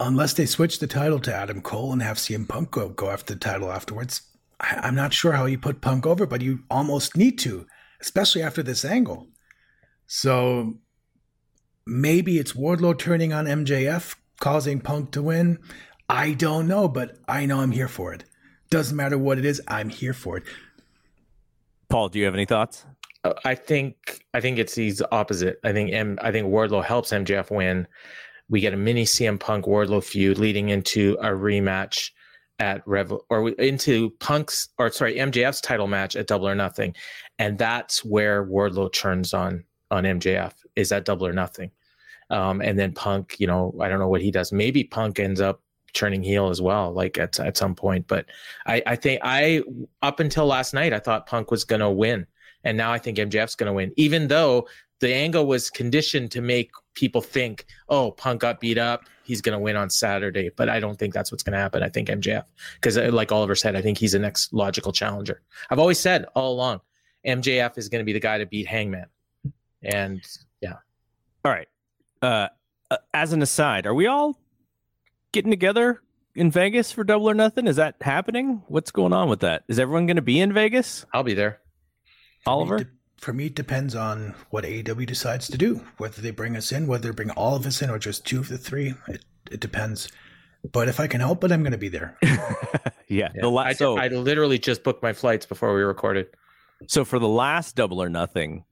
unless 0.00 0.34
they 0.34 0.46
switch 0.46 0.78
the 0.78 0.86
title 0.86 1.20
to 1.20 1.34
Adam 1.34 1.60
Cole 1.60 1.92
and 1.92 2.02
have 2.02 2.16
CM 2.16 2.48
Punk 2.48 2.70
go, 2.70 2.88
go 2.88 3.10
after 3.10 3.34
the 3.34 3.40
title 3.40 3.70
afterwards, 3.70 4.22
I, 4.64 4.88
am 4.88 4.94
not 4.94 5.12
sure 5.12 5.32
how 5.32 5.46
you 5.46 5.58
put 5.58 5.80
Punk 5.80 6.06
over, 6.06 6.26
but 6.26 6.40
you 6.40 6.60
almost 6.70 7.16
need 7.16 7.38
to, 7.40 7.66
especially 8.00 8.42
after 8.42 8.62
this 8.62 8.84
angle. 8.84 9.28
So 10.06 10.74
maybe 11.86 12.38
it's 12.38 12.52
Wardlow 12.52 12.98
turning 12.98 13.32
on 13.32 13.46
MJF, 13.46 14.16
causing 14.40 14.80
Punk 14.80 15.12
to 15.12 15.22
win. 15.22 15.58
I 16.08 16.32
don't 16.32 16.66
know, 16.66 16.88
but 16.88 17.18
I 17.28 17.46
know 17.46 17.60
I'm 17.60 17.72
here 17.72 17.88
for 17.88 18.12
it. 18.12 18.24
Doesn't 18.70 18.96
matter 18.96 19.18
what 19.18 19.38
it 19.38 19.44
is, 19.44 19.60
I'm 19.68 19.88
here 19.88 20.14
for 20.14 20.38
it. 20.38 20.44
Paul, 21.88 22.08
do 22.08 22.18
you 22.18 22.24
have 22.24 22.34
any 22.34 22.46
thoughts? 22.46 22.86
Uh, 23.22 23.34
I 23.44 23.54
think 23.54 24.24
I 24.34 24.40
think 24.40 24.58
it's 24.58 24.74
the 24.74 25.08
opposite. 25.12 25.58
I 25.64 25.72
think 25.72 25.92
M, 25.92 26.18
I 26.20 26.32
think 26.32 26.48
Wardlow 26.48 26.84
helps 26.84 27.10
MJF 27.10 27.50
win. 27.50 27.86
We 28.48 28.60
get 28.60 28.74
a 28.74 28.76
mini 28.76 29.04
CM 29.04 29.38
Punk 29.38 29.66
Wardlow 29.66 30.02
feud 30.04 30.38
leading 30.38 30.68
into 30.68 31.16
a 31.20 31.28
rematch 31.28 32.10
at 32.58 32.86
Rev 32.86 33.12
or 33.30 33.48
into 33.50 34.10
Punk's 34.20 34.68
or 34.78 34.90
sorry 34.90 35.16
MJF's 35.16 35.60
title 35.60 35.86
match 35.86 36.16
at 36.16 36.26
Double 36.26 36.48
or 36.48 36.54
Nothing, 36.54 36.94
and 37.38 37.58
that's 37.58 38.04
where 38.04 38.44
Wardlow 38.44 38.92
turns 38.92 39.34
on 39.34 39.64
on 39.90 40.04
MJF 40.04 40.52
is 40.76 40.88
that 40.90 41.04
Double 41.04 41.26
or 41.26 41.32
Nothing, 41.32 41.70
um, 42.30 42.60
and 42.60 42.78
then 42.78 42.92
Punk, 42.92 43.36
you 43.38 43.46
know, 43.46 43.74
I 43.80 43.88
don't 43.88 43.98
know 43.98 44.08
what 44.08 44.22
he 44.22 44.30
does. 44.30 44.52
Maybe 44.52 44.84
Punk 44.84 45.18
ends 45.18 45.40
up 45.40 45.60
turning 45.94 46.22
heel 46.22 46.48
as 46.48 46.60
well, 46.60 46.92
like 46.92 47.18
at 47.18 47.38
at 47.40 47.56
some 47.56 47.74
point. 47.74 48.06
But 48.06 48.26
I 48.66 48.82
I 48.86 48.96
think 48.96 49.20
I 49.24 49.62
up 50.02 50.20
until 50.20 50.46
last 50.46 50.74
night 50.74 50.92
I 50.92 50.98
thought 50.98 51.26
Punk 51.26 51.50
was 51.50 51.64
gonna 51.64 51.90
win, 51.90 52.26
and 52.62 52.76
now 52.76 52.92
I 52.92 52.98
think 52.98 53.18
MJF's 53.18 53.56
gonna 53.56 53.72
win, 53.72 53.92
even 53.96 54.28
though 54.28 54.68
the 55.00 55.12
angle 55.12 55.46
was 55.46 55.70
conditioned 55.70 56.30
to 56.32 56.40
make 56.40 56.70
people 56.94 57.20
think, 57.20 57.66
oh, 57.88 58.12
Punk 58.12 58.40
got 58.40 58.60
beat 58.60 58.78
up. 58.78 59.04
He's 59.24 59.40
going 59.40 59.56
to 59.56 59.58
win 59.58 59.76
on 59.76 59.90
Saturday. 59.90 60.50
But 60.54 60.68
I 60.68 60.80
don't 60.80 60.98
think 60.98 61.14
that's 61.14 61.30
what's 61.30 61.42
going 61.42 61.52
to 61.52 61.58
happen. 61.58 61.82
I 61.82 61.88
think 61.88 62.08
MJF, 62.08 62.44
because 62.74 62.96
uh, 62.96 63.10
like 63.12 63.32
Oliver 63.32 63.54
said, 63.54 63.76
I 63.76 63.82
think 63.82 63.98
he's 63.98 64.12
the 64.12 64.18
next 64.18 64.52
logical 64.52 64.92
challenger. 64.92 65.42
I've 65.70 65.78
always 65.78 65.98
said 65.98 66.26
all 66.34 66.52
along, 66.52 66.80
MJF 67.26 67.78
is 67.78 67.88
going 67.88 68.00
to 68.00 68.04
be 68.04 68.12
the 68.12 68.20
guy 68.20 68.38
to 68.38 68.46
beat 68.46 68.66
Hangman. 68.66 69.06
And 69.82 70.22
yeah. 70.60 70.76
All 71.44 71.52
right. 71.52 71.68
Uh, 72.22 72.48
uh, 72.90 72.96
as 73.12 73.32
an 73.32 73.42
aside, 73.42 73.86
are 73.86 73.94
we 73.94 74.06
all 74.06 74.38
getting 75.32 75.50
together 75.50 76.00
in 76.34 76.50
Vegas 76.50 76.92
for 76.92 77.04
Double 77.04 77.28
or 77.28 77.34
Nothing? 77.34 77.66
Is 77.66 77.76
that 77.76 77.96
happening? 78.00 78.62
What's 78.68 78.90
going 78.90 79.12
on 79.12 79.28
with 79.28 79.40
that? 79.40 79.64
Is 79.68 79.78
everyone 79.78 80.06
going 80.06 80.16
to 80.16 80.22
be 80.22 80.40
in 80.40 80.52
Vegas? 80.52 81.04
I'll 81.12 81.22
be 81.22 81.34
there. 81.34 81.60
Oliver? 82.46 82.90
For 83.24 83.32
me, 83.32 83.46
it 83.46 83.54
depends 83.54 83.94
on 83.94 84.34
what 84.50 84.64
AEW 84.64 85.06
decides 85.06 85.48
to 85.48 85.56
do. 85.56 85.82
Whether 85.96 86.20
they 86.20 86.30
bring 86.30 86.56
us 86.56 86.70
in, 86.70 86.86
whether 86.86 87.08
they 87.08 87.14
bring 87.14 87.30
all 87.30 87.56
of 87.56 87.64
us 87.64 87.80
in, 87.80 87.88
or 87.88 87.98
just 87.98 88.26
two 88.26 88.38
of 88.38 88.48
the 88.48 88.58
three. 88.58 88.94
It, 89.08 89.24
it 89.50 89.60
depends. 89.60 90.08
But 90.72 90.88
if 90.88 91.00
I 91.00 91.06
can 91.06 91.20
help 91.20 91.42
it, 91.42 91.50
I'm 91.50 91.62
going 91.62 91.72
to 91.72 91.78
be 91.78 91.88
there. 91.88 92.18
yeah. 92.22 92.54
yeah. 93.08 93.28
The 93.34 93.48
la- 93.48 93.62
I, 93.62 93.72
so, 93.72 93.96
I 93.96 94.08
literally 94.08 94.58
just 94.58 94.84
booked 94.84 95.02
my 95.02 95.14
flights 95.14 95.46
before 95.46 95.74
we 95.74 95.82
recorded. 95.82 96.26
So 96.86 97.04
for 97.04 97.18
the 97.18 97.28
last 97.28 97.76
Double 97.76 98.02
or 98.02 98.10
Nothing, 98.10 98.64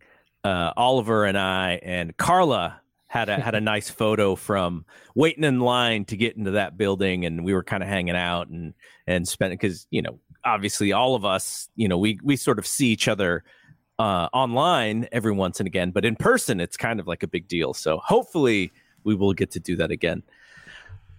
uh, 0.44 0.72
Oliver 0.76 1.24
and 1.24 1.38
I 1.38 1.80
and 1.82 2.14
Carla 2.16 2.78
had 3.06 3.30
a 3.30 3.40
had 3.40 3.54
a 3.54 3.60
nice 3.72 3.88
photo 3.88 4.34
from 4.34 4.84
waiting 5.14 5.44
in 5.44 5.60
line 5.60 6.04
to 6.06 6.16
get 6.16 6.36
into 6.36 6.52
that 6.52 6.76
building, 6.76 7.24
and 7.24 7.42
we 7.42 7.54
were 7.54 7.62
kind 7.62 7.82
of 7.82 7.88
hanging 7.88 8.16
out 8.16 8.48
and 8.48 8.74
and 9.06 9.26
spent 9.26 9.52
because 9.52 9.86
you 9.90 10.02
know 10.02 10.18
obviously 10.44 10.92
all 10.92 11.14
of 11.14 11.24
us 11.24 11.68
you 11.76 11.88
know 11.88 11.96
we 11.96 12.18
we 12.22 12.36
sort 12.36 12.58
of 12.58 12.66
see 12.66 12.88
each 12.88 13.08
other 13.08 13.44
uh, 14.02 14.28
online 14.32 15.06
every 15.12 15.30
once 15.30 15.60
and 15.60 15.68
again, 15.68 15.92
but 15.92 16.04
in 16.04 16.16
person, 16.16 16.58
it's 16.58 16.76
kind 16.76 16.98
of 16.98 17.06
like 17.06 17.22
a 17.22 17.28
big 17.28 17.46
deal. 17.46 17.72
So 17.72 17.98
hopefully, 17.98 18.72
we 19.04 19.14
will 19.14 19.32
get 19.32 19.52
to 19.52 19.60
do 19.60 19.76
that 19.76 19.92
again. 19.92 20.24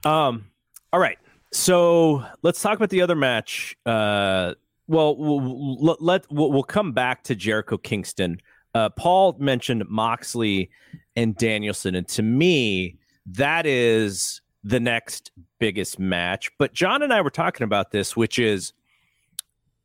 Um, 0.03 0.51
all 0.91 0.99
right. 0.99 1.17
So 1.53 2.25
let's 2.41 2.61
talk 2.61 2.75
about 2.75 2.89
the 2.89 3.01
other 3.01 3.15
match. 3.15 3.77
Uh, 3.85 4.55
well, 4.87 5.15
we'll 5.15 5.97
let 6.01 6.29
we'll, 6.29 6.51
we'll 6.51 6.63
come 6.63 6.91
back 6.91 7.23
to 7.23 7.35
Jericho 7.35 7.77
Kingston. 7.77 8.41
Uh, 8.75 8.89
Paul 8.89 9.37
mentioned 9.39 9.87
Moxley 9.87 10.69
and 11.15 11.37
Danielson, 11.37 11.95
and 11.95 12.05
to 12.09 12.21
me, 12.21 12.97
that 13.27 13.65
is 13.65 14.41
the 14.65 14.81
next 14.81 15.31
biggest 15.57 15.99
match. 15.99 16.51
But 16.59 16.73
John 16.73 17.01
and 17.01 17.13
I 17.13 17.21
were 17.21 17.29
talking 17.29 17.63
about 17.63 17.91
this, 17.91 18.17
which 18.17 18.39
is 18.39 18.73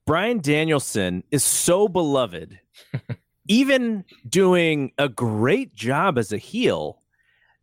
Bryan 0.05 0.41
Danielson 0.41 1.23
is 1.31 1.45
so 1.45 1.87
beloved 1.87 2.59
even 3.49 4.05
doing 4.29 4.93
a 4.99 5.09
great 5.09 5.75
job 5.75 6.19
as 6.19 6.33
a 6.33 6.39
heel, 6.39 7.01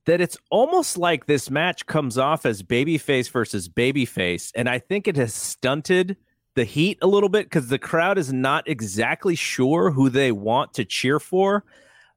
that 0.06 0.22
it's 0.22 0.38
almost 0.50 0.98
like 0.98 1.26
this 1.26 1.50
match 1.50 1.86
comes 1.86 2.18
off 2.18 2.46
as 2.46 2.64
babyface 2.64 3.32
versus 3.32 3.70
babyface. 3.70 4.52
And 4.56 4.70
I 4.70 4.80
think 4.80 5.08
it 5.08 5.16
has 5.16 5.34
stunted 5.34 6.18
the 6.56 6.64
heat 6.64 6.98
a 7.02 7.08
little 7.08 7.30
bit 7.30 7.46
because 7.46 7.68
the 7.68 7.80
crowd 7.80 8.18
is 8.18 8.32
not 8.32 8.68
exactly 8.68 9.36
sure 9.36 9.92
who 9.92 10.10
they 10.10 10.32
want 10.32 10.74
to 10.76 10.86
cheer 10.86 11.20
for. 11.20 11.64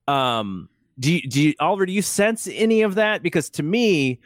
Um, 0.07 0.69
do 0.99 1.13
you, 1.13 1.23
do 1.29 1.43
you, 1.43 1.55
Oliver, 1.61 1.87
do 1.87 1.93
you 1.93 2.03
sense 2.03 2.49
any 2.51 2.83
of 2.83 2.97
that? 2.97 3.23
Because 3.23 3.51
to 3.51 3.63
me, 3.63 4.21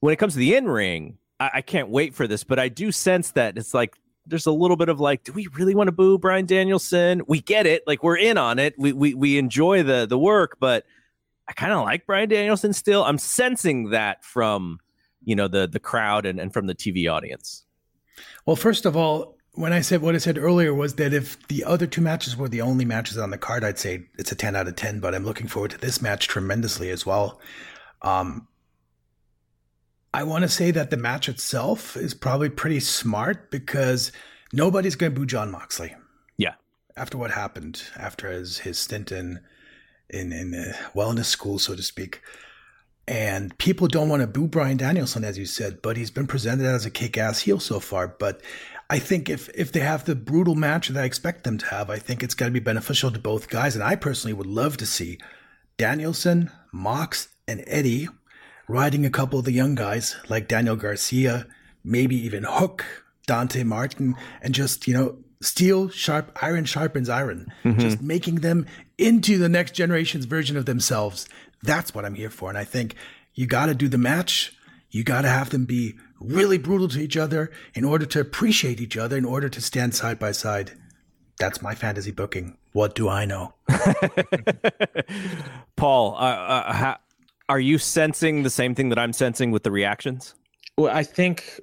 when 0.00 0.12
it 0.12 0.16
comes 0.16 0.34
to 0.34 0.38
the 0.38 0.54
in 0.54 0.68
ring, 0.68 1.18
I, 1.38 1.50
I 1.54 1.60
can't 1.62 1.88
wait 1.88 2.14
for 2.14 2.26
this, 2.26 2.44
but 2.44 2.58
I 2.58 2.68
do 2.68 2.92
sense 2.92 3.32
that 3.32 3.56
it's 3.58 3.74
like 3.74 3.96
there's 4.26 4.46
a 4.46 4.52
little 4.52 4.76
bit 4.76 4.88
of 4.88 5.00
like, 5.00 5.24
do 5.24 5.32
we 5.32 5.48
really 5.48 5.74
want 5.74 5.88
to 5.88 5.92
boo 5.92 6.18
Bryan 6.18 6.46
Danielson? 6.46 7.22
We 7.26 7.40
get 7.40 7.66
it, 7.66 7.82
like 7.86 8.02
we're 8.02 8.16
in 8.16 8.38
on 8.38 8.58
it. 8.58 8.74
We 8.78 8.92
we 8.92 9.14
we 9.14 9.38
enjoy 9.38 9.82
the 9.82 10.06
the 10.06 10.18
work, 10.18 10.58
but 10.60 10.84
I 11.48 11.52
kind 11.52 11.72
of 11.72 11.82
like 11.82 12.06
Bryan 12.06 12.28
Danielson 12.28 12.72
still. 12.72 13.04
I'm 13.04 13.18
sensing 13.18 13.90
that 13.90 14.24
from 14.24 14.78
you 15.24 15.34
know 15.34 15.48
the 15.48 15.66
the 15.66 15.80
crowd 15.80 16.26
and, 16.26 16.38
and 16.40 16.52
from 16.52 16.66
the 16.66 16.74
TV 16.74 17.12
audience. 17.12 17.64
Well, 18.46 18.56
first 18.56 18.86
of 18.86 18.96
all, 18.96 19.36
when 19.54 19.72
I 19.72 19.80
said 19.80 20.02
what 20.02 20.14
I 20.14 20.18
said 20.18 20.38
earlier 20.38 20.72
was 20.72 20.94
that 20.94 21.12
if 21.12 21.46
the 21.48 21.64
other 21.64 21.86
two 21.86 22.00
matches 22.00 22.36
were 22.36 22.48
the 22.48 22.62
only 22.62 22.84
matches 22.84 23.18
on 23.18 23.30
the 23.30 23.38
card, 23.38 23.64
I'd 23.64 23.78
say 23.78 24.06
it's 24.18 24.32
a 24.32 24.34
10 24.34 24.56
out 24.56 24.68
of 24.68 24.76
10, 24.76 25.00
but 25.00 25.14
I'm 25.14 25.24
looking 25.24 25.46
forward 25.46 25.72
to 25.72 25.78
this 25.78 26.00
match 26.00 26.28
tremendously 26.28 26.90
as 26.90 27.04
well. 27.04 27.40
Um, 28.02 28.48
I 30.14 30.24
want 30.24 30.42
to 30.42 30.48
say 30.48 30.70
that 30.72 30.90
the 30.90 30.96
match 30.96 31.28
itself 31.28 31.96
is 31.96 32.12
probably 32.14 32.50
pretty 32.50 32.80
smart 32.80 33.50
because 33.50 34.12
nobody's 34.52 34.94
going 34.94 35.12
to 35.12 35.18
boo 35.18 35.26
Jon 35.26 35.50
Moxley. 35.50 35.94
Yeah. 36.36 36.54
After 36.96 37.16
what 37.16 37.30
happened, 37.30 37.82
after 37.96 38.30
his, 38.30 38.58
his 38.58 38.78
stint 38.78 39.10
in 39.10 39.40
in 40.10 40.32
in 40.32 40.52
wellness 40.94 41.24
school, 41.24 41.58
so 41.58 41.74
to 41.74 41.82
speak. 41.82 42.20
And 43.08 43.56
people 43.58 43.88
don't 43.88 44.08
want 44.08 44.20
to 44.20 44.26
boo 44.26 44.46
Bryan 44.46 44.76
Danielson, 44.76 45.24
as 45.24 45.38
you 45.38 45.46
said, 45.46 45.82
but 45.82 45.96
he's 45.96 46.10
been 46.10 46.26
presented 46.26 46.66
as 46.66 46.86
a 46.86 46.90
kick-ass 46.90 47.40
heel 47.40 47.58
so 47.58 47.80
far. 47.80 48.06
But 48.06 48.40
I 48.90 48.98
think 48.98 49.28
if 49.28 49.48
if 49.54 49.72
they 49.72 49.80
have 49.80 50.04
the 50.04 50.14
brutal 50.14 50.54
match 50.54 50.88
that 50.88 51.02
I 51.02 51.06
expect 51.06 51.44
them 51.44 51.58
to 51.58 51.66
have, 51.66 51.88
I 51.90 51.98
think 51.98 52.22
it's 52.22 52.34
going 52.34 52.52
to 52.52 52.60
be 52.60 52.62
beneficial 52.62 53.10
to 53.10 53.18
both 53.18 53.48
guys. 53.48 53.74
And 53.74 53.82
I 53.82 53.96
personally 53.96 54.34
would 54.34 54.46
love 54.46 54.76
to 54.76 54.86
see 54.86 55.18
Danielson, 55.78 56.50
Mox, 56.72 57.28
and 57.48 57.64
Eddie 57.66 58.08
riding 58.72 59.04
a 59.04 59.10
couple 59.10 59.38
of 59.38 59.44
the 59.44 59.52
young 59.52 59.74
guys 59.74 60.16
like 60.30 60.48
Daniel 60.48 60.76
Garcia, 60.76 61.46
maybe 61.84 62.16
even 62.16 62.44
Hook, 62.44 63.04
Dante 63.26 63.64
Martin, 63.64 64.16
and 64.40 64.54
just, 64.54 64.88
you 64.88 64.94
know, 64.94 65.18
steel 65.42 65.90
sharp, 65.90 66.32
iron 66.40 66.64
sharpens 66.64 67.10
iron, 67.10 67.52
mm-hmm. 67.64 67.78
just 67.78 68.00
making 68.00 68.36
them 68.36 68.64
into 68.96 69.36
the 69.36 69.48
next 69.48 69.74
generation's 69.74 70.24
version 70.24 70.56
of 70.56 70.64
themselves. 70.64 71.28
That's 71.62 71.94
what 71.94 72.06
I'm 72.06 72.14
here 72.14 72.30
for. 72.30 72.48
And 72.48 72.56
I 72.56 72.64
think 72.64 72.94
you 73.34 73.46
got 73.46 73.66
to 73.66 73.74
do 73.74 73.88
the 73.88 73.98
match. 73.98 74.56
You 74.90 75.04
got 75.04 75.22
to 75.22 75.28
have 75.28 75.50
them 75.50 75.66
be 75.66 75.96
really 76.18 76.56
brutal 76.56 76.88
to 76.88 77.00
each 77.00 77.18
other 77.18 77.50
in 77.74 77.84
order 77.84 78.06
to 78.06 78.20
appreciate 78.20 78.80
each 78.80 78.96
other, 78.96 79.18
in 79.18 79.26
order 79.26 79.50
to 79.50 79.60
stand 79.60 79.94
side 79.94 80.18
by 80.18 80.32
side. 80.32 80.72
That's 81.38 81.60
my 81.60 81.74
fantasy 81.74 82.10
booking. 82.10 82.56
What 82.72 82.94
do 82.94 83.10
I 83.10 83.26
know? 83.26 83.52
Paul, 85.76 86.14
uh, 86.14 86.18
uh, 86.18 86.72
ha- 86.72 87.00
are 87.52 87.60
you 87.60 87.76
sensing 87.76 88.44
the 88.44 88.48
same 88.48 88.74
thing 88.74 88.88
that 88.88 88.98
I'm 88.98 89.12
sensing 89.12 89.50
with 89.50 89.62
the 89.62 89.70
reactions? 89.70 90.34
Well, 90.78 90.90
I 90.90 91.02
think 91.02 91.60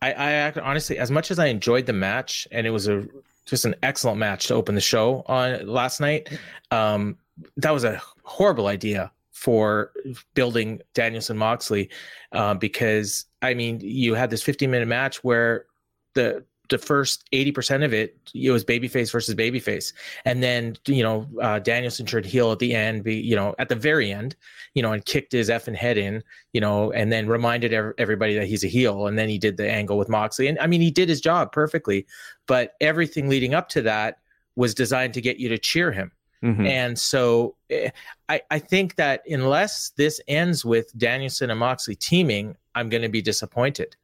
I, 0.00 0.12
I 0.12 0.52
honestly, 0.60 0.96
as 0.96 1.10
much 1.10 1.32
as 1.32 1.40
I 1.40 1.46
enjoyed 1.46 1.86
the 1.86 1.92
match, 1.92 2.46
and 2.52 2.68
it 2.68 2.70
was 2.70 2.86
a 2.86 3.04
just 3.44 3.64
an 3.64 3.74
excellent 3.82 4.18
match 4.18 4.46
to 4.46 4.54
open 4.54 4.76
the 4.76 4.80
show 4.80 5.24
on 5.26 5.66
last 5.66 5.98
night. 5.98 6.38
Um, 6.70 7.18
that 7.56 7.72
was 7.72 7.82
a 7.82 8.00
horrible 8.22 8.68
idea 8.68 9.10
for 9.32 9.90
building 10.34 10.80
Danielson 10.94 11.36
Moxley 11.36 11.90
uh, 12.30 12.54
because 12.54 13.24
I 13.42 13.54
mean 13.54 13.80
you 13.80 14.14
had 14.14 14.30
this 14.30 14.40
15 14.44 14.70
minute 14.70 14.86
match 14.86 15.24
where 15.24 15.66
the 16.14 16.44
the 16.70 16.78
first 16.78 17.28
80% 17.32 17.84
of 17.84 17.92
it, 17.92 18.16
it 18.34 18.50
was 18.50 18.64
babyface 18.64 19.12
versus 19.12 19.34
babyface. 19.34 19.92
And 20.24 20.42
then, 20.42 20.76
you 20.86 21.02
know, 21.02 21.28
uh, 21.40 21.58
Danielson 21.58 22.06
turned 22.06 22.24
heel 22.24 22.52
at 22.52 22.58
the 22.58 22.74
end, 22.74 23.04
be, 23.04 23.16
you 23.16 23.36
know, 23.36 23.54
at 23.58 23.68
the 23.68 23.76
very 23.76 24.10
end, 24.10 24.34
you 24.74 24.82
know, 24.82 24.92
and 24.92 25.04
kicked 25.04 25.32
his 25.32 25.50
effing 25.50 25.76
head 25.76 25.98
in, 25.98 26.22
you 26.52 26.60
know, 26.60 26.90
and 26.92 27.12
then 27.12 27.26
reminded 27.26 27.72
everybody 27.98 28.34
that 28.34 28.46
he's 28.46 28.64
a 28.64 28.68
heel. 28.68 29.06
And 29.06 29.18
then 29.18 29.28
he 29.28 29.38
did 29.38 29.56
the 29.56 29.70
angle 29.70 29.98
with 29.98 30.08
Moxley. 30.08 30.48
And 30.48 30.58
I 30.58 30.66
mean, 30.66 30.80
he 30.80 30.90
did 30.90 31.08
his 31.08 31.20
job 31.20 31.52
perfectly, 31.52 32.06
but 32.46 32.74
everything 32.80 33.28
leading 33.28 33.54
up 33.54 33.68
to 33.70 33.82
that 33.82 34.18
was 34.56 34.74
designed 34.74 35.14
to 35.14 35.20
get 35.20 35.38
you 35.38 35.48
to 35.50 35.58
cheer 35.58 35.92
him. 35.92 36.12
Mm-hmm. 36.42 36.66
And 36.66 36.98
so 36.98 37.56
eh, 37.70 37.90
I, 38.28 38.40
I 38.50 38.58
think 38.58 38.96
that 38.96 39.22
unless 39.26 39.90
this 39.96 40.20
ends 40.28 40.64
with 40.64 40.96
Danielson 40.96 41.50
and 41.50 41.60
Moxley 41.60 41.94
teaming, 41.94 42.56
I'm 42.74 42.88
going 42.88 43.02
to 43.02 43.08
be 43.08 43.22
disappointed 43.22 43.96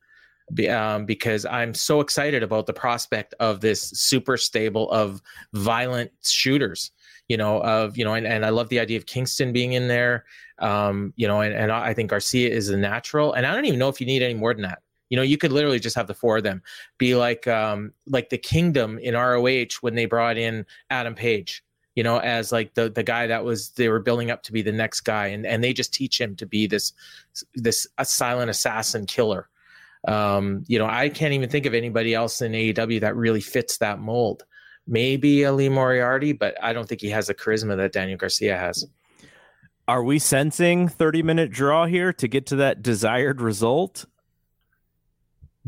um, 0.69 1.07
because 1.07 1.45
I'm 1.47 1.75
so 1.75 2.01
excited 2.01 2.43
about 2.43 2.67
the 2.67 2.73
prospect 2.73 3.35
of 3.41 3.61
this 3.61 3.83
super 3.83 4.37
stable 4.37 4.91
of 4.91 5.21
violent 5.53 6.11
shooters. 6.23 6.91
You 7.29 7.37
know, 7.37 7.63
of 7.63 7.97
you 7.97 8.05
know, 8.05 8.15
and, 8.15 8.27
and 8.27 8.45
I 8.45 8.49
love 8.49 8.69
the 8.71 8.81
idea 8.81 8.99
of 8.99 9.07
Kingston 9.07 9.53
being 9.53 9.75
in 9.75 9.87
there. 9.87 10.25
Um, 10.59 11.13
you 11.17 11.29
know, 11.29 11.41
and, 11.41 11.55
and 11.55 11.71
I 11.71 11.95
think 11.95 12.11
Garcia 12.11 12.51
is 12.51 12.69
a 12.69 12.77
natural, 12.77 13.33
and 13.33 13.47
I 13.47 13.55
don't 13.55 13.67
even 13.67 13.79
know 13.79 13.89
if 13.89 14.01
you 14.01 14.07
need 14.07 14.23
any 14.23 14.35
more 14.35 14.53
than 14.53 14.63
that. 14.63 14.83
You 15.11 15.17
know, 15.17 15.23
you 15.23 15.39
could 15.39 15.53
literally 15.53 15.81
just 15.81 15.97
have 15.97 16.07
the 16.07 16.15
four 16.15 16.39
of 16.39 16.43
them 16.43 16.63
be 16.99 17.15
like 17.15 17.47
um, 17.47 17.93
like 18.07 18.31
the 18.31 18.39
Kingdom 18.39 18.99
in 18.99 19.15
ROH 19.15 19.79
when 19.81 19.95
they 19.95 20.07
brought 20.07 20.39
in 20.39 20.67
Adam 20.91 21.15
Page 21.15 21.63
you 22.01 22.05
know, 22.05 22.19
as 22.19 22.53
like 22.53 22.75
the 22.75 22.89
the 22.89 23.03
guy 23.03 23.27
that 23.27 23.45
was 23.45 23.71
they 23.71 23.89
were 23.89 24.01
building 24.01 24.31
up 24.31 24.43
to 24.45 24.53
be 24.53 24.63
the 24.63 24.73
next 24.73 25.01
guy, 25.01 25.27
and 25.27 25.45
and 25.45 25.63
they 25.63 25.73
just 25.73 25.93
teach 25.93 26.21
him 26.21 26.37
to 26.37 26.47
be 26.47 26.67
this 26.67 26.93
this 27.55 27.87
a 27.99 28.05
silent 28.05 28.51
assassin 28.51 29.07
killer, 29.07 29.49
um, 30.07 30.65
you 30.67 30.79
know, 30.79 30.87
I 30.87 31.09
can't 31.09 31.33
even 31.35 31.49
think 31.49 31.67
of 31.67 31.75
anybody 31.75 32.15
else 32.15 32.41
in 32.41 32.53
AEW 32.53 33.01
that 33.01 33.17
really 33.17 33.41
fits 33.41 33.79
that 33.79 33.99
mold. 33.99 34.45
Maybe 34.87 35.43
a 35.43 35.53
Lee 35.53 35.69
Moriarty, 35.69 36.33
but 36.33 36.57
I 36.63 36.73
don't 36.73 36.89
think 36.89 37.01
he 37.01 37.11
has 37.11 37.27
the 37.27 37.35
charisma 37.35 37.77
that 37.77 37.93
Daniel 37.93 38.19
Garcia 38.19 38.57
has. 38.57 38.87
Are 39.87 40.03
we 40.03 40.19
sensing 40.19 40.89
30 40.89 41.23
minute 41.23 41.51
draw 41.51 41.87
here 41.87 42.13
to 42.15 42.29
get 42.29 42.47
to 42.47 42.57
that 42.57 42.83
desired 42.83 43.41
result? 43.41 44.07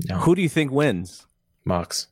No. 0.09 0.17
Who 0.19 0.35
do 0.35 0.43
you 0.43 0.49
think 0.49 0.71
wins? 0.71 1.27
Mox. 1.65 2.09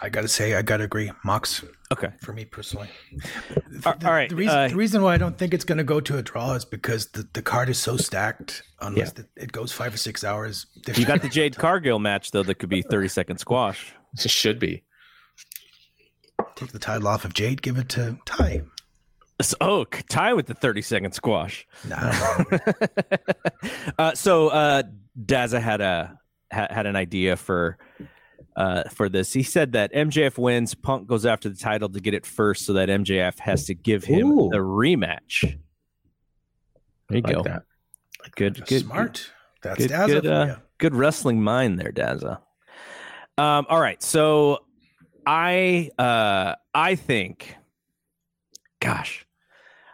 I 0.00 0.08
got 0.08 0.22
to 0.22 0.28
say, 0.28 0.54
I 0.54 0.62
got 0.62 0.78
to 0.78 0.84
agree. 0.84 1.10
Mox. 1.24 1.64
Okay. 1.92 2.10
For 2.20 2.32
me 2.32 2.44
personally. 2.44 2.88
All 3.84 3.94
the, 3.98 4.06
right. 4.06 4.28
The 4.28 4.36
reason, 4.36 4.56
uh, 4.56 4.68
the 4.68 4.76
reason, 4.76 5.02
why 5.02 5.14
I 5.14 5.18
don't 5.18 5.36
think 5.36 5.52
it's 5.52 5.64
going 5.64 5.78
to 5.78 5.84
go 5.84 6.00
to 6.00 6.18
a 6.18 6.22
draw 6.22 6.52
is 6.54 6.64
because 6.64 7.08
the, 7.08 7.28
the 7.32 7.42
card 7.42 7.68
is 7.68 7.78
so 7.78 7.96
stacked, 7.96 8.62
unless 8.80 9.12
yeah. 9.16 9.24
the, 9.34 9.42
it 9.42 9.50
goes 9.50 9.72
five 9.72 9.92
or 9.92 9.96
six 9.96 10.22
hours. 10.22 10.66
You 10.94 11.04
got 11.04 11.22
the 11.22 11.28
Jade 11.28 11.56
Cargill 11.56 11.98
match, 11.98 12.30
though, 12.30 12.44
that 12.44 12.56
could 12.56 12.68
be 12.68 12.82
30 12.82 13.08
second 13.08 13.38
squash. 13.38 13.92
It 14.14 14.30
should 14.30 14.60
be. 14.60 14.84
Take 16.54 16.70
the 16.70 16.78
title 16.78 17.08
off 17.08 17.24
of 17.24 17.34
Jade, 17.34 17.60
give 17.60 17.76
it 17.76 17.88
to 17.90 18.18
Ty. 18.24 18.62
Oh, 19.60 19.84
Ty 19.84 20.34
with 20.34 20.46
the 20.46 20.54
30 20.54 20.82
second 20.82 21.12
squash. 21.12 21.66
Nah. 21.88 22.12
uh, 23.98 24.14
so, 24.14 24.48
uh, 24.48 24.84
Daza 25.18 25.60
had 25.60 25.80
a 25.80 26.18
had 26.50 26.86
an 26.86 26.96
idea 26.96 27.36
for 27.36 27.78
uh, 28.56 28.84
for 28.90 29.08
this. 29.08 29.32
He 29.32 29.42
said 29.42 29.72
that 29.72 29.92
MJF 29.92 30.38
wins, 30.38 30.74
Punk 30.74 31.06
goes 31.06 31.26
after 31.26 31.48
the 31.48 31.56
title 31.56 31.88
to 31.88 32.00
get 32.00 32.14
it 32.14 32.26
first, 32.26 32.66
so 32.66 32.72
that 32.74 32.88
MJF 32.88 33.38
has 33.40 33.64
to 33.66 33.74
give 33.74 34.04
him 34.04 34.30
Ooh. 34.32 34.48
the 34.50 34.58
rematch. 34.58 35.58
There 37.08 37.18
you 37.18 37.22
like 37.22 37.34
go. 37.34 37.42
That. 37.42 37.62
Good, 38.36 38.66
good, 38.66 38.80
smart. 38.82 39.30
That's 39.62 39.78
good, 39.78 39.90
Daza 39.90 40.06
good, 40.06 40.26
uh, 40.26 40.56
good 40.78 40.94
wrestling 40.94 41.42
mind 41.42 41.78
there, 41.78 41.92
Daza. 41.92 42.40
Um, 43.38 43.66
all 43.68 43.80
right, 43.80 44.02
so 44.02 44.58
I 45.26 45.90
uh, 45.98 46.56
I 46.74 46.94
think, 46.94 47.56
gosh, 48.80 49.26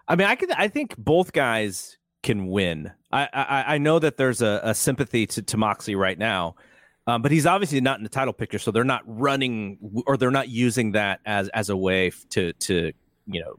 I 0.08 0.16
mean, 0.16 0.26
I 0.26 0.34
could, 0.34 0.50
I 0.50 0.68
think 0.68 0.96
both 0.96 1.32
guys 1.32 1.98
can 2.22 2.48
win. 2.48 2.92
I 3.12 3.28
I, 3.32 3.74
I 3.74 3.78
know 3.78 3.98
that 3.98 4.16
there's 4.16 4.42
a, 4.42 4.60
a 4.64 4.74
sympathy 4.74 5.26
to, 5.28 5.42
to 5.42 5.56
Moxley 5.56 5.94
right 5.94 6.18
now 6.18 6.56
um, 7.06 7.22
but 7.22 7.30
he's 7.30 7.46
obviously 7.46 7.80
not 7.80 7.98
in 7.98 8.02
the 8.02 8.10
title 8.10 8.32
picture, 8.32 8.58
so 8.58 8.70
they're 8.70 8.84
not 8.84 9.02
running 9.06 9.78
or 10.06 10.16
they're 10.16 10.30
not 10.30 10.48
using 10.48 10.92
that 10.92 11.20
as 11.24 11.48
as 11.50 11.70
a 11.70 11.76
way 11.76 12.10
to 12.30 12.52
to 12.52 12.92
you 13.26 13.40
know 13.40 13.58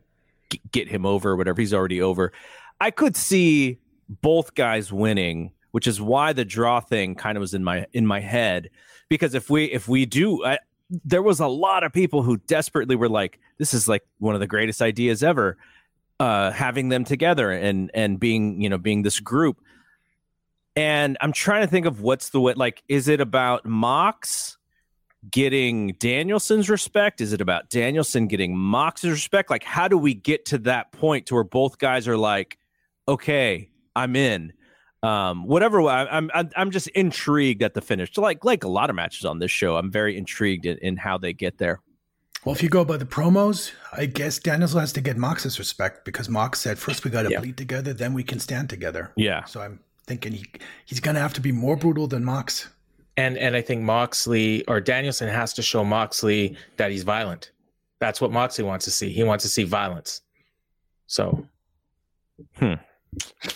g- 0.49 0.61
get 0.71 0.89
him 0.89 1.05
over 1.05 1.31
or 1.31 1.35
whatever. 1.37 1.61
He's 1.61 1.73
already 1.73 2.01
over. 2.01 2.33
I 2.81 2.91
could 2.91 3.15
see 3.15 3.79
both 4.09 4.53
guys 4.53 4.91
winning, 4.91 5.51
which 5.71 5.87
is 5.87 6.01
why 6.01 6.33
the 6.33 6.43
draw 6.43 6.81
thing 6.81 7.15
kind 7.15 7.37
of 7.37 7.41
was 7.41 7.53
in 7.53 7.63
my 7.63 7.85
in 7.93 8.05
my 8.05 8.19
head. 8.19 8.69
Because 9.09 9.33
if 9.33 9.49
we 9.49 9.65
if 9.65 9.87
we 9.87 10.05
do, 10.05 10.43
I, 10.43 10.59
there 11.05 11.23
was 11.23 11.39
a 11.39 11.47
lot 11.47 11.83
of 11.83 11.93
people 11.93 12.23
who 12.23 12.37
desperately 12.37 12.97
were 12.97 13.09
like, 13.09 13.39
"This 13.57 13.73
is 13.73 13.87
like 13.87 14.03
one 14.19 14.35
of 14.35 14.41
the 14.41 14.47
greatest 14.47 14.81
ideas 14.81 15.23
ever." 15.23 15.57
Uh, 16.19 16.49
having 16.49 16.89
them 16.89 17.03
together 17.03 17.51
and 17.51 17.91
and 17.93 18.19
being 18.19 18.59
you 18.59 18.67
know 18.67 18.79
being 18.79 19.03
this 19.03 19.19
group 19.19 19.61
and 20.77 21.17
I'm 21.21 21.31
trying 21.31 21.61
to 21.61 21.67
think 21.67 21.87
of 21.87 22.01
what's 22.01 22.29
the 22.29 22.39
way. 22.39 22.53
Like, 22.53 22.83
is 22.87 23.07
it 23.07 23.19
about 23.19 23.65
Mox 23.65 24.57
getting 25.31 25.93
Danielson's 25.93 26.69
respect? 26.69 27.19
Is 27.19 27.33
it 27.33 27.41
about 27.41 27.71
Danielson 27.71 28.27
getting 28.27 28.55
Mox's 28.55 29.09
respect? 29.09 29.49
Like, 29.49 29.63
how 29.63 29.87
do 29.87 29.97
we 29.97 30.13
get 30.13 30.45
to 30.45 30.59
that 30.59 30.91
point 30.91 31.25
to 31.25 31.33
where 31.33 31.43
both 31.43 31.79
guys 31.79 32.07
are 32.07 32.15
like, 32.15 32.59
okay, 33.07 33.71
I'm 33.95 34.15
in. 34.15 34.53
Um, 35.01 35.47
whatever. 35.47 35.81
I'm, 35.81 36.29
I'm, 36.31 36.51
I'm 36.55 36.69
just 36.69 36.89
intrigued 36.89 37.63
at 37.63 37.73
the 37.73 37.81
finish. 37.81 38.13
So 38.13 38.21
like, 38.21 38.45
like 38.45 38.63
a 38.63 38.69
lot 38.69 38.91
of 38.91 38.95
matches 38.95 39.25
on 39.25 39.39
this 39.39 39.49
show, 39.49 39.77
I'm 39.77 39.91
very 39.91 40.15
intrigued 40.15 40.67
in, 40.67 40.77
in 40.77 40.95
how 40.95 41.17
they 41.17 41.33
get 41.33 41.57
there. 41.57 41.81
Well, 42.45 42.53
if 42.53 42.61
you 42.61 42.69
go 42.69 42.85
by 42.85 42.97
the 42.97 43.05
promos, 43.05 43.71
I 43.93 44.05
guess 44.05 44.37
Danielson 44.37 44.79
has 44.79 44.93
to 44.93 45.01
get 45.01 45.17
Mox's 45.17 45.57
respect 45.57 46.05
because 46.05 46.29
Mox 46.29 46.59
said 46.59 46.77
first 46.77 47.03
we 47.03 47.09
got 47.09 47.23
to 47.23 47.31
yeah. 47.31 47.39
bleed 47.39 47.57
together, 47.57 47.93
then 47.93 48.13
we 48.13 48.23
can 48.23 48.39
stand 48.39 48.69
together. 48.69 49.11
Yeah. 49.15 49.43
So 49.45 49.59
I'm 49.59 49.79
thinking 50.07 50.31
he 50.31 50.45
he's 50.85 50.99
going 50.99 51.15
to 51.15 51.21
have 51.21 51.33
to 51.33 51.41
be 51.41 51.51
more 51.51 51.75
brutal 51.75 52.07
than 52.07 52.23
Mox. 52.23 52.69
And 53.15 53.37
and 53.37 53.55
I 53.55 53.61
think 53.61 53.81
Moxley 53.81 54.65
or 54.65 54.79
Danielson 54.79 55.29
has 55.29 55.53
to 55.53 55.61
show 55.61 55.83
Moxley 55.83 56.57
that 56.77 56.91
he's 56.91 57.03
violent. 57.03 57.51
That's 57.99 58.21
what 58.21 58.31
Moxley 58.31 58.63
wants 58.63 58.85
to 58.85 58.91
see. 58.91 59.09
He 59.09 59.23
wants 59.23 59.43
to 59.43 59.49
see 59.49 59.63
violence. 59.63 60.21
So, 61.07 61.47
hmm. 62.55 62.73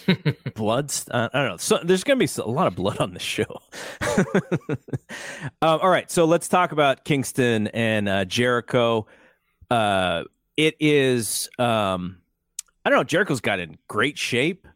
blood. 0.55 0.91
Uh, 1.11 1.29
I 1.33 1.39
don't 1.39 1.49
know. 1.49 1.57
So 1.57 1.79
there's 1.83 2.03
going 2.03 2.19
to 2.19 2.25
be 2.25 2.41
a 2.41 2.47
lot 2.47 2.67
of 2.67 2.75
blood 2.75 2.99
on 2.99 3.13
this 3.13 3.21
show. 3.21 3.61
um, 5.61 5.79
all 5.81 5.89
right, 5.89 6.09
so 6.09 6.25
let's 6.25 6.47
talk 6.47 6.71
about 6.71 7.03
Kingston 7.03 7.67
and 7.67 8.09
uh, 8.09 8.25
Jericho. 8.25 9.05
Uh, 9.69 10.23
it 10.57 10.75
is. 10.79 11.49
Um, 11.59 12.17
I 12.83 12.89
don't 12.89 12.99
know. 12.99 13.03
Jericho's 13.03 13.41
got 13.41 13.59
in 13.59 13.77
great 13.87 14.17
shape. 14.17 14.67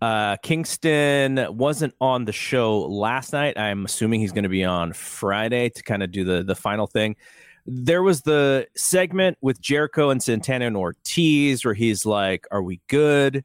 Uh, 0.00 0.36
Kingston 0.42 1.46
wasn't 1.50 1.94
on 2.00 2.24
the 2.24 2.32
show 2.32 2.80
last 2.86 3.32
night. 3.32 3.58
I'm 3.58 3.84
assuming 3.84 4.20
he's 4.20 4.32
going 4.32 4.44
to 4.44 4.48
be 4.48 4.64
on 4.64 4.92
Friday 4.92 5.70
to 5.70 5.82
kind 5.82 6.02
of 6.02 6.12
do 6.12 6.24
the 6.24 6.42
the 6.42 6.54
final 6.54 6.86
thing. 6.86 7.16
There 7.66 8.02
was 8.02 8.22
the 8.22 8.66
segment 8.76 9.38
with 9.40 9.60
Jericho 9.60 10.10
and 10.10 10.22
Santana 10.22 10.66
and 10.66 10.76
Ortiz 10.76 11.64
where 11.64 11.74
he's 11.74 12.06
like, 12.06 12.46
"Are 12.50 12.62
we 12.62 12.80
good?" 12.86 13.44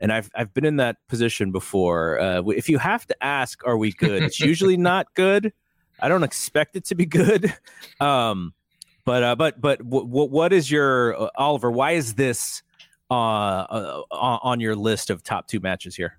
And 0.00 0.12
I've 0.12 0.30
I've 0.34 0.52
been 0.52 0.66
in 0.66 0.76
that 0.76 0.96
position 1.08 1.50
before. 1.50 2.20
Uh, 2.20 2.42
if 2.48 2.68
you 2.68 2.78
have 2.78 3.06
to 3.06 3.24
ask, 3.24 3.66
"Are 3.66 3.78
we 3.78 3.92
good?" 3.92 4.22
It's 4.22 4.40
usually 4.40 4.76
not 4.76 5.14
good. 5.14 5.52
I 5.98 6.08
don't 6.08 6.24
expect 6.24 6.76
it 6.76 6.84
to 6.86 6.94
be 6.94 7.06
good. 7.06 7.54
Um, 8.00 8.52
but 9.06 9.22
uh, 9.22 9.36
but 9.36 9.60
but 9.60 9.78
w- 9.78 10.06
w- 10.06 10.28
what 10.28 10.52
is 10.52 10.70
your 10.70 11.18
uh, 11.18 11.28
Oliver? 11.36 11.70
Why 11.70 11.92
is 11.92 12.14
this? 12.14 12.62
Uh, 13.10 13.14
uh, 13.14 14.02
on 14.10 14.60
your 14.60 14.74
list 14.76 15.10
of 15.10 15.22
top 15.22 15.46
two 15.48 15.60
matches 15.60 15.96
here? 15.96 16.18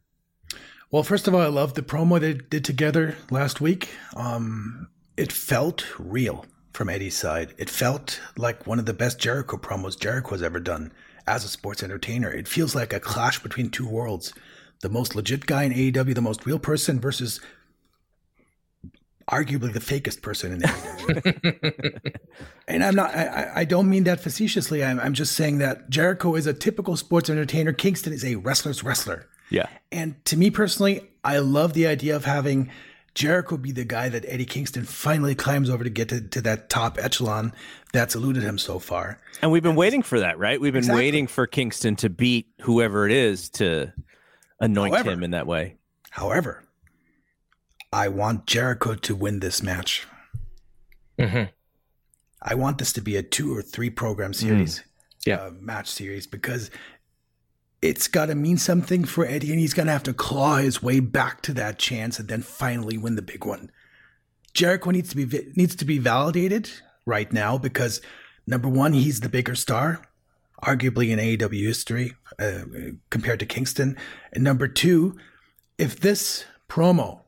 Well, 0.90 1.04
first 1.04 1.28
of 1.28 1.36
all, 1.36 1.42
I 1.42 1.48
love 1.48 1.74
the 1.74 1.82
promo 1.82 2.20
they 2.20 2.34
did 2.36 2.64
together 2.64 3.18
last 3.30 3.60
week. 3.60 3.90
Um, 4.16 4.88
it 5.18 5.32
felt 5.32 5.86
real 6.00 6.46
from 6.74 6.90
Eddie's 6.90 7.18
side. 7.18 7.54
It 7.58 7.70
felt 7.70 8.22
like 8.38 8.66
one 8.68 8.80
of 8.80 8.86
the 8.86 8.94
best 8.94 9.20
Jericho 9.20 9.58
promos 9.58 10.00
Jericho 10.00 10.32
has 10.32 10.44
ever 10.44 10.60
done. 10.60 10.92
as 11.28 11.44
a 11.44 11.50
sports 11.50 11.84
entertainer. 11.84 12.32
It 12.32 12.48
feels 12.48 12.74
like 12.74 12.94
a 12.94 13.00
clash 13.00 13.44
between 13.44 13.70
two 13.70 13.88
worlds. 13.88 14.34
The 14.82 14.90
most 14.90 15.16
legit 15.16 15.46
guy 15.46 15.64
in 15.64 15.74
AEW, 15.74 16.16
the 16.16 16.22
most 16.22 16.46
real 16.46 16.60
person 16.60 17.00
versus 17.00 17.42
arguably 19.30 19.74
the 19.74 19.80
fakest 19.80 20.22
person 20.22 20.54
in 20.54 20.62
AEW. 20.62 22.16
and 22.68 22.84
I'm 22.84 22.96
not, 22.96 23.14
I, 23.14 23.52
I 23.56 23.66
don't 23.66 23.90
mean 23.90 24.06
that 24.06 24.20
facetiously. 24.20 24.84
I'm, 24.84 25.00
I'm 25.00 25.14
just 25.14 25.36
saying 25.36 25.58
that 25.58 25.90
Jericho 25.90 26.36
is 26.36 26.48
a 26.48 26.54
typical 26.54 26.96
sports 26.96 27.30
entertainer. 27.30 27.74
Kingston 27.74 28.14
is 28.14 28.24
a 28.24 28.36
wrestler's 28.36 28.84
wrestler. 28.84 29.28
Yeah. 29.50 29.68
And 29.92 30.24
to 30.26 30.38
me 30.38 30.50
personally, 30.50 31.02
I 31.24 31.40
love 31.40 31.74
the 31.74 31.88
idea 31.88 32.16
of 32.16 32.26
having 32.26 32.72
Jericho 33.16 33.58
be 33.58 33.72
the 33.72 33.84
guy 33.84 34.10
that 34.10 34.26
Eddie 34.28 34.46
Kingston 34.46 34.84
finally 34.84 35.34
climbs 35.36 35.70
over 35.70 35.84
to 35.84 35.90
get 35.90 36.10
to, 36.10 36.22
to 36.22 36.42
that 36.42 36.70
top 36.70 36.98
echelon 37.00 37.52
that's 37.92 38.16
eluded 38.16 38.44
him 38.44 38.58
so 38.58 38.80
far. 38.80 39.20
And 39.42 39.52
we've 39.52 39.64
been 39.64 39.72
and, 39.72 39.78
waiting 39.78 40.04
for 40.04 40.20
that, 40.20 40.38
right? 40.38 40.62
We've 40.62 40.74
been 40.74 40.80
exactly. 40.80 41.04
waiting 41.04 41.28
for 41.28 41.48
Kingston 41.48 41.96
to 41.98 42.10
beat 42.10 42.48
whoever 42.62 43.06
it 43.08 43.12
is 43.12 43.50
to 43.52 43.92
anoint 44.60 44.94
however, 44.94 45.12
him 45.12 45.24
in 45.24 45.32
that 45.32 45.48
way. 45.48 45.78
However, 46.12 46.64
I 47.92 48.08
want 48.10 48.46
Jericho 48.46 48.96
to 48.96 49.16
win 49.16 49.40
this 49.40 49.64
match. 49.64 50.06
Mm-hmm. 51.18 51.52
I 52.42 52.56
want 52.56 52.78
this 52.78 52.94
to 52.94 53.02
be 53.02 53.16
a 53.16 53.24
two 53.24 53.56
or 53.56 53.62
three 53.62 53.90
program 53.90 54.34
series, 54.34 54.80
mm. 54.80 54.84
yeah, 55.26 55.36
uh, 55.36 55.52
match 55.60 55.90
series 55.90 56.28
because 56.28 56.70
it's 57.82 58.08
got 58.08 58.28
to 58.28 58.36
mean 58.36 58.58
something 58.58 59.06
for 59.06 59.26
Eddie, 59.26 59.52
and 59.52 59.60
he's 59.60 59.74
going 59.74 59.88
to 59.88 59.92
have 59.92 60.04
to 60.04 60.14
claw 60.14 60.58
his 60.58 60.82
way 60.84 61.00
back 61.00 61.42
to 61.44 61.54
that 61.54 61.80
chance 61.80 62.20
and 62.20 62.28
then 62.28 62.42
finally 62.42 62.98
win 62.98 63.16
the 63.16 63.22
big 63.22 63.46
one. 63.46 63.72
Jericho 64.54 64.92
needs 64.92 65.10
to 65.10 65.16
be 65.16 65.52
needs 65.56 65.76
to 65.76 65.86
be 65.86 65.98
validated 65.98 66.70
right 67.06 67.32
now 67.32 67.58
because 67.58 68.02
number 68.46 68.68
one, 68.68 68.94
he's 68.94 69.22
the 69.22 69.30
bigger 69.30 69.56
star, 69.56 70.02
arguably 70.64 71.10
in 71.10 71.20
AEW 71.20 71.66
history 71.66 72.14
uh, 72.40 72.62
compared 73.10 73.40
to 73.40 73.46
Kingston, 73.46 73.98
and 74.34 74.44
number 74.44 74.68
two, 74.68 75.18
if 75.78 76.00
this 76.00 76.46
promo 76.70 77.22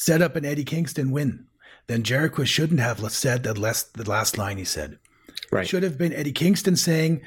set 0.00 0.22
up 0.22 0.34
an 0.34 0.46
Eddie 0.46 0.64
Kingston 0.64 1.10
win, 1.10 1.46
then 1.86 2.02
Jericho 2.02 2.42
shouldn't 2.44 2.80
have 2.80 3.00
said 3.12 3.42
that 3.42 3.58
last 3.58 3.92
the 3.94 4.08
last 4.08 4.38
line 4.38 4.56
he 4.56 4.64
said. 4.64 4.98
Right. 5.52 5.64
It 5.64 5.68
should 5.68 5.82
have 5.82 5.98
been 5.98 6.14
Eddie 6.14 6.32
Kingston 6.32 6.76
saying, 6.76 7.20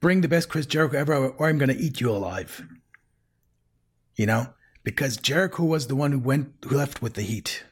bring 0.00 0.20
the 0.20 0.28
best 0.28 0.48
Chris 0.48 0.64
Jericho 0.64 0.96
ever, 0.96 1.28
or 1.30 1.48
I'm 1.48 1.58
going 1.58 1.76
to 1.76 1.82
eat 1.82 2.00
you 2.00 2.08
alive. 2.10 2.64
You 4.14 4.26
know, 4.26 4.46
because 4.84 5.16
Jericho 5.16 5.64
was 5.64 5.88
the 5.88 5.96
one 5.96 6.12
who 6.12 6.20
went, 6.20 6.52
who 6.66 6.76
left 6.76 7.02
with 7.02 7.14
the 7.14 7.22
heat. 7.22 7.64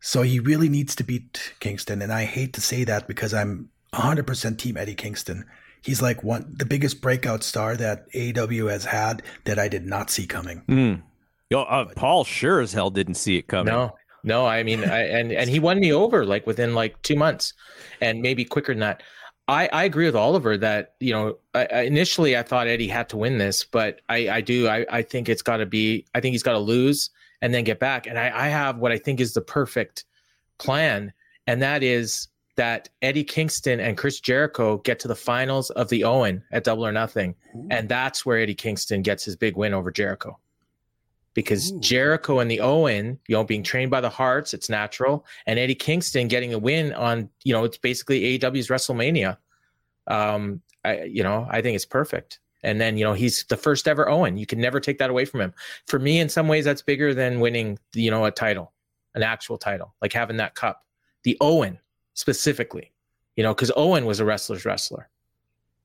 So 0.00 0.20
he 0.20 0.38
really 0.38 0.68
needs 0.68 0.94
to 0.96 1.04
beat 1.04 1.54
Kingston. 1.58 2.02
And 2.02 2.12
I 2.12 2.24
hate 2.24 2.52
to 2.54 2.60
say 2.60 2.84
that 2.84 3.08
because 3.08 3.32
I'm 3.32 3.70
100% 3.94 4.58
team 4.58 4.76
Eddie 4.76 4.94
Kingston. 4.94 5.46
He's 5.80 6.02
like 6.02 6.22
one, 6.22 6.52
the 6.54 6.66
biggest 6.66 7.00
breakout 7.00 7.42
star 7.42 7.74
that 7.76 8.12
AEW 8.12 8.70
has 8.70 8.84
had 8.84 9.22
that 9.44 9.58
I 9.58 9.68
did 9.68 9.86
not 9.86 10.10
see 10.10 10.26
coming. 10.26 10.62
Mm. 10.68 11.02
Yo, 11.50 11.62
uh, 11.62 11.86
Paul 11.96 12.24
sure 12.24 12.60
as 12.60 12.72
hell 12.72 12.90
didn't 12.90 13.14
see 13.14 13.38
it 13.38 13.48
coming. 13.48 13.72
No, 13.72 13.96
no, 14.22 14.46
I 14.46 14.62
mean, 14.62 14.84
I, 14.84 15.04
and 15.04 15.32
and 15.32 15.48
he 15.48 15.58
won 15.58 15.80
me 15.80 15.92
over 15.92 16.26
like 16.26 16.46
within 16.46 16.74
like 16.74 17.00
two 17.02 17.16
months, 17.16 17.54
and 18.00 18.20
maybe 18.20 18.44
quicker 18.44 18.72
than 18.72 18.80
that. 18.80 19.02
I, 19.48 19.68
I 19.72 19.84
agree 19.84 20.04
with 20.04 20.14
Oliver 20.14 20.58
that 20.58 20.94
you 21.00 21.12
know 21.12 21.38
I, 21.54 21.82
initially 21.82 22.36
I 22.36 22.42
thought 22.42 22.66
Eddie 22.66 22.88
had 22.88 23.08
to 23.10 23.16
win 23.16 23.38
this, 23.38 23.64
but 23.64 24.02
I, 24.10 24.28
I 24.28 24.40
do 24.42 24.68
I, 24.68 24.84
I 24.90 25.02
think 25.02 25.28
it's 25.28 25.40
got 25.40 25.56
to 25.58 25.66
be 25.66 26.04
I 26.14 26.20
think 26.20 26.32
he's 26.32 26.42
got 26.42 26.52
to 26.52 26.58
lose 26.58 27.10
and 27.40 27.54
then 27.54 27.64
get 27.64 27.78
back. 27.78 28.06
And 28.06 28.18
I, 28.18 28.46
I 28.46 28.48
have 28.48 28.78
what 28.78 28.92
I 28.92 28.98
think 28.98 29.20
is 29.20 29.32
the 29.32 29.40
perfect 29.40 30.04
plan, 30.58 31.12
and 31.46 31.62
that 31.62 31.82
is 31.82 32.28
that 32.56 32.90
Eddie 33.00 33.24
Kingston 33.24 33.80
and 33.80 33.96
Chris 33.96 34.20
Jericho 34.20 34.78
get 34.78 34.98
to 34.98 35.08
the 35.08 35.14
finals 35.14 35.70
of 35.70 35.88
the 35.88 36.04
Owen 36.04 36.42
at 36.52 36.64
Double 36.64 36.84
or 36.84 36.92
Nothing, 36.92 37.34
and 37.70 37.88
that's 37.88 38.26
where 38.26 38.38
Eddie 38.38 38.54
Kingston 38.54 39.00
gets 39.00 39.24
his 39.24 39.36
big 39.36 39.56
win 39.56 39.72
over 39.72 39.90
Jericho 39.90 40.38
because 41.38 41.70
Ooh. 41.70 41.78
Jericho 41.78 42.40
and 42.40 42.50
the 42.50 42.58
Owen, 42.58 43.16
you 43.28 43.36
know, 43.36 43.44
being 43.44 43.62
trained 43.62 43.92
by 43.92 44.00
the 44.00 44.08
Hearts, 44.08 44.52
it's 44.52 44.68
natural, 44.68 45.24
and 45.46 45.56
Eddie 45.56 45.76
Kingston 45.76 46.26
getting 46.26 46.52
a 46.52 46.58
win 46.58 46.92
on, 46.94 47.30
you 47.44 47.52
know, 47.52 47.62
it's 47.62 47.78
basically 47.78 48.36
AEW's 48.36 48.66
WrestleMania. 48.66 49.36
Um, 50.08 50.62
I, 50.84 51.04
you 51.04 51.22
know, 51.22 51.46
I 51.48 51.62
think 51.62 51.76
it's 51.76 51.84
perfect. 51.84 52.40
And 52.64 52.80
then, 52.80 52.98
you 52.98 53.04
know, 53.04 53.12
he's 53.12 53.44
the 53.44 53.56
first 53.56 53.86
ever 53.86 54.08
Owen. 54.08 54.36
You 54.36 54.46
can 54.46 54.60
never 54.60 54.80
take 54.80 54.98
that 54.98 55.10
away 55.10 55.24
from 55.26 55.40
him. 55.40 55.54
For 55.86 56.00
me, 56.00 56.18
in 56.18 56.28
some 56.28 56.48
ways, 56.48 56.64
that's 56.64 56.82
bigger 56.82 57.14
than 57.14 57.38
winning, 57.38 57.78
you 57.94 58.10
know, 58.10 58.24
a 58.24 58.32
title, 58.32 58.72
an 59.14 59.22
actual 59.22 59.58
title, 59.58 59.94
like 60.02 60.12
having 60.12 60.38
that 60.38 60.56
cup. 60.56 60.84
The 61.22 61.36
Owen 61.40 61.78
specifically, 62.14 62.92
you 63.36 63.44
know, 63.44 63.54
because 63.54 63.70
Owen 63.76 64.06
was 64.06 64.18
a 64.18 64.24
wrestler's 64.24 64.64
wrestler 64.64 65.08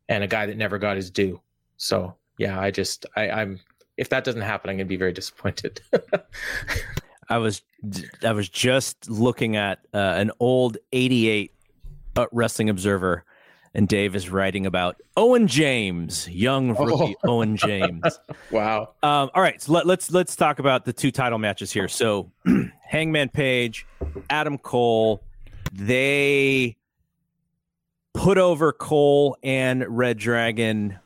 and 0.10 0.24
a 0.24 0.28
guy 0.28 0.48
that 0.48 0.58
never 0.58 0.80
got 0.80 0.96
his 0.96 1.12
due. 1.12 1.40
So 1.78 2.16
yeah, 2.40 2.60
I 2.60 2.72
just 2.72 3.06
I, 3.16 3.30
I'm 3.30 3.60
if 3.98 4.10
that 4.10 4.24
doesn't 4.24 4.42
happen, 4.42 4.70
I'm 4.70 4.78
going 4.78 4.88
to 4.88 4.90
be 4.90 4.98
very 4.98 5.14
disappointed. 5.14 5.82
I 7.30 7.38
was 7.38 7.62
I 8.24 8.32
was 8.34 8.50
just 8.50 9.10
looking 9.10 9.56
at 9.56 9.80
uh, 9.94 9.98
an 9.98 10.32
old 10.40 10.78
'88 10.92 11.54
uh, 12.16 12.26
Wrestling 12.32 12.70
Observer, 12.70 13.24
and 13.74 13.88
Dave 13.88 14.16
is 14.16 14.30
writing 14.30 14.66
about 14.66 15.02
Owen 15.16 15.48
James, 15.48 16.30
young 16.30 16.76
rookie 16.76 17.16
oh. 17.24 17.30
Owen 17.30 17.56
James. 17.58 18.20
wow. 18.52 18.94
Um, 19.04 19.30
all 19.34 19.42
right, 19.42 19.62
so 19.62 19.72
let, 19.72 19.86
let's 19.86 20.12
let's 20.12 20.36
talk 20.36 20.60
about 20.60 20.86
the 20.86 20.94
two 20.94 21.12
title 21.12 21.40
matches 21.40 21.72
here. 21.72 21.88
So, 21.88 22.32
Hangman 22.82 23.30
Page, 23.30 23.88
Adam 24.30 24.58
Cole, 24.58 25.24
they 25.72 26.76
put 28.14 28.38
over 28.38 28.74
Cole 28.74 29.38
and 29.44 29.86
Red 29.88 30.18
Dragon 30.18 31.00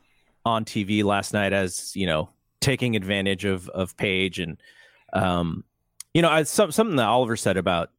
on 0.46 0.66
TV 0.66 1.04
last 1.04 1.34
night 1.34 1.54
as 1.54 1.96
you 1.96 2.06
know 2.06 2.30
taking 2.68 2.98
advantage 2.98 3.46
of 3.46 3.70
of 3.70 3.96
Page 3.96 4.40
and 4.40 4.58
um, 5.14 5.64
you 6.14 6.22
know, 6.22 6.30
I, 6.30 6.44
some, 6.44 6.70
something 6.72 6.98
that 6.98 7.08
Oliver 7.08 7.38
said 7.38 7.56
about 7.56 7.92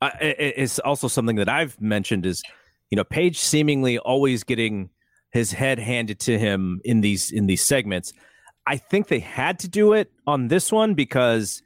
uh, 0.00 0.10
is 0.20 0.80
also 0.80 1.06
something 1.06 1.36
that 1.36 1.48
I've 1.48 1.80
mentioned 1.80 2.26
is 2.26 2.42
you 2.90 2.96
know 2.96 3.04
Page 3.04 3.38
seemingly 3.38 3.98
always 3.98 4.42
getting 4.42 4.90
his 5.30 5.52
head 5.52 5.78
handed 5.78 6.18
to 6.20 6.36
him 6.36 6.80
in 6.84 7.00
these 7.00 7.30
in 7.30 7.46
these 7.46 7.62
segments. 7.62 8.12
I 8.66 8.76
think 8.76 9.06
they 9.06 9.20
had 9.20 9.60
to 9.60 9.68
do 9.68 9.92
it 9.92 10.10
on 10.26 10.48
this 10.48 10.72
one 10.72 10.94
because 10.94 11.62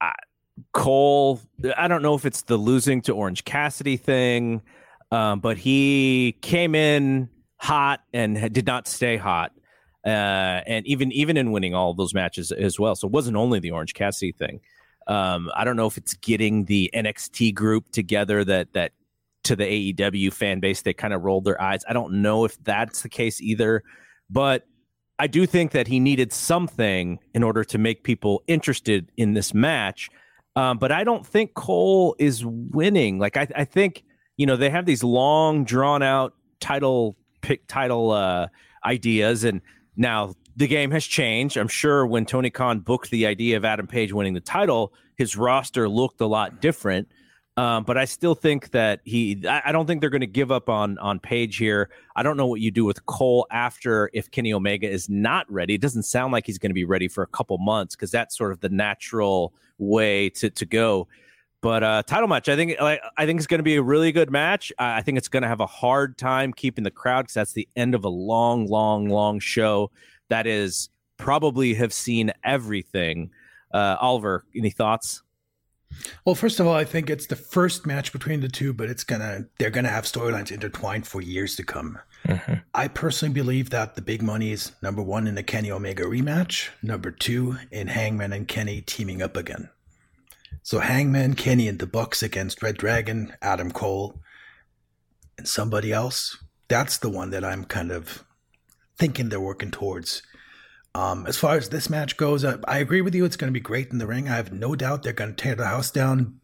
I, 0.00 0.14
Cole. 0.72 1.40
I 1.76 1.86
don't 1.86 2.02
know 2.02 2.14
if 2.14 2.26
it's 2.26 2.42
the 2.42 2.56
losing 2.56 3.02
to 3.02 3.12
Orange 3.12 3.44
Cassidy 3.44 3.96
thing, 3.96 4.62
um, 5.12 5.38
but 5.38 5.58
he 5.58 6.36
came 6.40 6.74
in 6.74 7.28
hot 7.56 8.00
and 8.12 8.52
did 8.52 8.66
not 8.66 8.88
stay 8.88 9.16
hot 9.16 9.52
uh, 10.08 10.62
and 10.66 10.86
even 10.86 11.12
even 11.12 11.36
in 11.36 11.52
winning 11.52 11.74
all 11.74 11.94
those 11.94 12.14
matches 12.14 12.50
as 12.52 12.78
well. 12.78 12.94
So 12.96 13.06
it 13.06 13.12
wasn't 13.12 13.36
only 13.36 13.60
the 13.60 13.70
Orange 13.72 13.94
Cassidy 13.94 14.32
thing. 14.32 14.60
Um, 15.06 15.50
I 15.54 15.64
don't 15.64 15.76
know 15.76 15.86
if 15.86 15.96
it's 15.96 16.14
getting 16.14 16.64
the 16.64 16.90
NXT 16.94 17.54
group 17.54 17.90
together 17.90 18.44
that 18.44 18.72
that 18.72 18.92
to 19.44 19.56
the 19.56 19.92
AEW 19.94 20.32
fan 20.32 20.60
base 20.60 20.82
they 20.82 20.92
kind 20.92 21.14
of 21.14 21.22
rolled 21.22 21.44
their 21.44 21.60
eyes. 21.60 21.84
I 21.88 21.92
don't 21.92 22.22
know 22.22 22.44
if 22.44 22.62
that's 22.64 23.02
the 23.02 23.08
case 23.08 23.40
either, 23.40 23.82
but 24.30 24.66
I 25.18 25.26
do 25.26 25.46
think 25.46 25.72
that 25.72 25.86
he 25.86 26.00
needed 26.00 26.32
something 26.32 27.18
in 27.34 27.42
order 27.42 27.64
to 27.64 27.78
make 27.78 28.04
people 28.04 28.42
interested 28.46 29.10
in 29.16 29.34
this 29.34 29.52
match. 29.52 30.10
Um, 30.54 30.78
but 30.78 30.92
I 30.92 31.04
don't 31.04 31.26
think 31.26 31.54
Cole 31.54 32.16
is 32.18 32.44
winning. 32.44 33.18
Like 33.18 33.36
I, 33.36 33.46
I 33.54 33.64
think 33.64 34.04
you 34.36 34.46
know 34.46 34.56
they 34.56 34.70
have 34.70 34.86
these 34.86 35.04
long 35.04 35.64
drawn 35.64 36.02
out 36.02 36.34
title 36.60 37.16
pick 37.40 37.66
title 37.66 38.10
uh, 38.10 38.48
ideas 38.84 39.44
and 39.44 39.60
now, 39.98 40.34
the 40.56 40.68
game 40.68 40.92
has 40.92 41.04
changed. 41.04 41.56
I'm 41.56 41.68
sure 41.68 42.06
when 42.06 42.24
Tony 42.24 42.50
Khan 42.50 42.78
booked 42.78 43.10
the 43.10 43.26
idea 43.26 43.56
of 43.56 43.64
Adam 43.64 43.86
Page 43.86 44.12
winning 44.12 44.34
the 44.34 44.40
title, 44.40 44.94
his 45.16 45.36
roster 45.36 45.88
looked 45.88 46.20
a 46.20 46.26
lot 46.26 46.60
different. 46.60 47.08
Um, 47.56 47.82
but 47.82 47.98
I 47.98 48.04
still 48.04 48.36
think 48.36 48.70
that 48.70 49.00
he. 49.04 49.44
I, 49.46 49.62
I 49.66 49.72
don't 49.72 49.86
think 49.86 50.00
they're 50.00 50.10
going 50.10 50.20
to 50.20 50.28
give 50.28 50.52
up 50.52 50.68
on 50.68 50.96
on 50.98 51.18
Page 51.18 51.56
here. 51.56 51.90
I 52.14 52.22
don't 52.22 52.36
know 52.36 52.46
what 52.46 52.60
you 52.60 52.70
do 52.70 52.84
with 52.84 53.04
Cole 53.06 53.48
after 53.50 54.10
if 54.12 54.30
Kenny 54.30 54.52
Omega 54.52 54.88
is 54.88 55.08
not 55.08 55.50
ready. 55.50 55.74
It 55.74 55.80
doesn't 55.80 56.04
sound 56.04 56.32
like 56.32 56.46
he's 56.46 56.58
going 56.58 56.70
to 56.70 56.74
be 56.74 56.84
ready 56.84 57.08
for 57.08 57.24
a 57.24 57.26
couple 57.26 57.58
months 57.58 57.96
because 57.96 58.12
that's 58.12 58.38
sort 58.38 58.52
of 58.52 58.60
the 58.60 58.68
natural 58.68 59.52
way 59.78 60.30
to 60.30 60.50
to 60.50 60.64
go. 60.64 61.08
But 61.60 61.82
uh, 61.82 62.02
title 62.04 62.28
match, 62.28 62.48
I 62.48 62.56
think 62.56 62.80
I, 62.80 63.00
I 63.16 63.26
think 63.26 63.38
it's 63.38 63.46
going 63.46 63.58
to 63.58 63.64
be 63.64 63.76
a 63.76 63.82
really 63.82 64.12
good 64.12 64.30
match. 64.30 64.72
I, 64.78 64.98
I 64.98 65.02
think 65.02 65.18
it's 65.18 65.28
going 65.28 65.42
to 65.42 65.48
have 65.48 65.60
a 65.60 65.66
hard 65.66 66.16
time 66.16 66.52
keeping 66.52 66.84
the 66.84 66.90
crowd 66.90 67.22
because 67.22 67.34
that's 67.34 67.52
the 67.52 67.68
end 67.74 67.94
of 67.94 68.04
a 68.04 68.08
long, 68.08 68.66
long, 68.66 69.08
long 69.08 69.40
show. 69.40 69.90
That 70.28 70.46
is 70.46 70.88
probably 71.16 71.74
have 71.74 71.92
seen 71.92 72.32
everything. 72.44 73.30
Uh, 73.72 73.96
Oliver, 74.00 74.44
any 74.56 74.70
thoughts? 74.70 75.22
Well, 76.24 76.34
first 76.34 76.60
of 76.60 76.66
all, 76.66 76.74
I 76.74 76.84
think 76.84 77.10
it's 77.10 77.26
the 77.26 77.36
first 77.36 77.86
match 77.86 78.12
between 78.12 78.40
the 78.40 78.48
two, 78.48 78.72
but 78.72 78.88
it's 78.90 79.04
gonna 79.04 79.46
they're 79.58 79.70
gonna 79.70 79.88
have 79.88 80.04
storylines 80.04 80.52
intertwined 80.52 81.06
for 81.06 81.20
years 81.22 81.56
to 81.56 81.64
come. 81.64 81.98
Mm-hmm. 82.26 82.54
I 82.74 82.88
personally 82.88 83.32
believe 83.32 83.70
that 83.70 83.94
the 83.94 84.02
big 84.02 84.22
money 84.22 84.52
is 84.52 84.72
number 84.82 85.02
one 85.02 85.26
in 85.26 85.34
the 85.34 85.42
Kenny 85.42 85.70
Omega 85.70 86.04
rematch, 86.04 86.68
number 86.82 87.10
two 87.10 87.56
in 87.70 87.88
Hangman 87.88 88.32
and 88.32 88.46
Kenny 88.46 88.82
teaming 88.82 89.22
up 89.22 89.36
again. 89.36 89.70
So 90.68 90.80
Hangman, 90.80 91.32
Kenny, 91.32 91.66
and 91.66 91.78
the 91.78 91.86
Bucks 91.86 92.22
against 92.22 92.62
Red 92.62 92.76
Dragon, 92.76 93.32
Adam 93.40 93.70
Cole, 93.70 94.20
and 95.38 95.48
somebody 95.48 95.94
else. 95.94 96.36
That's 96.68 96.98
the 96.98 97.08
one 97.08 97.30
that 97.30 97.42
I'm 97.42 97.64
kind 97.64 97.90
of 97.90 98.22
thinking 98.98 99.30
they're 99.30 99.40
working 99.40 99.70
towards. 99.70 100.22
Um, 100.94 101.26
as 101.26 101.38
far 101.38 101.56
as 101.56 101.70
this 101.70 101.88
match 101.88 102.18
goes, 102.18 102.44
I, 102.44 102.58
I 102.68 102.80
agree 102.80 103.00
with 103.00 103.14
you. 103.14 103.24
It's 103.24 103.34
going 103.34 103.50
to 103.50 103.58
be 103.58 103.64
great 103.64 103.90
in 103.90 103.96
the 103.96 104.06
ring. 104.06 104.28
I 104.28 104.36
have 104.36 104.52
no 104.52 104.74
doubt 104.74 105.04
they're 105.04 105.14
going 105.14 105.34
to 105.34 105.42
tear 105.42 105.54
the 105.54 105.64
house 105.64 105.90
down. 105.90 106.38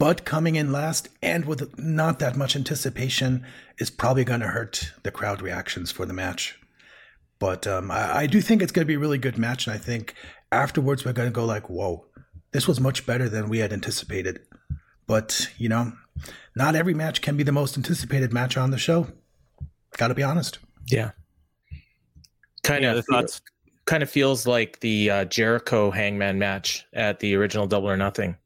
But 0.00 0.24
coming 0.24 0.56
in 0.56 0.72
last 0.72 1.08
and 1.22 1.44
with 1.44 1.78
not 1.78 2.18
that 2.18 2.36
much 2.36 2.56
anticipation 2.56 3.46
is 3.78 3.88
probably 3.88 4.24
going 4.24 4.40
to 4.40 4.48
hurt 4.48 4.90
the 5.04 5.12
crowd 5.12 5.42
reactions 5.42 5.92
for 5.92 6.06
the 6.06 6.12
match. 6.12 6.58
But 7.38 7.68
um, 7.68 7.92
I, 7.92 8.16
I, 8.16 8.26
do 8.26 8.40
think 8.40 8.62
it's 8.62 8.72
going 8.72 8.84
to 8.84 8.88
be 8.90 8.94
a 8.94 8.98
really 8.98 9.16
good 9.16 9.38
match, 9.38 9.68
and 9.68 9.74
I 9.74 9.78
think 9.78 10.14
afterwards 10.50 11.04
we're 11.04 11.12
going 11.12 11.28
to 11.28 11.32
go 11.32 11.44
like, 11.44 11.70
"Whoa, 11.70 12.07
this 12.52 12.66
was 12.66 12.80
much 12.80 13.06
better 13.06 13.28
than 13.28 13.48
we 13.48 13.58
had 13.58 13.72
anticipated." 13.72 14.40
But 15.06 15.50
you 15.58 15.68
know, 15.68 15.92
not 16.54 16.74
every 16.74 16.94
match 16.94 17.22
can 17.22 17.36
be 17.36 17.42
the 17.42 17.52
most 17.52 17.76
anticipated 17.76 18.32
match 18.32 18.56
on 18.56 18.70
the 18.70 18.78
show. 18.78 19.08
Got 19.96 20.08
to 20.08 20.14
be 20.14 20.22
honest. 20.22 20.58
Yeah. 20.86 21.12
Kind 22.62 22.82
yeah, 22.82 22.94
of 22.94 23.06
thoughts. 23.06 23.40
Kind 23.86 24.02
of 24.02 24.10
feels 24.10 24.46
like 24.46 24.80
the 24.80 25.10
uh, 25.10 25.24
Jericho 25.24 25.90
Hangman 25.90 26.38
match 26.38 26.86
at 26.92 27.20
the 27.20 27.34
original 27.36 27.66
Double 27.66 27.88
or 27.88 27.96
Nothing. 27.96 28.36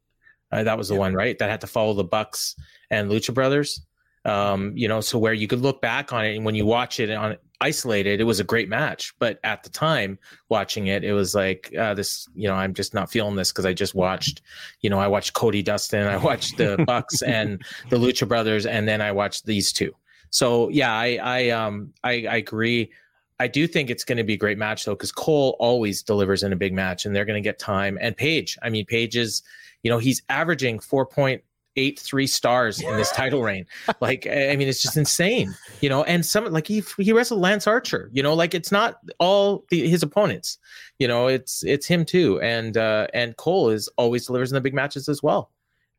Uh, 0.52 0.62
that 0.62 0.78
was 0.78 0.88
the 0.88 0.94
yeah. 0.94 1.00
one, 1.00 1.14
right? 1.14 1.38
That 1.38 1.50
had 1.50 1.62
to 1.62 1.66
follow 1.66 1.94
the 1.94 2.04
Bucks 2.04 2.54
and 2.90 3.10
Lucha 3.10 3.34
Brothers. 3.34 3.80
Um, 4.24 4.72
you 4.76 4.86
know, 4.86 5.00
so 5.00 5.18
where 5.18 5.32
you 5.32 5.48
could 5.48 5.60
look 5.60 5.80
back 5.80 6.12
on 6.12 6.24
it 6.24 6.36
and 6.36 6.44
when 6.44 6.54
you 6.54 6.64
watch 6.64 7.00
it 7.00 7.10
on 7.10 7.36
isolated, 7.62 8.20
it 8.20 8.24
was 8.24 8.40
a 8.40 8.44
great 8.44 8.68
match. 8.68 9.14
But 9.18 9.38
at 9.44 9.62
the 9.62 9.70
time 9.70 10.18
watching 10.48 10.88
it, 10.88 11.04
it 11.04 11.12
was 11.12 11.34
like 11.34 11.72
uh, 11.78 11.94
this. 11.94 12.28
You 12.34 12.48
know, 12.48 12.54
I'm 12.54 12.74
just 12.74 12.92
not 12.92 13.10
feeling 13.10 13.36
this 13.36 13.52
because 13.52 13.64
I 13.64 13.72
just 13.72 13.94
watched. 13.94 14.42
You 14.80 14.90
know, 14.90 14.98
I 14.98 15.06
watched 15.06 15.32
Cody 15.32 15.62
Dustin, 15.62 16.06
I 16.06 16.16
watched 16.16 16.58
the 16.58 16.82
Bucks 16.86 17.22
and 17.22 17.62
the 17.90 17.96
Lucha 17.96 18.28
Brothers, 18.28 18.66
and 18.66 18.86
then 18.86 19.00
I 19.00 19.12
watched 19.12 19.46
these 19.46 19.72
two. 19.72 19.94
So 20.30 20.68
yeah, 20.70 20.92
I 20.92 21.18
I 21.22 21.50
um 21.50 21.92
I, 22.02 22.26
I 22.28 22.36
agree. 22.36 22.90
I 23.38 23.48
do 23.48 23.66
think 23.66 23.90
it's 23.90 24.04
going 24.04 24.18
to 24.18 24.24
be 24.24 24.34
a 24.34 24.38
great 24.38 24.58
match 24.58 24.84
though, 24.84 24.94
because 24.94 25.10
Cole 25.10 25.56
always 25.58 26.02
delivers 26.02 26.42
in 26.42 26.52
a 26.52 26.56
big 26.56 26.72
match, 26.72 27.06
and 27.06 27.14
they're 27.14 27.24
going 27.24 27.42
to 27.42 27.46
get 27.46 27.58
time. 27.58 27.98
And 28.00 28.16
Page, 28.16 28.56
I 28.62 28.70
mean, 28.70 28.86
Page 28.86 29.16
is, 29.16 29.42
you 29.82 29.90
know, 29.90 29.98
he's 29.98 30.22
averaging 30.28 30.78
four 30.78 31.06
point 31.06 31.42
eight 31.76 31.98
three 31.98 32.26
stars 32.26 32.80
in 32.80 32.96
this 32.96 33.10
title 33.12 33.42
reign. 33.42 33.66
Like, 34.00 34.26
I 34.26 34.56
mean, 34.56 34.68
it's 34.68 34.82
just 34.82 34.96
insane, 34.96 35.54
you 35.80 35.88
know. 35.88 36.02
And 36.04 36.24
some 36.24 36.44
like 36.46 36.66
he 36.66 36.82
he 36.98 37.12
wrestled 37.12 37.40
Lance 37.40 37.66
Archer, 37.66 38.10
you 38.12 38.22
know, 38.22 38.34
like 38.34 38.54
it's 38.54 38.72
not 38.72 38.98
all 39.18 39.64
the, 39.70 39.88
his 39.88 40.02
opponents, 40.02 40.58
you 40.98 41.08
know, 41.08 41.28
it's 41.28 41.62
it's 41.64 41.86
him 41.86 42.04
too. 42.04 42.40
And 42.40 42.76
uh 42.76 43.06
and 43.14 43.36
Cole 43.36 43.70
is 43.70 43.88
always 43.96 44.26
delivers 44.26 44.50
in 44.50 44.54
the 44.54 44.60
big 44.60 44.74
matches 44.74 45.08
as 45.08 45.22
well. 45.22 45.50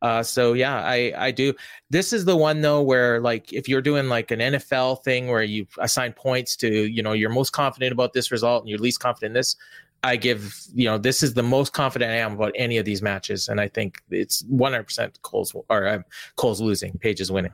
Uh, 0.02 0.22
so 0.22 0.52
yeah, 0.52 0.84
I 0.84 1.14
I 1.16 1.30
do. 1.30 1.54
This 1.88 2.12
is 2.12 2.26
the 2.26 2.36
one 2.36 2.60
though 2.60 2.82
where 2.82 3.20
like 3.20 3.54
if 3.54 3.70
you're 3.70 3.80
doing 3.80 4.10
like 4.10 4.30
an 4.30 4.40
NFL 4.40 5.02
thing 5.02 5.28
where 5.28 5.42
you 5.42 5.66
assign 5.78 6.12
points 6.12 6.56
to 6.56 6.68
you 6.68 7.02
know 7.02 7.12
you're 7.12 7.30
most 7.30 7.54
confident 7.54 7.90
about 7.90 8.12
this 8.12 8.30
result 8.30 8.62
and 8.62 8.68
you're 8.68 8.78
least 8.78 9.00
confident 9.00 9.30
in 9.30 9.32
this, 9.32 9.56
I 10.04 10.16
give, 10.16 10.54
you 10.74 10.84
know, 10.84 10.98
this 10.98 11.22
is 11.22 11.32
the 11.32 11.42
most 11.42 11.72
confident 11.72 12.10
I 12.10 12.16
am 12.16 12.34
about 12.34 12.52
any 12.54 12.76
of 12.76 12.84
these 12.84 13.00
matches, 13.00 13.48
and 13.48 13.58
I 13.60 13.68
think 13.68 14.02
it's 14.10 14.42
100% 14.44 15.22
Cole's 15.22 15.54
or 15.68 15.88
um, 15.88 16.04
Cole's 16.36 16.60
losing, 16.60 16.98
Page 16.98 17.20
is 17.20 17.32
winning. 17.32 17.52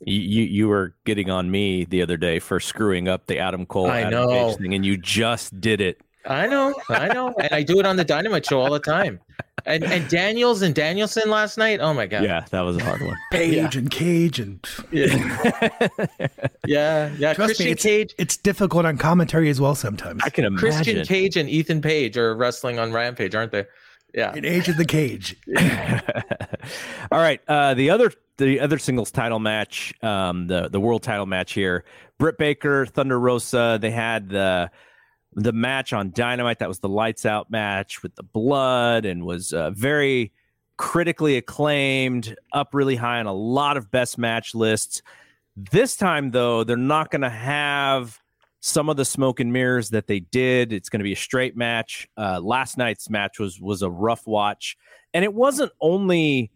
You 0.00 0.42
you 0.42 0.68
were 0.68 0.94
getting 1.04 1.28
on 1.28 1.50
me 1.50 1.84
the 1.84 2.02
other 2.02 2.16
day 2.16 2.38
for 2.38 2.60
screwing 2.60 3.08
up 3.08 3.26
the 3.26 3.38
Adam 3.38 3.66
Cole 3.66 3.90
I 3.90 4.02
Adam 4.02 4.10
know. 4.12 4.28
Page 4.28 4.58
thing, 4.58 4.74
and 4.74 4.86
you 4.86 4.96
just 4.96 5.60
did 5.60 5.80
it. 5.80 6.00
I 6.28 6.46
know, 6.46 6.74
I 6.90 7.08
know, 7.08 7.34
and 7.40 7.52
I 7.52 7.62
do 7.62 7.80
it 7.80 7.86
on 7.86 7.96
the 7.96 8.04
Dynamite 8.04 8.46
show 8.46 8.60
all 8.60 8.70
the 8.70 8.78
time. 8.78 9.18
And 9.66 9.82
and 9.84 10.08
Daniels 10.08 10.62
and 10.62 10.74
Danielson 10.74 11.30
last 11.30 11.58
night. 11.58 11.80
Oh 11.80 11.92
my 11.92 12.06
god. 12.06 12.22
Yeah, 12.22 12.44
that 12.50 12.60
was 12.60 12.76
a 12.76 12.84
hard 12.84 13.00
one. 13.00 13.16
Page 13.32 13.74
yeah. 13.74 13.78
and 13.78 13.90
Cage 13.90 14.38
and 14.38 14.64
yeah, 14.90 15.88
yeah, 16.66 17.12
yeah. 17.18 17.34
Trust 17.34 17.48
Christian 17.48 17.66
me, 17.66 17.72
it's, 17.72 17.82
Cage. 17.82 18.14
It's 18.18 18.36
difficult 18.36 18.86
on 18.86 18.98
commentary 18.98 19.50
as 19.50 19.60
well 19.60 19.74
sometimes. 19.74 20.22
I 20.24 20.30
can 20.30 20.44
imagine. 20.44 20.70
Christian 20.70 21.04
Cage 21.04 21.36
and 21.36 21.48
Ethan 21.48 21.82
Page 21.82 22.16
are 22.16 22.34
wrestling 22.34 22.78
on 22.78 22.92
Rampage, 22.92 23.34
aren't 23.34 23.52
they? 23.52 23.66
Yeah. 24.14 24.34
In 24.34 24.44
Age 24.44 24.68
of 24.68 24.76
the 24.76 24.84
Cage. 24.84 25.36
All 27.10 27.18
right. 27.18 27.40
Uh, 27.48 27.74
the 27.74 27.90
other 27.90 28.12
the 28.38 28.60
other 28.60 28.78
singles 28.78 29.10
title 29.10 29.38
match, 29.38 29.92
um, 30.02 30.46
the 30.46 30.68
the 30.68 30.80
world 30.80 31.02
title 31.02 31.26
match 31.26 31.52
here. 31.52 31.84
Britt 32.18 32.38
Baker, 32.38 32.86
Thunder 32.86 33.18
Rosa. 33.18 33.78
They 33.80 33.90
had 33.90 34.28
the 34.28 34.70
the 35.38 35.52
match 35.52 35.92
on 35.92 36.10
Dynamite. 36.10 36.58
That 36.58 36.68
was 36.68 36.80
the 36.80 36.88
lights 36.88 37.24
out 37.24 37.50
match 37.50 38.02
with 38.02 38.14
the 38.16 38.22
blood 38.22 39.04
and 39.04 39.24
was 39.24 39.52
uh, 39.52 39.70
very 39.70 40.32
critically 40.76 41.36
acclaimed, 41.36 42.36
up 42.52 42.74
really 42.74 42.96
high 42.96 43.20
on 43.20 43.26
a 43.26 43.32
lot 43.32 43.76
of 43.76 43.90
best 43.90 44.18
match 44.18 44.54
lists. 44.54 45.02
This 45.56 45.96
time, 45.96 46.32
though, 46.32 46.64
they're 46.64 46.76
not 46.76 47.10
going 47.10 47.22
to 47.22 47.30
have 47.30 48.20
some 48.60 48.88
of 48.88 48.96
the 48.96 49.04
smoke 49.04 49.38
and 49.38 49.52
mirrors 49.52 49.90
that 49.90 50.08
they 50.08 50.20
did. 50.20 50.72
It's 50.72 50.88
going 50.88 51.00
to 51.00 51.04
be 51.04 51.12
a 51.12 51.16
straight 51.16 51.56
match. 51.56 52.08
Uh, 52.16 52.40
last 52.40 52.76
night's 52.76 53.08
match 53.08 53.38
was 53.38 53.60
was 53.60 53.82
a 53.82 53.90
rough 53.90 54.26
watch, 54.26 54.76
and 55.14 55.24
it 55.24 55.34
wasn't 55.34 55.72
only 55.80 56.50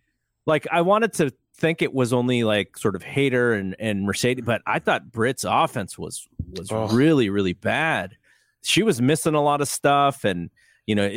like 0.46 0.66
I 0.70 0.82
wanted 0.82 1.12
to 1.14 1.32
think 1.56 1.82
it 1.82 1.94
was 1.94 2.12
only 2.12 2.42
like 2.42 2.76
sort 2.76 2.96
of 2.96 3.02
hater 3.02 3.52
and 3.52 3.76
and 3.78 4.04
Mercedes, 4.04 4.44
but 4.44 4.62
I 4.66 4.80
thought 4.80 5.12
Britt's 5.12 5.44
offense 5.44 5.96
was 5.98 6.26
was 6.56 6.70
oh. 6.70 6.88
really 6.88 7.28
really 7.28 7.52
bad 7.52 8.16
she 8.62 8.82
was 8.82 9.00
missing 9.00 9.34
a 9.34 9.42
lot 9.42 9.60
of 9.60 9.68
stuff, 9.68 10.24
and 10.24 10.50
you 10.86 10.94
know, 10.94 11.08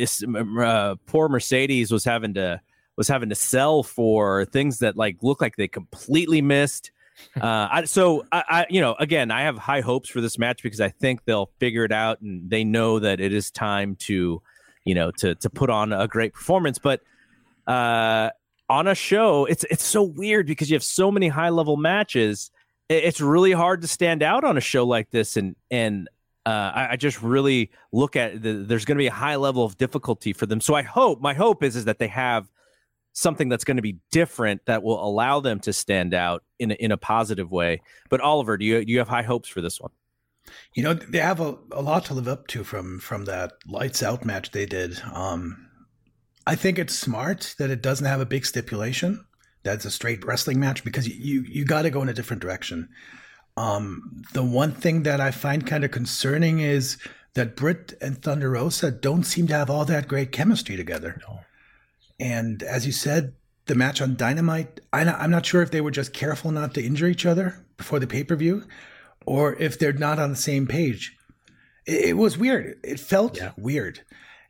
uh, 0.62 0.94
poor 1.06 1.28
Mercedes 1.28 1.90
was 1.90 2.04
having 2.04 2.34
to 2.34 2.60
was 2.96 3.08
having 3.08 3.28
to 3.28 3.34
sell 3.34 3.82
for 3.82 4.46
things 4.46 4.78
that 4.78 4.96
like 4.96 5.18
look 5.22 5.40
like 5.40 5.56
they 5.56 5.68
completely 5.68 6.42
missed. 6.42 6.90
Uh, 7.40 7.66
I, 7.72 7.84
so 7.84 8.26
I, 8.30 8.44
I, 8.46 8.66
you 8.68 8.82
know, 8.82 8.94
again, 9.00 9.30
I 9.30 9.40
have 9.42 9.56
high 9.56 9.80
hopes 9.80 10.10
for 10.10 10.20
this 10.20 10.38
match 10.38 10.62
because 10.62 10.82
I 10.82 10.90
think 10.90 11.24
they'll 11.24 11.50
figure 11.58 11.82
it 11.86 11.92
out 11.92 12.20
and 12.20 12.50
they 12.50 12.62
know 12.62 12.98
that 12.98 13.20
it 13.20 13.32
is 13.32 13.50
time 13.50 13.96
to, 14.00 14.42
you 14.84 14.94
know, 14.94 15.10
to 15.12 15.34
to 15.36 15.48
put 15.48 15.70
on 15.70 15.94
a 15.94 16.06
great 16.06 16.34
performance. 16.34 16.78
But 16.78 17.00
uh, 17.66 18.30
on 18.68 18.86
a 18.86 18.94
show, 18.94 19.46
it's 19.46 19.64
it's 19.70 19.82
so 19.82 20.02
weird 20.02 20.46
because 20.46 20.68
you 20.68 20.74
have 20.74 20.84
so 20.84 21.10
many 21.10 21.28
high 21.28 21.48
level 21.48 21.78
matches. 21.78 22.50
It's 22.90 23.20
really 23.22 23.52
hard 23.52 23.80
to 23.80 23.88
stand 23.88 24.22
out 24.22 24.44
on 24.44 24.58
a 24.58 24.60
show 24.60 24.84
like 24.84 25.10
this, 25.10 25.38
and 25.38 25.56
and 25.70 26.10
uh, 26.46 26.72
I, 26.74 26.88
I, 26.92 26.96
just 26.96 27.20
really 27.22 27.72
look 27.90 28.14
at 28.14 28.40
the, 28.40 28.52
there's 28.52 28.84
going 28.84 28.96
to 28.96 29.02
be 29.02 29.08
a 29.08 29.12
high 29.12 29.34
level 29.34 29.64
of 29.64 29.76
difficulty 29.76 30.32
for 30.32 30.46
them. 30.46 30.60
So 30.60 30.74
I 30.74 30.82
hope 30.82 31.20
my 31.20 31.34
hope 31.34 31.64
is 31.64 31.74
is 31.74 31.86
that 31.86 31.98
they 31.98 32.06
have 32.06 32.48
something 33.12 33.48
that's 33.48 33.64
going 33.64 33.78
to 33.78 33.82
be 33.82 33.98
different 34.12 34.64
that 34.66 34.84
will 34.84 35.02
allow 35.04 35.40
them 35.40 35.58
to 35.60 35.72
stand 35.72 36.14
out 36.14 36.44
in 36.60 36.70
a, 36.70 36.74
in 36.74 36.92
a 36.92 36.96
positive 36.96 37.50
way. 37.50 37.80
But 38.10 38.20
Oliver, 38.20 38.56
do 38.56 38.64
you 38.64 38.84
do 38.84 38.92
you 38.92 38.98
have 38.98 39.08
high 39.08 39.22
hopes 39.22 39.48
for 39.48 39.60
this 39.60 39.80
one? 39.80 39.90
You 40.74 40.84
know, 40.84 40.94
they 40.94 41.18
have 41.18 41.40
a, 41.40 41.58
a 41.72 41.82
lot 41.82 42.04
to 42.06 42.14
live 42.14 42.28
up 42.28 42.46
to 42.48 42.62
from 42.62 43.00
from 43.00 43.24
that 43.24 43.54
lights 43.66 44.02
out 44.02 44.24
match 44.24 44.52
they 44.52 44.66
did. 44.66 45.00
Um, 45.12 45.66
I 46.46 46.54
think 46.54 46.78
it's 46.78 46.96
smart 46.96 47.56
that 47.58 47.70
it 47.70 47.82
doesn't 47.82 48.06
have 48.06 48.20
a 48.20 48.26
big 48.26 48.46
stipulation. 48.46 49.24
That's 49.64 49.84
a 49.84 49.90
straight 49.90 50.24
wrestling 50.24 50.60
match 50.60 50.84
because 50.84 51.08
you 51.08 51.42
you 51.42 51.64
got 51.64 51.82
to 51.82 51.90
go 51.90 52.02
in 52.02 52.08
a 52.08 52.14
different 52.14 52.40
direction. 52.40 52.88
Um, 53.56 54.22
the 54.32 54.42
one 54.42 54.72
thing 54.72 55.04
that 55.04 55.20
I 55.20 55.30
find 55.30 55.66
kind 55.66 55.84
of 55.84 55.90
concerning 55.90 56.60
is 56.60 56.98
that 57.34 57.56
Britt 57.56 57.94
and 58.00 58.20
Thunder 58.20 58.50
Rosa 58.50 58.90
don't 58.90 59.24
seem 59.24 59.46
to 59.48 59.54
have 59.54 59.70
all 59.70 59.84
that 59.84 60.08
great 60.08 60.32
chemistry 60.32 60.76
together. 60.76 61.20
No. 61.26 61.40
And 62.18 62.62
as 62.62 62.86
you 62.86 62.92
said, 62.92 63.34
the 63.66 63.74
match 63.74 64.00
on 64.00 64.16
Dynamite, 64.16 64.80
I'm 64.92 65.30
not 65.30 65.44
sure 65.44 65.62
if 65.62 65.70
they 65.70 65.80
were 65.80 65.90
just 65.90 66.12
careful 66.12 66.50
not 66.50 66.74
to 66.74 66.84
injure 66.84 67.08
each 67.08 67.26
other 67.26 67.64
before 67.76 67.98
the 67.98 68.06
pay 68.06 68.24
per 68.24 68.36
view 68.36 68.64
or 69.26 69.54
if 69.56 69.78
they're 69.78 69.92
not 69.92 70.18
on 70.18 70.30
the 70.30 70.36
same 70.36 70.66
page. 70.66 71.16
It, 71.84 72.16
was 72.16 72.38
weird. 72.38 72.78
It 72.82 72.98
felt 72.98 73.36
yeah. 73.36 73.52
weird. 73.56 74.00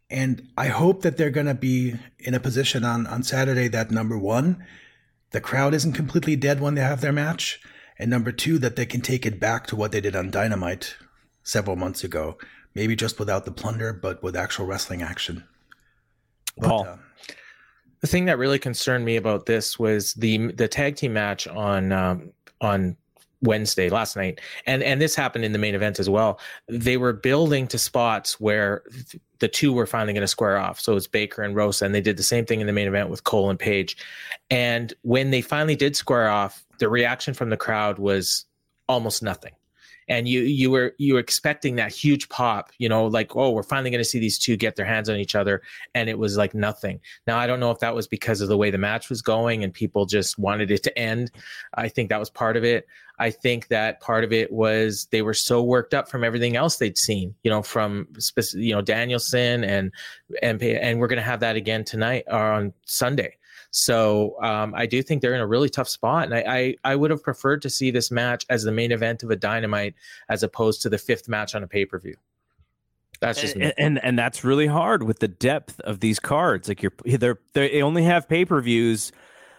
And 0.08 0.48
I 0.56 0.68
hope 0.68 1.02
that 1.02 1.16
they're 1.16 1.30
going 1.30 1.46
to 1.46 1.54
be 1.54 1.96
in 2.18 2.34
a 2.34 2.40
position 2.40 2.84
on, 2.84 3.06
on 3.06 3.22
Saturday 3.22 3.68
that 3.68 3.90
number 3.90 4.16
one, 4.16 4.64
the 5.30 5.40
crowd 5.40 5.74
isn't 5.74 5.92
completely 5.92 6.36
dead 6.36 6.60
when 6.60 6.74
they 6.74 6.82
have 6.82 7.00
their 7.00 7.12
match 7.12 7.60
and 7.98 8.10
number 8.10 8.32
two, 8.32 8.58
that 8.58 8.76
they 8.76 8.86
can 8.86 9.00
take 9.00 9.26
it 9.26 9.40
back 9.40 9.66
to 9.68 9.76
what 9.76 9.92
they 9.92 10.00
did 10.00 10.16
on 10.16 10.30
Dynamite 10.30 10.96
several 11.42 11.76
months 11.76 12.04
ago. 12.04 12.38
Maybe 12.74 12.94
just 12.94 13.18
without 13.18 13.44
the 13.44 13.52
plunder, 13.52 13.92
but 13.92 14.22
with 14.22 14.36
actual 14.36 14.66
wrestling 14.66 15.02
action. 15.02 15.44
But, 16.58 16.68
Paul. 16.68 16.86
Uh, 16.86 16.96
the 18.00 18.06
thing 18.06 18.26
that 18.26 18.38
really 18.38 18.58
concerned 18.58 19.04
me 19.04 19.16
about 19.16 19.46
this 19.46 19.78
was 19.78 20.14
the 20.14 20.52
the 20.52 20.68
tag 20.68 20.96
team 20.96 21.14
match 21.14 21.48
on 21.48 21.92
um, 21.92 22.32
on 22.60 22.96
Wednesday 23.42 23.88
last 23.88 24.16
night, 24.16 24.40
and 24.66 24.82
and 24.82 25.00
this 25.00 25.14
happened 25.14 25.44
in 25.44 25.52
the 25.52 25.58
main 25.58 25.74
event 25.74 25.98
as 25.98 26.08
well. 26.08 26.38
They 26.68 26.96
were 26.96 27.12
building 27.12 27.66
to 27.68 27.78
spots 27.78 28.40
where 28.40 28.82
the 29.38 29.48
two 29.48 29.72
were 29.72 29.86
finally 29.86 30.12
going 30.12 30.22
to 30.22 30.28
square 30.28 30.56
off. 30.56 30.80
So 30.80 30.96
it's 30.96 31.06
Baker 31.06 31.42
and 31.42 31.54
Rosa, 31.54 31.84
and 31.84 31.94
they 31.94 32.00
did 32.00 32.16
the 32.16 32.22
same 32.22 32.46
thing 32.46 32.60
in 32.60 32.66
the 32.66 32.72
main 32.72 32.88
event 32.88 33.10
with 33.10 33.24
Cole 33.24 33.50
and 33.50 33.58
Page. 33.58 33.96
And 34.50 34.94
when 35.02 35.30
they 35.30 35.42
finally 35.42 35.76
did 35.76 35.96
square 35.96 36.28
off, 36.28 36.64
the 36.78 36.88
reaction 36.88 37.34
from 37.34 37.50
the 37.50 37.56
crowd 37.56 37.98
was 37.98 38.46
almost 38.88 39.22
nothing. 39.22 39.52
And 40.08 40.28
you 40.28 40.42
you 40.42 40.70
were 40.70 40.94
you 40.98 41.14
were 41.14 41.20
expecting 41.20 41.76
that 41.76 41.92
huge 41.92 42.28
pop, 42.28 42.70
you 42.78 42.88
know, 42.88 43.06
like 43.06 43.34
oh, 43.36 43.50
we're 43.50 43.62
finally 43.62 43.90
going 43.90 44.02
to 44.02 44.08
see 44.08 44.18
these 44.18 44.38
two 44.38 44.56
get 44.56 44.76
their 44.76 44.86
hands 44.86 45.08
on 45.08 45.16
each 45.16 45.34
other, 45.34 45.62
and 45.94 46.08
it 46.08 46.18
was 46.18 46.36
like 46.36 46.54
nothing. 46.54 47.00
Now 47.26 47.38
I 47.38 47.46
don't 47.46 47.60
know 47.60 47.70
if 47.70 47.80
that 47.80 47.94
was 47.94 48.06
because 48.06 48.40
of 48.40 48.48
the 48.48 48.56
way 48.56 48.70
the 48.70 48.78
match 48.78 49.08
was 49.08 49.22
going 49.22 49.64
and 49.64 49.72
people 49.72 50.06
just 50.06 50.38
wanted 50.38 50.70
it 50.70 50.82
to 50.84 50.98
end. 50.98 51.30
I 51.74 51.88
think 51.88 52.10
that 52.10 52.20
was 52.20 52.30
part 52.30 52.56
of 52.56 52.64
it. 52.64 52.86
I 53.18 53.30
think 53.30 53.68
that 53.68 54.00
part 54.00 54.24
of 54.24 54.32
it 54.32 54.52
was 54.52 55.08
they 55.10 55.22
were 55.22 55.34
so 55.34 55.62
worked 55.62 55.94
up 55.94 56.08
from 56.08 56.22
everything 56.22 56.56
else 56.56 56.76
they'd 56.76 56.98
seen, 56.98 57.34
you 57.42 57.50
know, 57.50 57.62
from 57.62 58.08
you 58.54 58.74
know 58.74 58.82
Danielson 58.82 59.64
and 59.64 59.92
and 60.42 60.62
and 60.62 61.00
we're 61.00 61.08
going 61.08 61.16
to 61.18 61.22
have 61.22 61.40
that 61.40 61.56
again 61.56 61.84
tonight 61.84 62.24
or 62.28 62.52
on 62.52 62.72
Sunday. 62.84 63.36
So 63.76 64.42
um, 64.42 64.74
I 64.74 64.86
do 64.86 65.02
think 65.02 65.20
they're 65.20 65.34
in 65.34 65.42
a 65.42 65.46
really 65.46 65.68
tough 65.68 65.86
spot, 65.86 66.24
and 66.24 66.34
I, 66.34 66.44
I, 66.48 66.92
I 66.92 66.96
would 66.96 67.10
have 67.10 67.22
preferred 67.22 67.60
to 67.60 67.68
see 67.68 67.90
this 67.90 68.10
match 68.10 68.46
as 68.48 68.62
the 68.62 68.72
main 68.72 68.90
event 68.90 69.22
of 69.22 69.30
a 69.30 69.36
Dynamite 69.36 69.94
as 70.30 70.42
opposed 70.42 70.80
to 70.82 70.88
the 70.88 70.96
fifth 70.96 71.28
match 71.28 71.54
on 71.54 71.62
a 71.62 71.66
pay 71.66 71.84
per 71.84 71.98
view. 71.98 72.16
That's 73.20 73.38
just 73.38 73.54
and, 73.54 73.74
and, 73.76 74.02
and 74.02 74.18
that's 74.18 74.44
really 74.44 74.66
hard 74.66 75.02
with 75.02 75.18
the 75.18 75.28
depth 75.28 75.78
of 75.80 76.00
these 76.00 76.18
cards. 76.18 76.68
Like 76.68 76.82
you're 76.82 76.92
they're 77.04 77.38
they 77.52 77.82
only 77.82 78.02
have 78.04 78.26
pay 78.26 78.46
per 78.46 78.62
views, 78.62 79.12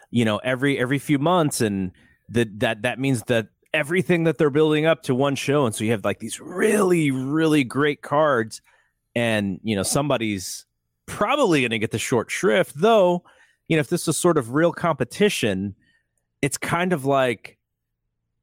you 0.09 0.26
know, 0.26 0.38
every 0.38 0.80
every 0.80 0.97
few 0.97 1.20
months, 1.20 1.61
and 1.61 1.91
that 2.30 2.59
that 2.59 2.82
that 2.82 2.97
means 2.97 3.22
that 3.28 3.49
everything 3.72 4.24
that 4.24 4.39
they're 4.39 4.49
building 4.49 4.88
up 4.88 5.03
to 5.03 5.13
one 5.13 5.36
show, 5.36 5.68
and 5.68 5.76
so 5.76 5.84
you 5.84 5.91
have 5.91 6.03
like 6.03 6.18
these 6.18 6.39
really 6.39 7.11
really 7.11 7.63
great 7.63 8.01
cards, 8.01 8.63
and 9.13 9.59
you 9.61 9.76
know 9.76 9.84
somebody's 9.84 10.65
probably 11.05 11.61
going 11.61 11.70
to 11.70 11.80
get 11.80 11.91
the 11.91 11.99
short 11.99 12.32
shrift, 12.32 12.74
though 12.76 13.24
you 13.68 13.76
know, 13.76 13.82
if 13.82 13.89
this 13.89 14.07
is 14.07 14.18
sort 14.18 14.38
of 14.38 14.53
real 14.53 14.72
competition, 14.72 15.76
it's 16.41 16.57
kind 16.57 16.93
of 16.93 17.05
like 17.05 17.57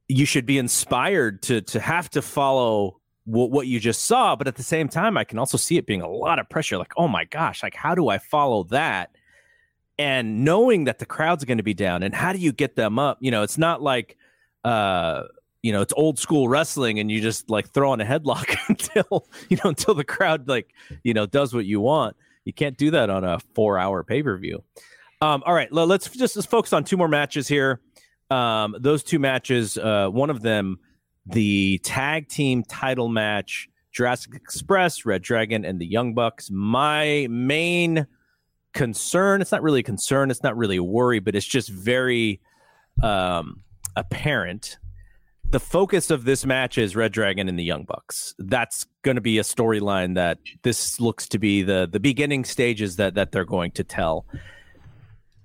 you 0.09 0.27
should 0.27 0.47
be 0.47 0.59
inspired 0.59 1.43
to 1.43 1.61
to 1.63 1.81
have 1.81 2.11
to 2.11 2.23
follow 2.23 3.01
what, 3.25 3.51
what 3.51 3.67
you 3.67 3.81
just 3.81 4.05
saw, 4.05 4.37
but 4.37 4.47
at 4.47 4.57
the 4.57 4.63
same 4.63 4.89
time, 4.89 5.17
I 5.17 5.25
can 5.25 5.39
also 5.39 5.57
see 5.57 5.79
it 5.79 5.87
being 5.87 6.03
a 6.03 6.09
lot 6.09 6.39
of 6.39 6.49
pressure. 6.49 6.77
Like, 6.77 6.93
oh 6.97 7.09
my 7.09 7.25
gosh, 7.25 7.63
like 7.63 7.75
how 7.75 7.95
do 7.95 8.09
I 8.09 8.19
follow 8.19 8.65
that? 8.65 9.17
And 9.99 10.45
knowing 10.45 10.85
that 10.85 10.99
the 10.99 11.07
crowd's 11.07 11.45
going 11.45 11.59
to 11.59 11.65
be 11.65 11.75
down, 11.75 12.03
and 12.03 12.15
how 12.15 12.33
do 12.33 12.39
you 12.39 12.53
get 12.53 12.77
them 12.77 12.99
up? 12.99 13.19
You 13.21 13.31
know, 13.31 13.43
it's 13.43 13.59
not 13.59 13.83
like 13.83 14.17
uh 14.65 15.25
you 15.63 15.73
know 15.73 15.81
it's 15.81 15.95
old 15.97 16.19
school 16.19 16.49
wrestling 16.49 16.99
and 16.99 17.11
you 17.11 17.21
just 17.21 17.49
like 17.51 17.71
throw 17.71 17.91
on 17.91 18.01
a 18.01 18.05
headlock 18.05 18.55
until 18.69 19.27
you 19.49 19.57
know 19.57 19.71
until 19.71 19.95
the 19.95 20.05
crowd 20.05 20.49
like 20.49 20.73
you 21.03 21.15
know 21.15 21.27
does 21.27 21.55
what 21.55 21.65
you 21.65 21.81
want 21.81 22.17
you 22.45 22.53
can't 22.53 22.77
do 22.77 22.91
that 22.91 23.11
on 23.11 23.25
a 23.25 23.39
four 23.55 23.79
hour 23.79 24.05
pay-per-view 24.05 24.63
um, 25.21 25.43
all 25.47 25.55
right, 25.55 25.73
let's 25.73 26.09
just 26.11 26.37
let's 26.37 26.47
focus 26.47 26.73
on 26.73 26.85
two 26.85 26.97
more 26.97 27.09
matches 27.09 27.49
here. 27.49 27.81
Um, 28.31 28.77
those 28.79 29.03
two 29.03 29.19
matches, 29.19 29.79
uh, 29.79 30.09
one 30.09 30.31
of 30.31 30.43
them, 30.43 30.79
the 31.27 31.79
tag 31.79 32.29
team 32.29 32.63
title 32.65 33.09
match, 33.09 33.69
Jurassic 33.93 34.35
Express, 34.35 35.05
Red 35.05 35.23
Dragon, 35.23 35.65
and 35.65 35.81
the 35.81 35.87
Young 35.87 36.15
Bucks. 36.15 36.51
My 36.51 37.27
main 37.31 38.07
concern, 38.73 39.41
it's 39.41 39.53
not 39.53 39.63
really 39.63 39.81
a 39.81 39.85
concern, 39.85 40.31
it's 40.31 40.43
not 40.43 40.57
really 40.57 40.77
a 40.77 40.83
worry, 40.83 41.21
but 41.21 41.35
it's 41.35 41.47
just 41.47 41.69
very 41.69 42.41
um, 43.03 43.63
apparent. 43.97 44.79
The 45.51 45.61
focus 45.61 46.11
of 46.11 46.25
this 46.25 46.45
match 46.45 46.79
is 46.79 46.97
Red 46.97 47.13
Dragon 47.13 47.49
and 47.49 47.59
the 47.59 47.63
Young 47.63 47.85
Bucks. 47.85 48.35
That's 48.39 48.87
going 49.03 49.15
to 49.15 49.21
be 49.21 49.39
a 49.39 49.43
storyline 49.43 50.17
that 50.17 50.39
this 50.63 50.99
looks 50.99 51.29
to 51.29 51.39
be 51.39 51.63
the 51.63 51.89
the 51.91 52.01
beginning 52.01 52.45
stages 52.45 52.97
that 52.97 53.15
that 53.15 53.31
they're 53.31 53.45
going 53.45 53.71
to 53.73 53.85
tell 53.85 54.27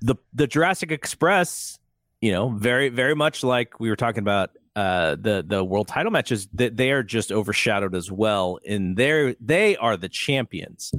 the 0.01 0.15
the 0.33 0.47
Jurassic 0.47 0.91
Express, 0.91 1.79
you 2.21 2.31
know, 2.31 2.49
very 2.49 2.89
very 2.89 3.15
much 3.15 3.43
like 3.43 3.79
we 3.79 3.89
were 3.89 3.95
talking 3.95 4.19
about 4.19 4.51
uh, 4.75 5.15
the 5.19 5.43
the 5.45 5.63
world 5.63 5.87
title 5.87 6.11
matches, 6.11 6.47
that 6.53 6.77
they 6.77 6.91
are 6.91 7.03
just 7.03 7.31
overshadowed 7.31 7.95
as 7.95 8.11
well. 8.11 8.59
And 8.67 8.95
they're 8.95 9.35
they 9.39 9.75
are 9.77 9.97
the 9.97 10.09
champions. 10.09 10.93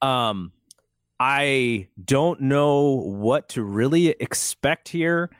Um, 0.00 0.52
I 1.20 1.88
don't 2.02 2.40
know 2.42 3.02
what 3.04 3.50
to 3.50 3.62
really 3.62 4.08
expect 4.08 4.88
here. 4.88 5.30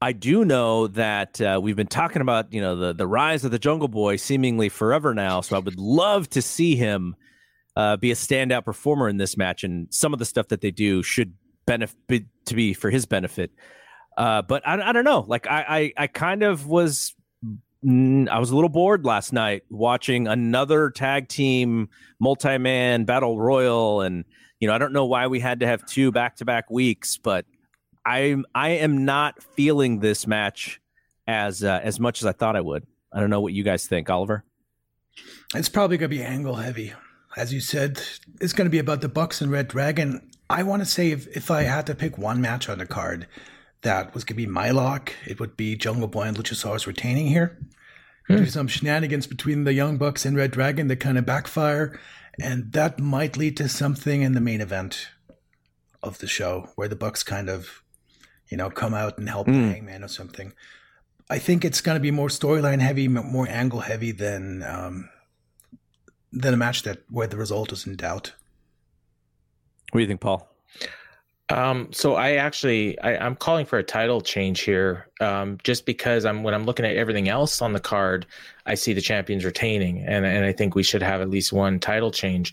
I 0.00 0.12
do 0.12 0.44
know 0.44 0.88
that 0.88 1.40
uh, 1.40 1.60
we've 1.62 1.76
been 1.76 1.86
talking 1.86 2.22
about 2.22 2.52
you 2.52 2.60
know 2.60 2.76
the 2.76 2.92
the 2.92 3.06
rise 3.06 3.44
of 3.44 3.50
the 3.50 3.58
Jungle 3.58 3.88
Boy 3.88 4.16
seemingly 4.16 4.68
forever 4.68 5.14
now. 5.14 5.40
So 5.40 5.56
I 5.56 5.60
would 5.60 5.78
love 5.78 6.28
to 6.30 6.42
see 6.42 6.74
him 6.76 7.16
uh, 7.76 7.96
be 7.96 8.10
a 8.10 8.14
standout 8.14 8.64
performer 8.64 9.08
in 9.08 9.18
this 9.18 9.36
match, 9.36 9.62
and 9.62 9.86
some 9.92 10.12
of 10.12 10.18
the 10.18 10.24
stuff 10.24 10.48
that 10.48 10.60
they 10.60 10.70
do 10.70 11.02
should 11.02 11.34
benefit 11.66 12.24
to 12.46 12.54
be 12.54 12.74
for 12.74 12.90
his 12.90 13.06
benefit. 13.06 13.50
Uh, 14.16 14.42
but 14.42 14.66
I, 14.66 14.90
I 14.90 14.92
don't 14.92 15.04
know. 15.04 15.24
Like 15.26 15.46
I, 15.46 15.92
I, 15.96 16.04
I 16.04 16.06
kind 16.06 16.42
of 16.42 16.66
was 16.66 17.14
mm, 17.84 18.28
I 18.28 18.38
was 18.38 18.50
a 18.50 18.54
little 18.54 18.68
bored 18.68 19.04
last 19.04 19.32
night 19.32 19.64
watching 19.70 20.28
another 20.28 20.90
tag 20.90 21.28
team 21.28 21.88
multi-man 22.20 23.04
battle 23.04 23.40
royal 23.40 24.00
and 24.00 24.24
you 24.60 24.68
know 24.68 24.74
I 24.74 24.78
don't 24.78 24.92
know 24.92 25.04
why 25.04 25.26
we 25.26 25.40
had 25.40 25.60
to 25.60 25.66
have 25.66 25.84
two 25.84 26.12
back-to-back 26.12 26.70
weeks 26.70 27.18
but 27.18 27.44
I'm 28.06 28.44
I 28.54 28.70
am 28.70 29.04
not 29.04 29.42
feeling 29.42 30.00
this 30.00 30.26
match 30.26 30.80
as 31.26 31.64
uh, 31.64 31.80
as 31.82 31.98
much 31.98 32.22
as 32.22 32.26
I 32.26 32.32
thought 32.32 32.56
I 32.56 32.60
would. 32.60 32.86
I 33.12 33.20
don't 33.20 33.30
know 33.30 33.40
what 33.40 33.52
you 33.52 33.62
guys 33.62 33.86
think, 33.86 34.10
Oliver. 34.10 34.44
It's 35.54 35.68
probably 35.68 35.96
going 35.96 36.10
to 36.10 36.16
be 36.16 36.22
angle 36.22 36.56
heavy. 36.56 36.92
As 37.36 37.52
you 37.52 37.60
said, 37.60 38.00
it's 38.40 38.52
going 38.52 38.66
to 38.66 38.70
be 38.70 38.78
about 38.78 39.00
the 39.00 39.08
Bucks 39.08 39.40
and 39.40 39.50
Red 39.50 39.68
Dragon. 39.68 40.30
I 40.50 40.62
want 40.62 40.82
to 40.82 40.86
say 40.86 41.10
if, 41.10 41.26
if 41.36 41.50
I 41.50 41.62
had 41.62 41.86
to 41.86 41.94
pick 41.94 42.18
one 42.18 42.40
match 42.40 42.68
on 42.68 42.78
the 42.78 42.86
card 42.86 43.26
that 43.82 44.14
was 44.14 44.24
going 44.24 44.36
to 44.36 44.46
be 44.46 44.46
my 44.46 44.70
lock, 44.70 45.12
it 45.26 45.40
would 45.40 45.56
be 45.56 45.76
Jungle 45.76 46.08
Boy 46.08 46.22
and 46.22 46.36
Luchasaurus 46.36 46.86
retaining 46.86 47.26
here. 47.26 47.58
Hmm. 48.26 48.36
Do 48.36 48.46
some 48.46 48.68
shenanigans 48.68 49.26
between 49.26 49.64
the 49.64 49.74
Young 49.74 49.98
Bucks 49.98 50.24
and 50.24 50.36
Red 50.36 50.50
Dragon 50.50 50.88
that 50.88 50.96
kind 50.96 51.18
of 51.18 51.26
backfire, 51.26 51.98
and 52.40 52.72
that 52.72 52.98
might 52.98 53.36
lead 53.36 53.56
to 53.58 53.68
something 53.68 54.22
in 54.22 54.32
the 54.32 54.40
main 54.40 54.60
event 54.60 55.08
of 56.02 56.18
the 56.18 56.26
show 56.26 56.70
where 56.74 56.88
the 56.88 56.96
Bucks 56.96 57.22
kind 57.22 57.48
of, 57.48 57.82
you 58.48 58.56
know, 58.56 58.70
come 58.70 58.94
out 58.94 59.18
and 59.18 59.28
help 59.28 59.46
mm. 59.46 59.52
the 59.52 59.72
Hangman 59.72 60.04
or 60.04 60.08
something. 60.08 60.52
I 61.30 61.38
think 61.38 61.64
it's 61.64 61.80
going 61.80 61.96
to 61.96 62.00
be 62.00 62.10
more 62.10 62.28
storyline 62.28 62.80
heavy, 62.80 63.08
more 63.08 63.48
angle 63.48 63.80
heavy 63.80 64.12
than 64.12 64.62
um, 64.62 65.08
than 66.32 66.52
a 66.52 66.56
match 66.56 66.82
that 66.82 67.02
where 67.08 67.26
the 67.26 67.36
result 67.36 67.72
is 67.72 67.86
in 67.86 67.96
doubt. 67.96 68.32
What 69.94 69.98
do 69.98 70.02
you 70.02 70.08
think, 70.08 70.22
Paul? 70.22 70.52
Um, 71.50 71.92
so 71.92 72.16
I 72.16 72.32
actually 72.32 72.98
I, 72.98 73.24
am 73.24 73.36
calling 73.36 73.64
for 73.64 73.78
a 73.78 73.84
title 73.84 74.20
change 74.20 74.62
here, 74.62 75.06
um, 75.20 75.56
just 75.62 75.86
because 75.86 76.24
I'm 76.24 76.42
when 76.42 76.52
I'm 76.52 76.64
looking 76.64 76.84
at 76.84 76.96
everything 76.96 77.28
else 77.28 77.62
on 77.62 77.74
the 77.74 77.78
card, 77.78 78.26
I 78.66 78.74
see 78.74 78.92
the 78.92 79.00
champions 79.00 79.44
retaining, 79.44 80.00
and 80.00 80.26
and 80.26 80.44
I 80.44 80.50
think 80.50 80.74
we 80.74 80.82
should 80.82 81.00
have 81.00 81.20
at 81.20 81.30
least 81.30 81.52
one 81.52 81.78
title 81.78 82.10
change, 82.10 82.52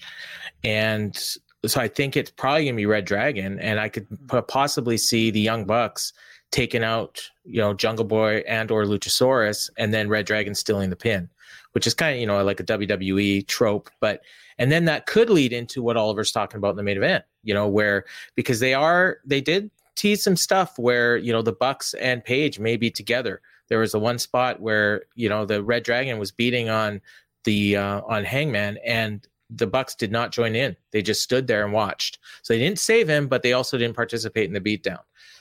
and 0.63 1.17
so 1.65 1.81
I 1.81 1.87
think 1.87 2.15
it's 2.15 2.29
probably 2.29 2.65
gonna 2.65 2.77
be 2.77 2.85
Red 2.85 3.05
Dragon, 3.05 3.57
and 3.59 3.79
I 3.79 3.89
could 3.89 4.05
possibly 4.47 4.97
see 4.97 5.31
the 5.31 5.41
Young 5.41 5.65
Bucks 5.65 6.13
taking 6.51 6.83
out 6.83 7.27
you 7.43 7.59
know 7.59 7.73
Jungle 7.73 8.05
Boy 8.05 8.43
and 8.47 8.69
or 8.69 8.83
Luchasaurus, 8.83 9.71
and 9.79 9.91
then 9.91 10.09
Red 10.09 10.27
Dragon 10.27 10.53
stealing 10.53 10.91
the 10.91 10.95
pin, 10.95 11.27
which 11.71 11.87
is 11.87 11.95
kind 11.95 12.13
of 12.13 12.21
you 12.21 12.27
know 12.27 12.43
like 12.43 12.59
a 12.59 12.63
WWE 12.63 13.47
trope, 13.47 13.89
but 13.99 14.21
and 14.61 14.71
then 14.71 14.85
that 14.85 15.07
could 15.07 15.31
lead 15.31 15.53
into 15.53 15.81
what 15.81 15.97
Oliver's 15.97 16.31
talking 16.31 16.59
about 16.59 16.69
in 16.69 16.75
the 16.75 16.83
main 16.83 16.97
event, 16.97 17.23
you 17.43 17.53
know, 17.53 17.67
where 17.67 18.05
because 18.35 18.59
they 18.59 18.73
are 18.73 19.19
they 19.25 19.41
did 19.41 19.71
tease 19.95 20.23
some 20.23 20.35
stuff 20.35 20.77
where, 20.79 21.17
you 21.17 21.31
know, 21.31 21.41
the 21.41 21.51
Bucks 21.51 21.93
and 21.95 22.23
Page 22.23 22.59
may 22.59 22.77
be 22.77 22.89
together. 22.89 23.41
There 23.67 23.79
was 23.79 23.93
a 23.93 23.99
one 23.99 24.19
spot 24.19 24.59
where, 24.59 25.03
you 25.15 25.29
know, 25.29 25.45
the 25.45 25.63
Red 25.63 25.83
Dragon 25.83 26.17
was 26.17 26.31
beating 26.31 26.69
on 26.69 27.01
the 27.43 27.77
uh, 27.77 28.01
on 28.01 28.25
Hangman 28.25 28.77
and 28.85 29.25
the 29.49 29.67
Bucks 29.67 29.95
did 29.95 30.11
not 30.11 30.31
join 30.31 30.55
in. 30.55 30.75
They 30.91 31.01
just 31.01 31.21
stood 31.21 31.47
there 31.47 31.63
and 31.63 31.73
watched. 31.73 32.19
So 32.41 32.53
they 32.53 32.59
didn't 32.59 32.79
save 32.79 33.07
him, 33.07 33.27
but 33.27 33.43
they 33.43 33.53
also 33.53 33.77
didn't 33.77 33.95
participate 33.95 34.45
in 34.45 34.53
the 34.53 34.61
beatdown. 34.61 34.99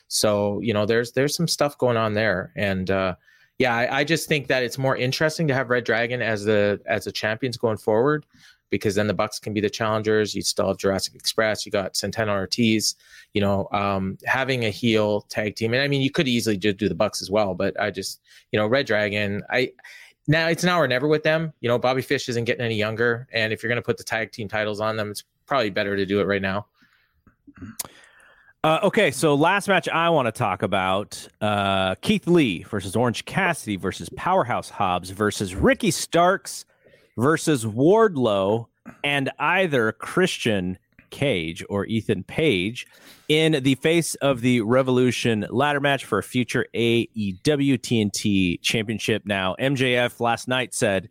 So, 0.09 0.61
you 0.61 0.75
know, 0.75 0.87
there's 0.87 1.13
there's 1.13 1.37
some 1.37 1.49
stuff 1.49 1.79
going 1.79 1.97
on 1.97 2.15
there. 2.15 2.53
And 2.57 2.91
uh 2.91 3.15
yeah, 3.59 3.77
I, 3.77 3.99
I, 3.99 4.05
just 4.05 4.27
think 4.27 4.47
that 4.47 4.63
it's 4.63 4.79
more 4.79 4.97
interesting 4.97 5.47
to 5.49 5.55
have 5.55 5.69
Red 5.69 5.85
Dragon 5.85 6.23
as 6.23 6.45
the 6.47 6.81
as 6.87 7.05
the 7.05 7.13
champions 7.13 7.59
going 7.59 7.77
forward 7.77 8.25
because 8.71 8.95
then 8.95 9.07
the 9.07 9.15
Bucks 9.15 9.39
can 9.39 9.53
be 9.53 9.61
the 9.61 9.71
challengers. 9.71 10.35
You 10.35 10.43
still 10.43 10.69
have 10.69 10.79
Jurassic 10.79 11.15
Express. 11.15 11.67
You 11.67 11.73
got 11.73 11.97
Santana 11.97 12.33
Ortiz. 12.33 12.95
You 13.35 13.41
know, 13.41 13.69
um, 13.73 14.17
having 14.25 14.65
a 14.65 14.71
heel 14.71 15.23
tag 15.23 15.57
team, 15.57 15.75
and 15.75 15.83
I 15.83 15.89
mean, 15.89 16.01
you 16.01 16.11
could 16.11 16.29
easily 16.29 16.57
just 16.57 16.79
do 16.79 16.89
the 16.89 16.95
Bucks 16.95 17.21
as 17.21 17.31
well. 17.31 17.55
But 17.55 17.79
I 17.81 17.91
just, 17.91 18.21
you 18.53 18.59
know, 18.59 18.67
Red 18.67 18.87
Dragon. 18.87 19.43
I 19.51 19.73
now 20.27 20.49
it's 20.49 20.65
now 20.65 20.81
or 20.81 20.89
never 20.89 21.09
with 21.09 21.23
them. 21.23 21.53
You 21.61 21.69
know, 21.69 21.79
Bobby 21.79 22.03
Fish 22.03 22.29
isn't 22.29 22.45
getting 22.45 22.65
any 22.65 22.77
younger, 22.77 23.29
and 23.33 23.53
if 23.53 23.63
you're 23.63 23.69
going 23.69 23.83
to 23.83 23.87
put 23.87 23.99
the 23.99 24.05
tag 24.05 24.33
team 24.33 24.49
titles 24.49 24.81
on 24.81 24.97
them, 24.97 25.11
it's 25.11 25.25
probably 25.47 25.71
better 25.71 25.97
to 25.97 26.07
do 26.07 26.21
it 26.21 26.25
right 26.25 26.43
now. 26.43 26.67
Uh, 28.63 28.79
okay, 28.83 29.11
so 29.11 29.35
last 29.35 29.69
match 29.69 29.89
I 29.89 30.11
want 30.11 30.27
to 30.27 30.33
talk 30.33 30.63
about 30.63 31.27
uh, 31.41 31.95
Keith 32.03 32.27
Lee 32.27 32.63
versus 32.65 32.95
Orange 32.95 33.25
Cassidy 33.25 33.77
versus 33.77 34.11
Powerhouse 34.17 34.69
Hobbs 34.69 35.09
versus 35.11 35.55
Ricky 35.55 35.91
Starks 35.91 36.67
versus 37.21 37.67
Wardlow 37.67 38.67
and 39.05 39.31
either 39.39 39.93
Christian 39.93 40.79
Cage 41.11 41.65
or 41.69 41.85
Ethan 41.87 42.25
Page 42.25 42.87
in 43.29 43.63
the 43.63 43.75
face 43.77 44.15
of 44.17 44.41
the 44.41 44.63
Revolution 44.63 45.47
ladder 45.51 45.81
match 45.81 46.05
for 46.05 46.19
a 46.19 46.23
future 46.23 46.67
AEW 46.75 47.79
TNT 47.79 48.61
championship. 48.63 49.23
Now, 49.27 49.55
MJF 49.61 50.21
last 50.21 50.49
night 50.49 50.73
said 50.73 51.09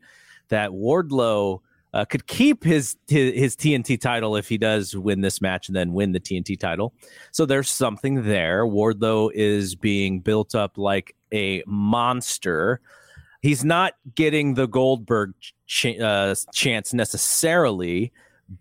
that 0.49 0.71
Wardlow 0.71 1.59
uh, 1.93 2.05
could 2.05 2.25
keep 2.27 2.63
his, 2.63 2.95
his, 3.07 3.33
his 3.35 3.55
TNT 3.55 3.99
title 3.99 4.35
if 4.35 4.49
he 4.49 4.57
does 4.57 4.95
win 4.95 5.21
this 5.21 5.41
match 5.41 5.67
and 5.67 5.75
then 5.75 5.93
win 5.93 6.11
the 6.11 6.19
TNT 6.19 6.59
title. 6.59 6.93
So 7.31 7.45
there's 7.45 7.69
something 7.69 8.23
there. 8.23 8.65
Wardlow 8.65 9.31
is 9.33 9.75
being 9.75 10.21
built 10.21 10.55
up 10.55 10.77
like 10.77 11.15
a 11.33 11.63
monster. 11.67 12.79
He's 13.41 13.63
not 13.63 13.93
getting 14.15 14.53
the 14.53 14.67
Goldberg 14.67 15.33
ch- 15.69 15.99
uh, 15.99 16.35
chance 16.53 16.93
necessarily, 16.93 18.11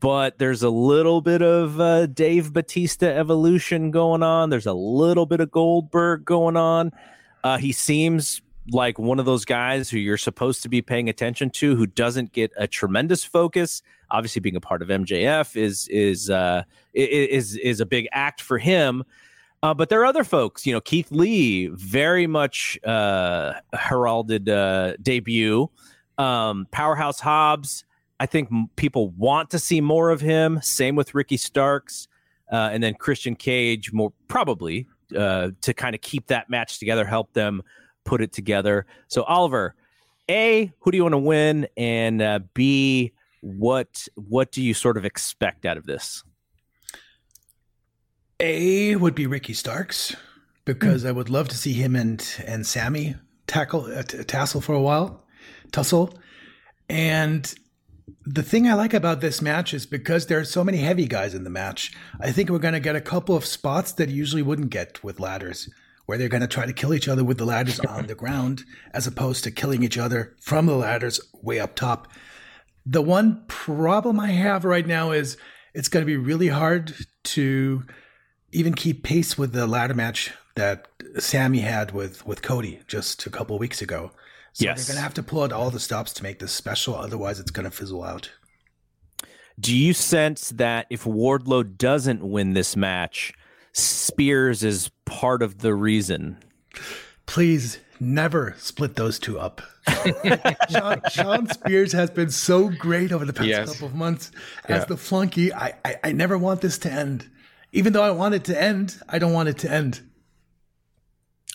but 0.01 0.39
there's 0.39 0.63
a 0.63 0.71
little 0.71 1.21
bit 1.21 1.43
of 1.43 1.81
uh, 1.81 2.07
Dave 2.07 2.53
Batista 2.53 3.07
evolution 3.07 3.91
going 3.91 4.23
on. 4.23 4.51
There's 4.51 4.67
a 4.67 4.75
little 4.75 5.27
bit 5.27 5.41
of 5.41 5.51
Goldberg 5.51 6.25
going 6.25 6.57
on. 6.57 6.93
Uh, 7.43 7.57
he 7.57 7.73
seems 7.73 8.43
like 8.71 8.99
one 8.99 9.19
of 9.19 9.25
those 9.25 9.47
guys 9.47 9.89
who 9.89 9.99
you're 9.99 10.19
supposed 10.19 10.63
to 10.63 10.69
be 10.69 10.83
paying 10.83 11.09
attention 11.09 11.49
to 11.49 11.75
who 11.75 11.87
doesn't 11.87 12.33
get 12.33 12.53
a 12.57 12.67
tremendous 12.67 13.25
focus 13.25 13.83
obviously 14.11 14.41
being 14.41 14.57
a 14.57 14.61
part 14.61 14.83
of 14.83 14.89
MJF 14.89 15.57
is 15.57 15.89
is 15.89 16.29
uh 16.29 16.65
is 16.93 17.57
is 17.57 17.81
a 17.81 17.87
big 17.87 18.09
act 18.13 18.43
for 18.43 18.59
him 18.59 19.05
uh, 19.63 19.73
but 19.73 19.89
there 19.89 20.01
are 20.03 20.05
other 20.05 20.25
folks 20.25 20.67
you 20.67 20.73
know 20.75 20.83
Keith 20.83 21.11
Lee 21.11 21.69
very 21.69 22.27
much 22.27 22.79
uh 22.85 23.55
heralded 23.73 24.51
uh 24.51 24.97
debut 25.01 25.71
um 26.19 26.66
Powerhouse 26.71 27.21
Hobbs 27.21 27.85
I 28.21 28.27
think 28.27 28.51
people 28.77 29.11
want 29.11 29.51
to 29.51 29.59
see 29.59 29.81
more 29.81 30.11
of 30.11 30.21
him 30.21 30.61
same 30.62 30.97
with 30.97 31.14
Ricky 31.14 31.37
Starks 31.37 32.09
uh, 32.51 32.71
and 32.73 32.83
then 32.83 32.95
Christian 32.95 33.37
Cage 33.37 33.93
more 33.93 34.12
probably 34.27 34.87
uh, 35.16 35.51
to 35.61 35.75
kind 35.75 35.95
of 35.95 36.01
keep 36.01 36.27
that 36.29 36.51
match 36.51 36.79
together 36.79 37.05
help 37.05 37.33
them 37.33 37.62
put 38.09 38.23
it 38.23 38.33
together. 38.33 38.87
So, 39.09 39.23
Oliver, 39.25 39.75
A, 40.31 40.73
who 40.81 40.91
do 40.91 40.97
you 40.97 41.05
want 41.05 41.12
to 41.12 41.19
win? 41.19 41.69
And 41.77 42.23
uh, 42.23 42.41
B, 42.55 43.12
what 43.41 44.09
what 44.14 44.51
do 44.51 44.62
you 44.62 44.75
sort 44.75 44.97
of 44.97 45.05
expect 45.05 45.64
out 45.64 45.77
of 45.77 45.87
this? 45.87 46.25
A 48.41 48.97
would 48.97 49.14
be 49.14 49.27
Ricky 49.27 49.53
Starks 49.53 50.16
because 50.64 51.05
mm. 51.05 51.09
I 51.09 51.12
would 51.12 51.29
love 51.29 51.49
to 51.49 51.57
see 51.57 51.73
him 51.73 51.95
and 51.95 52.25
and 52.47 52.66
Sammy 52.66 53.16
tackle 53.47 53.85
uh, 53.85 54.03
t- 54.03 54.25
tassel 54.25 54.61
for 54.61 54.75
a 54.75 54.81
while, 54.81 55.25
tussle. 55.73 56.19
And 56.89 57.53
the 58.25 58.43
thing 58.43 58.69
I 58.69 58.75
like 58.75 58.95
about 58.95 59.21
this 59.21 59.41
match 59.41 59.73
is 59.73 59.87
because 59.87 60.27
there 60.27 60.39
are 60.39 60.45
so 60.45 60.64
many 60.64 60.79
heavy 60.79 61.07
guys 61.07 61.35
in 61.35 61.45
the 61.45 61.51
match. 61.51 61.93
I 62.21 62.33
think 62.33 62.51
we're 62.51 62.59
going 62.59 62.75
to 62.75 62.81
get 62.81 62.97
a 62.97 63.01
couple 63.01 63.37
of 63.37 63.45
spots 63.45 63.93
that 63.93 64.09
usually 64.09 64.43
wouldn't 64.43 64.71
get 64.71 65.03
with 65.03 65.21
ladders 65.21 65.69
where 66.07 66.16
they're 66.16 66.29
going 66.29 66.41
to 66.41 66.47
try 66.47 66.64
to 66.64 66.73
kill 66.73 66.95
each 66.95 67.07
other 67.07 67.23
with 67.23 67.37
the 67.37 67.45
ladders 67.45 67.81
on 67.81 68.07
the 68.07 68.14
ground 68.14 68.64
as 68.95 69.07
opposed 69.07 69.45
to 69.45 69.51
killing 69.51 69.83
each 69.83 69.99
other 69.99 70.35
from 70.41 70.64
the 70.64 70.75
ladders 70.75 71.21
way 71.43 71.61
up 71.61 71.75
top. 71.75 72.09
The 72.87 73.03
one 73.03 73.45
problem 73.47 74.19
I 74.19 74.29
have 74.29 74.64
right 74.64 74.87
now 74.87 75.11
is 75.11 75.37
it's 75.75 75.89
going 75.89 76.03
to 76.03 76.07
be 76.07 76.16
really 76.16 76.49
hard 76.49 76.95
to 77.25 77.85
even 78.53 78.73
keep 78.73 79.03
pace 79.03 79.37
with 79.37 79.53
the 79.53 79.66
ladder 79.66 79.93
match 79.93 80.33
that 80.57 80.89
Sammy 81.19 81.61
had 81.61 81.93
with 81.93 82.27
with 82.27 82.41
Cody 82.41 82.81
just 82.87 83.27
a 83.27 83.31
couple 83.31 83.59
weeks 83.59 83.83
ago. 83.83 84.11
So 84.53 84.65
yes. 84.65 84.87
they're 84.87 84.95
going 84.95 84.99
to 84.99 85.03
have 85.03 85.15
to 85.15 85.23
pull 85.23 85.43
out 85.43 85.53
all 85.53 85.71
the 85.71 85.81
stops 85.81 86.13
to 86.15 86.23
make 86.23 86.39
this 86.39 86.53
special. 86.53 86.95
Otherwise, 86.95 87.39
it's 87.39 87.51
going 87.51 87.65
to 87.65 87.71
fizzle 87.71 88.03
out. 88.03 88.31
Do 89.61 89.77
you 89.77 89.93
sense 89.93 90.51
that 90.51 90.87
if 90.91 91.05
Wardlow 91.05 91.77
doesn't 91.77 92.23
win 92.23 92.55
this 92.55 92.77
match, 92.77 93.33
Spears 93.73 94.65
is 94.65 94.91
part 95.05 95.43
of 95.43 95.59
the 95.59 95.75
reason. 95.75 96.39
Please 97.27 97.79
never 98.01 98.55
split 98.59 98.97
those 98.97 99.19
two 99.19 99.39
up. 99.39 99.63
Shawn, 100.71 101.01
Shawn, 101.11 101.49
Spears 101.49 101.93
has 101.93 102.11
been 102.11 102.31
so 102.31 102.69
great 102.69 103.13
over 103.13 103.25
the 103.25 103.33
past 103.33 103.49
yes. 103.49 103.73
couple 103.73 103.89
of 103.89 103.95
months 103.95 104.31
as 104.65 104.81
yeah. 104.81 104.85
the 104.85 104.97
flunky. 104.97 105.53
I, 105.53 105.75
I, 105.85 105.97
I 106.05 106.13
never 106.13 106.39
want 106.39 106.61
this 106.61 106.79
to 106.79 106.93
end. 106.93 107.29
Even 107.73 107.93
though 107.93 108.03
I 108.03 108.11
want 108.11 108.35
it 108.35 108.45
to 108.45 108.61
end, 108.61 109.01
I 109.09 109.19
don't 109.19 109.33
want 109.33 109.49
it 109.49 109.59
to 109.59 109.71
end. 109.71 110.01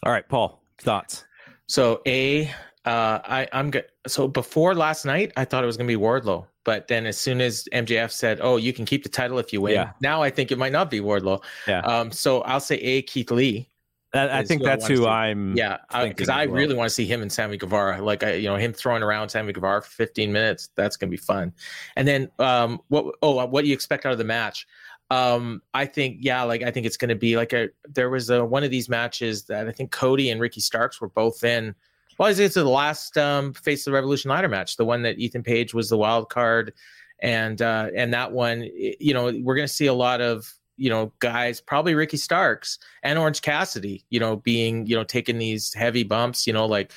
All 0.03 0.11
right, 0.11 0.27
Paul, 0.27 0.61
thoughts? 0.79 1.25
So 1.67 2.01
a, 2.05 2.51
uh, 2.85 3.19
I, 3.23 3.47
I'm 3.53 3.71
good. 3.71 3.85
So 4.07 4.27
before 4.27 4.75
last 4.75 5.05
night, 5.05 5.31
I 5.37 5.45
thought 5.45 5.63
it 5.63 5.67
was 5.67 5.77
going 5.77 5.87
to 5.87 5.97
be 5.97 6.01
Wardlow. 6.01 6.45
But 6.65 6.87
then 6.87 7.05
as 7.05 7.17
soon 7.17 7.41
as 7.41 7.67
MJF 7.73 8.11
said, 8.11 8.39
"Oh, 8.41 8.57
you 8.57 8.71
can 8.71 8.85
keep 8.85 9.03
the 9.03 9.09
title 9.09 9.37
if 9.37 9.51
you 9.51 9.61
win," 9.61 9.73
yeah. 9.73 9.91
now 10.01 10.21
I 10.21 10.29
think 10.29 10.51
it 10.51 10.57
might 10.57 10.71
not 10.71 10.89
be 10.89 11.01
Wardlow. 11.01 11.43
Yeah. 11.67 11.79
Um. 11.81 12.11
So 12.11 12.41
I'll 12.41 12.61
say 12.61 12.75
a 12.77 13.01
Keith 13.01 13.31
Lee. 13.31 13.67
I 14.13 14.43
think 14.43 14.61
that's 14.63 14.87
who 14.87 15.07
I'm. 15.07 15.57
Yeah, 15.57 15.77
because 16.03 16.29
I, 16.29 16.43
I 16.43 16.45
well. 16.45 16.55
really 16.55 16.75
want 16.75 16.87
to 16.87 16.93
see 16.93 17.05
him 17.05 17.21
and 17.21 17.31
Sammy 17.31 17.57
Guevara. 17.57 18.01
Like, 18.01 18.23
I, 18.23 18.33
you 18.33 18.47
know, 18.47 18.55
him 18.55 18.71
throwing 18.71 19.01
around 19.01 19.29
Sammy 19.29 19.53
Guevara 19.53 19.81
for 19.81 19.89
15 19.89 20.31
minutes. 20.31 20.69
That's 20.75 20.97
gonna 20.97 21.09
be 21.09 21.17
fun. 21.17 21.51
And 21.95 22.07
then, 22.07 22.29
um, 22.37 22.79
what? 22.89 23.15
Oh, 23.21 23.43
what 23.45 23.63
do 23.63 23.67
you 23.67 23.73
expect 23.73 24.05
out 24.05 24.11
of 24.11 24.19
the 24.19 24.23
match? 24.23 24.67
Um, 25.09 25.61
I 25.73 25.85
think, 25.85 26.17
yeah, 26.21 26.43
like 26.43 26.61
I 26.61 26.71
think 26.71 26.85
it's 26.85 26.97
gonna 26.97 27.15
be 27.15 27.37
like 27.37 27.53
a. 27.53 27.69
There 27.89 28.09
was 28.09 28.29
a 28.29 28.45
one 28.45 28.63
of 28.63 28.69
these 28.69 28.87
matches 28.87 29.45
that 29.45 29.67
I 29.67 29.71
think 29.71 29.91
Cody 29.91 30.29
and 30.29 30.39
Ricky 30.39 30.61
Starks 30.61 31.01
were 31.01 31.09
both 31.09 31.43
in 31.43 31.73
well, 32.17 32.29
I 32.29 32.33
think 32.33 32.45
it's 32.47 32.55
the 32.55 32.65
last 32.65 33.17
um, 33.17 33.53
Face 33.53 33.81
of 33.81 33.91
the 33.91 33.95
Revolution 33.95 34.29
ladder 34.29 34.47
match, 34.47 34.77
the 34.77 34.85
one 34.85 35.01
that 35.03 35.17
Ethan 35.17 35.43
Page 35.43 35.73
was 35.73 35.89
the 35.89 35.97
wild 35.97 36.29
card, 36.29 36.73
and 37.19 37.61
uh, 37.61 37.89
and 37.95 38.13
that 38.13 38.31
one, 38.31 38.69
you 38.73 39.13
know, 39.13 39.25
we're 39.41 39.55
going 39.55 39.67
to 39.67 39.73
see 39.73 39.87
a 39.87 39.93
lot 39.93 40.21
of 40.21 40.51
you 40.77 40.89
know 40.89 41.11
guys, 41.19 41.61
probably 41.61 41.95
Ricky 41.95 42.17
Starks 42.17 42.79
and 43.03 43.17
Orange 43.17 43.41
Cassidy, 43.41 44.05
you 44.09 44.19
know, 44.19 44.37
being 44.37 44.85
you 44.85 44.95
know 44.95 45.03
taking 45.03 45.37
these 45.37 45.73
heavy 45.73 46.03
bumps, 46.03 46.47
you 46.47 46.53
know, 46.53 46.65
like. 46.65 46.91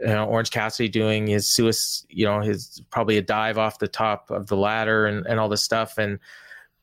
You 0.00 0.08
know, 0.08 0.24
Orange 0.24 0.50
Cassidy 0.50 0.88
doing 0.88 1.28
his 1.28 1.48
suicide, 1.48 2.06
you 2.08 2.24
know, 2.24 2.40
his 2.40 2.82
probably 2.90 3.18
a 3.18 3.22
dive 3.22 3.56
off 3.56 3.78
the 3.78 3.86
top 3.86 4.32
of 4.32 4.48
the 4.48 4.56
ladder 4.56 5.06
and, 5.06 5.24
and 5.26 5.38
all 5.38 5.48
this 5.48 5.62
stuff. 5.62 5.96
And 5.96 6.18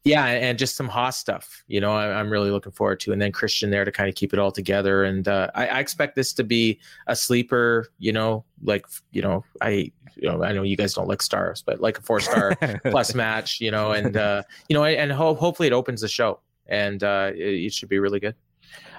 yeah, 0.10 0.26
and 0.26 0.57
just 0.57 0.76
some 0.76 0.88
Haas 0.88 1.18
stuff, 1.18 1.64
you 1.68 1.80
know, 1.80 1.91
I, 1.91 2.20
am 2.20 2.32
really 2.32 2.49
looking 2.49 2.72
forward 2.72 2.99
to. 3.01 3.12
And 3.12 3.22
then 3.22 3.32
Christian 3.32 3.70
there 3.70 3.86
to 3.86 3.91
kind 3.91 4.10
of 4.10 4.16
keep 4.16 4.34
it 4.34 4.39
all 4.39 4.51
together. 4.51 5.03
And 5.03 5.28
uh, 5.28 5.51
I, 5.53 5.68
I, 5.68 5.80
expect 5.80 6.16
this 6.16 6.34
to 6.34 6.43
be 6.43 6.80
a 7.07 7.16
sleeper, 7.16 7.88
you 7.99 8.12
know, 8.12 8.43
like, 8.64 8.88
you 9.12 9.22
know, 9.22 9.45
I, 9.62 9.91
you 10.16 10.28
know, 10.28 10.43
I 10.43 10.51
know 10.51 10.64
you 10.64 10.76
guys 10.76 10.95
don't 10.95 11.07
like 11.07 11.22
stars, 11.22 11.62
but 11.62 11.80
like 11.80 11.99
a 11.99 12.01
four 12.01 12.20
star 12.20 12.55
plus 12.86 13.14
match, 13.14 13.62
you 13.62 13.70
know, 13.70 13.91
and, 13.91 14.18
uh, 14.18 14.41
you 14.68 14.74
know, 14.74 14.84
and 14.84 15.12
ho- 15.12 15.36
hopefully 15.36 15.68
it 15.68 15.74
opens 15.74 16.01
the 16.01 16.07
show 16.07 16.39
and 16.68 17.03
uh, 17.03 17.32
it, 17.36 17.66
it 17.66 17.74
should 17.74 17.89
be 17.89 17.99
really 17.99 18.20
good. 18.20 18.36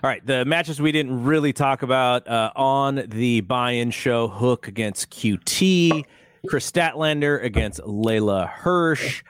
All 0.02 0.08
right, 0.08 0.24
the 0.24 0.44
matches 0.44 0.80
we 0.80 0.92
didn't 0.92 1.24
really 1.24 1.52
talk 1.52 1.82
about 1.82 2.26
uh, 2.26 2.52
on 2.56 3.04
the 3.06 3.42
buy-in 3.42 3.90
show: 3.90 4.28
Hook 4.28 4.66
against 4.66 5.10
QT, 5.10 6.04
Kris 6.48 6.70
Statlander 6.70 7.44
against 7.44 7.80
Leyla 7.80 8.48
Hirsch. 8.48 9.22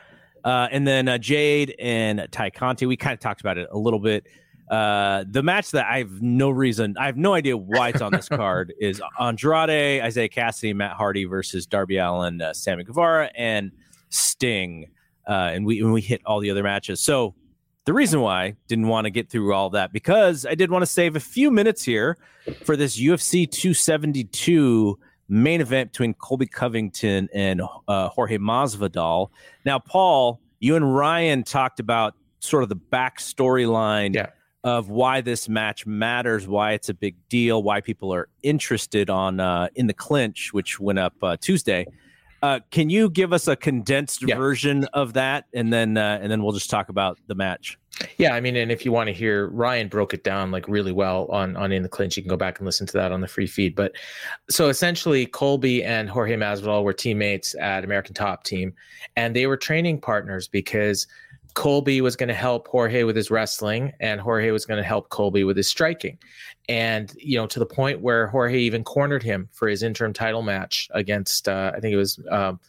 Uh, 0.44 0.68
and 0.70 0.86
then 0.86 1.08
uh, 1.08 1.18
Jade 1.18 1.74
and 1.78 2.26
Tay 2.30 2.50
Conti, 2.50 2.86
we 2.86 2.96
kind 2.96 3.14
of 3.14 3.20
talked 3.20 3.40
about 3.40 3.58
it 3.58 3.68
a 3.70 3.78
little 3.78 3.98
bit. 3.98 4.26
Uh, 4.70 5.24
the 5.28 5.42
match 5.42 5.72
that 5.72 5.86
I 5.86 5.98
have 5.98 6.22
no 6.22 6.48
reason, 6.50 6.94
I 6.98 7.06
have 7.06 7.16
no 7.16 7.34
idea 7.34 7.56
why 7.56 7.88
it's 7.88 8.00
on 8.00 8.12
this 8.12 8.28
card 8.30 8.72
is 8.78 9.02
Andrade, 9.18 10.04
Isiah 10.04 10.28
Kassidy, 10.28 10.74
Matt 10.74 10.92
Hardy 10.92 11.24
versus 11.24 11.66
Darby 11.66 11.96
Allin, 11.96 12.40
uh, 12.40 12.52
Sammy 12.54 12.84
Guevara, 12.84 13.30
and 13.34 13.72
Sting. 14.10 14.86
Uh, 15.28 15.50
and 15.52 15.66
we 15.66 15.80
and 15.80 15.92
we 15.92 16.00
hit 16.00 16.22
all 16.24 16.40
the 16.40 16.50
other 16.50 16.62
matches. 16.62 17.00
So 17.00 17.34
the 17.84 17.92
reason 17.92 18.20
why 18.20 18.44
I 18.44 18.56
didn't 18.68 18.88
want 18.88 19.06
to 19.06 19.10
get 19.10 19.28
through 19.28 19.52
all 19.52 19.70
that 19.70 19.92
because 19.92 20.46
I 20.46 20.54
did 20.54 20.70
want 20.70 20.82
to 20.82 20.86
save 20.86 21.16
a 21.16 21.20
few 21.20 21.50
minutes 21.50 21.82
here 21.82 22.16
for 22.64 22.76
this 22.76 23.00
UFC 23.00 23.50
272 23.50 24.98
main 25.30 25.60
event 25.60 25.92
between 25.92 26.14
Colby 26.14 26.46
Covington 26.46 27.28
and 27.32 27.62
uh, 27.88 28.08
Jorge 28.08 28.38
Masvidal. 28.38 29.30
Now, 29.64 29.78
Paul, 29.78 30.40
you 30.58 30.76
and 30.76 30.94
Ryan 30.94 31.42
talked 31.42 31.80
about 31.80 32.14
sort 32.40 32.62
of 32.62 32.68
the 32.68 32.74
back 32.74 33.18
storyline 33.18 34.14
yeah. 34.14 34.30
of 34.64 34.90
why 34.90 35.20
this 35.20 35.48
match 35.48 35.86
matters, 35.86 36.46
why 36.46 36.72
it's 36.72 36.88
a 36.88 36.94
big 36.94 37.16
deal, 37.28 37.62
why 37.62 37.80
people 37.80 38.12
are 38.12 38.28
interested 38.42 39.08
on 39.08 39.40
uh, 39.40 39.68
in 39.74 39.86
the 39.86 39.94
clinch, 39.94 40.52
which 40.52 40.80
went 40.80 40.98
up 40.98 41.14
uh, 41.22 41.36
Tuesday. 41.40 41.86
Uh, 42.42 42.60
can 42.70 42.88
you 42.88 43.10
give 43.10 43.32
us 43.32 43.48
a 43.48 43.56
condensed 43.56 44.26
yeah. 44.26 44.36
version 44.36 44.84
of 44.94 45.12
that, 45.12 45.44
and 45.52 45.72
then 45.72 45.96
uh, 45.96 46.18
and 46.22 46.32
then 46.32 46.42
we'll 46.42 46.52
just 46.52 46.70
talk 46.70 46.88
about 46.88 47.18
the 47.26 47.34
match? 47.34 47.78
Yeah, 48.18 48.34
I 48.34 48.40
mean, 48.40 48.56
and 48.56 48.72
if 48.72 48.84
you 48.84 48.92
want 48.92 49.08
to 49.08 49.12
hear, 49.12 49.48
Ryan 49.48 49.88
broke 49.88 50.14
it 50.14 50.24
down 50.24 50.50
like 50.50 50.66
really 50.68 50.92
well 50.92 51.26
on 51.26 51.56
on 51.56 51.72
in 51.72 51.82
the 51.82 51.88
clinch. 51.88 52.16
You 52.16 52.22
can 52.22 52.30
go 52.30 52.36
back 52.36 52.58
and 52.58 52.66
listen 52.66 52.86
to 52.86 52.92
that 52.94 53.12
on 53.12 53.20
the 53.20 53.28
free 53.28 53.46
feed. 53.46 53.74
But 53.74 53.92
so 54.48 54.68
essentially, 54.68 55.26
Colby 55.26 55.84
and 55.84 56.08
Jorge 56.08 56.36
Masvidal 56.36 56.82
were 56.82 56.92
teammates 56.92 57.54
at 57.56 57.84
American 57.84 58.14
Top 58.14 58.44
Team, 58.44 58.72
and 59.16 59.34
they 59.36 59.46
were 59.46 59.56
training 59.56 60.00
partners 60.00 60.48
because 60.48 61.06
Colby 61.54 62.00
was 62.00 62.16
going 62.16 62.28
to 62.28 62.34
help 62.34 62.68
Jorge 62.68 63.02
with 63.02 63.16
his 63.16 63.30
wrestling, 63.30 63.92
and 64.00 64.20
Jorge 64.20 64.50
was 64.50 64.64
going 64.64 64.78
to 64.78 64.86
help 64.86 65.08
Colby 65.10 65.44
with 65.44 65.56
his 65.56 65.68
striking. 65.68 66.16
And 66.68 67.12
you 67.18 67.36
know, 67.36 67.46
to 67.48 67.58
the 67.58 67.66
point 67.66 68.00
where 68.00 68.28
Jorge 68.28 68.58
even 68.58 68.84
cornered 68.84 69.22
him 69.22 69.48
for 69.52 69.68
his 69.68 69.82
interim 69.82 70.12
title 70.12 70.42
match 70.42 70.88
against, 70.92 71.48
uh, 71.48 71.72
I 71.74 71.80
think 71.80 71.92
it 71.92 71.98
was. 71.98 72.20
Um, 72.30 72.60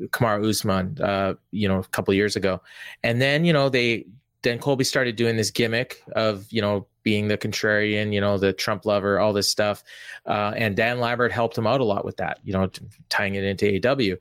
Kamaru 0.00 0.48
Usman, 0.48 0.96
uh, 1.00 1.34
you 1.50 1.66
know, 1.66 1.80
a 1.80 1.84
couple 1.84 2.14
years 2.14 2.36
ago, 2.36 2.60
and 3.02 3.20
then 3.20 3.44
you 3.44 3.52
know 3.52 3.68
they 3.68 4.06
then 4.42 4.58
Colby 4.58 4.84
started 4.84 5.16
doing 5.16 5.36
this 5.36 5.50
gimmick 5.50 6.02
of 6.12 6.46
you 6.50 6.60
know 6.60 6.86
being 7.02 7.28
the 7.28 7.38
contrarian, 7.38 8.12
you 8.12 8.20
know, 8.20 8.36
the 8.36 8.52
Trump 8.52 8.84
lover, 8.84 9.18
all 9.18 9.32
this 9.32 9.48
stuff, 9.48 9.82
uh, 10.26 10.52
and 10.56 10.76
Dan 10.76 11.00
Lambert 11.00 11.32
helped 11.32 11.56
him 11.56 11.66
out 11.66 11.80
a 11.80 11.84
lot 11.84 12.04
with 12.04 12.16
that, 12.18 12.38
you 12.44 12.52
know, 12.52 12.70
tying 13.08 13.34
it 13.34 13.44
into 13.44 13.80
AW, 13.88 14.16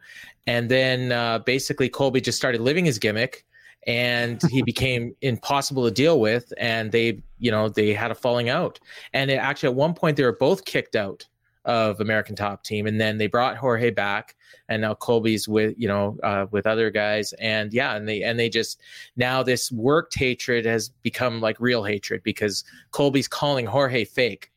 and 0.46 0.70
then 0.70 1.12
uh, 1.12 1.40
basically 1.40 1.90
Colby 1.90 2.22
just 2.22 2.38
started 2.38 2.62
living 2.62 2.86
his 2.86 3.00
gimmick. 3.00 3.44
And 3.86 4.42
he 4.50 4.64
became 4.64 5.16
impossible 5.22 5.86
to 5.86 5.92
deal 5.92 6.20
with, 6.20 6.52
and 6.58 6.92
they, 6.92 7.22
you 7.40 7.52
know, 7.52 7.70
they 7.70 7.94
had 7.94 8.12
a 8.12 8.16
falling 8.16 8.50
out. 8.50 8.82
And 9.14 9.32
it, 9.32 9.36
actually, 9.36 9.70
at 9.70 9.76
one 9.76 9.94
point, 9.94 10.18
they 10.18 10.24
were 10.24 10.36
both 10.36 10.66
kicked 10.66 10.98
out 10.98 11.26
of 11.68 12.00
American 12.00 12.36
Top 12.36 12.64
Team, 12.64 12.88
and 12.88 13.00
then 13.00 13.18
they 13.18 13.28
brought 13.28 13.58
Jorge 13.58 13.92
back, 13.92 14.36
and 14.70 14.82
now 14.82 14.96
Colby's 14.96 15.48
with 15.48 15.76
you 15.78 15.88
know 15.88 16.18
uh, 16.24 16.48
with 16.50 16.66
other 16.66 16.90
guys, 16.90 17.34
and 17.34 17.74
yeah, 17.74 17.96
and 17.96 18.08
they 18.08 18.24
and 18.24 18.40
they 18.40 18.50
just 18.50 18.80
now 19.18 19.44
this 19.44 19.72
worked 19.72 20.18
hatred 20.18 20.66
has 20.66 20.90
become 20.90 21.42
like 21.42 21.60
real 21.60 21.84
hatred 21.84 22.24
because 22.24 22.64
Colby's 22.92 23.28
calling 23.28 23.66
Jorge 23.66 24.06
fake, 24.06 24.52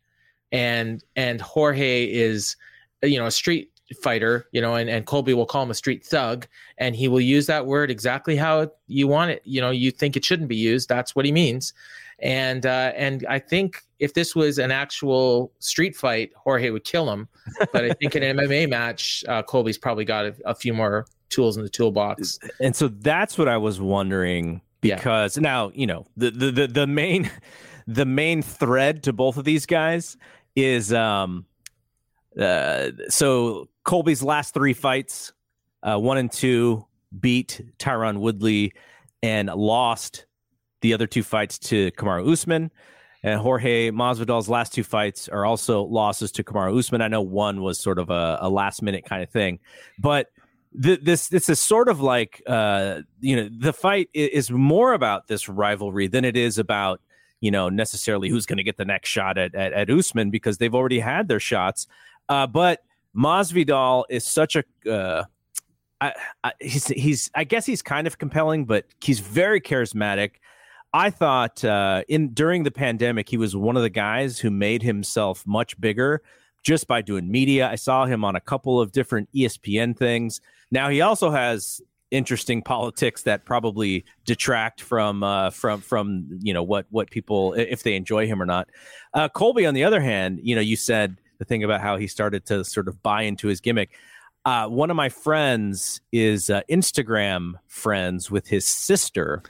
and 0.52 1.04
and 1.16 1.40
Jorge 1.40 2.04
is 2.04 2.56
you 3.02 3.18
know 3.18 3.26
a 3.26 3.32
street 3.32 3.72
fighter, 4.00 4.46
you 4.52 4.60
know, 4.60 4.76
and, 4.76 4.88
and 4.88 5.04
Colby 5.04 5.34
will 5.34 5.46
call 5.46 5.64
him 5.64 5.70
a 5.72 5.74
street 5.74 6.06
thug, 6.06 6.46
and 6.78 6.94
he 6.94 7.08
will 7.08 7.20
use 7.20 7.46
that 7.46 7.66
word 7.66 7.90
exactly 7.90 8.36
how 8.36 8.70
you 8.86 9.08
want 9.08 9.32
it. 9.32 9.42
You 9.44 9.60
know, 9.60 9.70
you 9.70 9.90
think 9.90 10.16
it 10.16 10.24
shouldn't 10.24 10.48
be 10.48 10.56
used. 10.56 10.88
That's 10.88 11.16
what 11.16 11.24
he 11.24 11.32
means 11.32 11.74
and 12.22 12.66
uh, 12.66 12.92
and 12.94 13.24
I 13.28 13.38
think 13.38 13.82
if 13.98 14.14
this 14.14 14.34
was 14.34 14.58
an 14.58 14.70
actual 14.70 15.52
street 15.58 15.96
fight, 15.96 16.32
Jorge 16.36 16.70
would 16.70 16.84
kill 16.84 17.10
him. 17.10 17.28
But 17.72 17.84
I 17.84 17.92
think 17.94 18.14
in 18.16 18.22
an 18.22 18.36
MMA 18.36 18.68
match, 18.68 19.24
uh, 19.28 19.42
Colby's 19.42 19.78
probably 19.78 20.04
got 20.04 20.26
a, 20.26 20.34
a, 20.46 20.54
few 20.54 20.72
more 20.72 21.06
tools 21.28 21.56
in 21.56 21.62
the 21.62 21.68
toolbox. 21.68 22.38
And 22.60 22.74
so 22.74 22.88
that's 22.88 23.38
what 23.38 23.48
I 23.48 23.56
was 23.56 23.80
wondering 23.80 24.60
because 24.80 25.36
yeah. 25.36 25.42
now 25.42 25.70
you 25.74 25.86
know 25.86 26.06
the, 26.16 26.30
the 26.30 26.50
the 26.50 26.66
the 26.66 26.86
main 26.86 27.30
the 27.86 28.04
main 28.04 28.42
thread 28.42 29.02
to 29.04 29.12
both 29.12 29.36
of 29.36 29.44
these 29.44 29.66
guys 29.66 30.16
is 30.56 30.92
um 30.92 31.46
uh 32.40 32.90
so 33.08 33.68
Colby's 33.84 34.22
last 34.22 34.54
three 34.54 34.74
fights, 34.74 35.32
uh, 35.82 35.98
one 35.98 36.18
and 36.18 36.30
two, 36.30 36.86
beat 37.18 37.62
Tyron 37.78 38.18
Woodley 38.18 38.72
and 39.22 39.48
lost 39.48 40.26
the 40.80 40.94
other 40.94 41.06
two 41.06 41.22
fights 41.22 41.58
to 41.58 41.90
Kamaru 41.92 42.30
Usman. 42.32 42.70
And 43.22 43.38
Jorge 43.38 43.90
Masvidal's 43.90 44.48
last 44.48 44.72
two 44.72 44.82
fights 44.82 45.28
are 45.28 45.44
also 45.44 45.82
losses 45.82 46.32
to 46.32 46.44
Kamaru 46.44 46.78
Usman. 46.78 47.02
I 47.02 47.08
know 47.08 47.20
one 47.20 47.60
was 47.60 47.78
sort 47.78 47.98
of 47.98 48.08
a, 48.08 48.38
a 48.40 48.48
last 48.48 48.82
minute 48.82 49.04
kind 49.04 49.22
of 49.22 49.28
thing, 49.28 49.58
but 49.98 50.28
th- 50.82 51.00
this 51.02 51.28
this 51.28 51.48
is 51.48 51.60
sort 51.60 51.88
of 51.88 52.00
like 52.00 52.42
uh, 52.46 53.00
you 53.20 53.36
know 53.36 53.48
the 53.58 53.72
fight 53.72 54.08
is 54.14 54.50
more 54.50 54.94
about 54.94 55.26
this 55.26 55.48
rivalry 55.48 56.06
than 56.06 56.24
it 56.24 56.36
is 56.36 56.58
about 56.58 57.00
you 57.40 57.50
know 57.50 57.68
necessarily 57.68 58.28
who's 58.28 58.46
going 58.46 58.56
to 58.56 58.64
get 58.64 58.76
the 58.76 58.84
next 58.84 59.08
shot 59.08 59.36
at, 59.36 59.54
at, 59.54 59.72
at 59.72 59.90
Usman 59.90 60.30
because 60.30 60.58
they've 60.58 60.74
already 60.74 61.00
had 61.00 61.28
their 61.28 61.40
shots. 61.40 61.86
Uh, 62.28 62.46
but 62.46 62.82
Masvidal 63.14 64.04
is 64.08 64.24
such 64.24 64.56
a 64.56 64.64
uh, 64.90 65.24
I, 66.00 66.14
I, 66.44 66.52
he's 66.60 66.86
he's 66.88 67.30
I 67.34 67.44
guess 67.44 67.66
he's 67.66 67.82
kind 67.82 68.06
of 68.06 68.18
compelling, 68.18 68.64
but 68.64 68.86
he's 69.00 69.20
very 69.20 69.60
charismatic. 69.60 70.32
I 70.92 71.10
thought 71.10 71.64
uh, 71.64 72.02
in 72.08 72.34
during 72.34 72.64
the 72.64 72.70
pandemic, 72.70 73.28
he 73.28 73.36
was 73.36 73.54
one 73.54 73.76
of 73.76 73.82
the 73.82 73.90
guys 73.90 74.38
who 74.38 74.50
made 74.50 74.82
himself 74.82 75.46
much 75.46 75.80
bigger 75.80 76.22
just 76.62 76.86
by 76.86 77.00
doing 77.00 77.30
media. 77.30 77.68
I 77.68 77.76
saw 77.76 78.06
him 78.06 78.24
on 78.24 78.36
a 78.36 78.40
couple 78.40 78.80
of 78.80 78.92
different 78.92 79.28
ESPN 79.34 79.96
things. 79.96 80.40
Now 80.70 80.88
he 80.88 81.00
also 81.00 81.30
has 81.30 81.80
interesting 82.10 82.60
politics 82.60 83.22
that 83.22 83.44
probably 83.44 84.04
detract 84.24 84.80
from 84.80 85.22
uh, 85.22 85.50
from 85.50 85.80
from 85.80 86.26
you 86.42 86.52
know 86.52 86.62
what 86.62 86.86
what 86.90 87.10
people 87.10 87.54
if 87.54 87.82
they 87.82 87.94
enjoy 87.94 88.26
him 88.26 88.42
or 88.42 88.46
not. 88.46 88.68
Uh, 89.14 89.28
Colby, 89.28 89.66
on 89.66 89.74
the 89.74 89.84
other 89.84 90.00
hand, 90.00 90.40
you 90.42 90.54
know, 90.54 90.60
you 90.60 90.76
said 90.76 91.16
the 91.38 91.44
thing 91.44 91.64
about 91.64 91.80
how 91.80 91.96
he 91.96 92.06
started 92.06 92.44
to 92.46 92.64
sort 92.64 92.88
of 92.88 93.02
buy 93.02 93.22
into 93.22 93.48
his 93.48 93.60
gimmick. 93.60 93.90
Uh, 94.44 94.66
one 94.66 94.90
of 94.90 94.96
my 94.96 95.08
friends 95.08 96.00
is 96.12 96.48
uh, 96.50 96.62
Instagram 96.70 97.52
friends 97.66 98.30
with 98.30 98.48
his 98.48 98.66
sister 98.66 99.42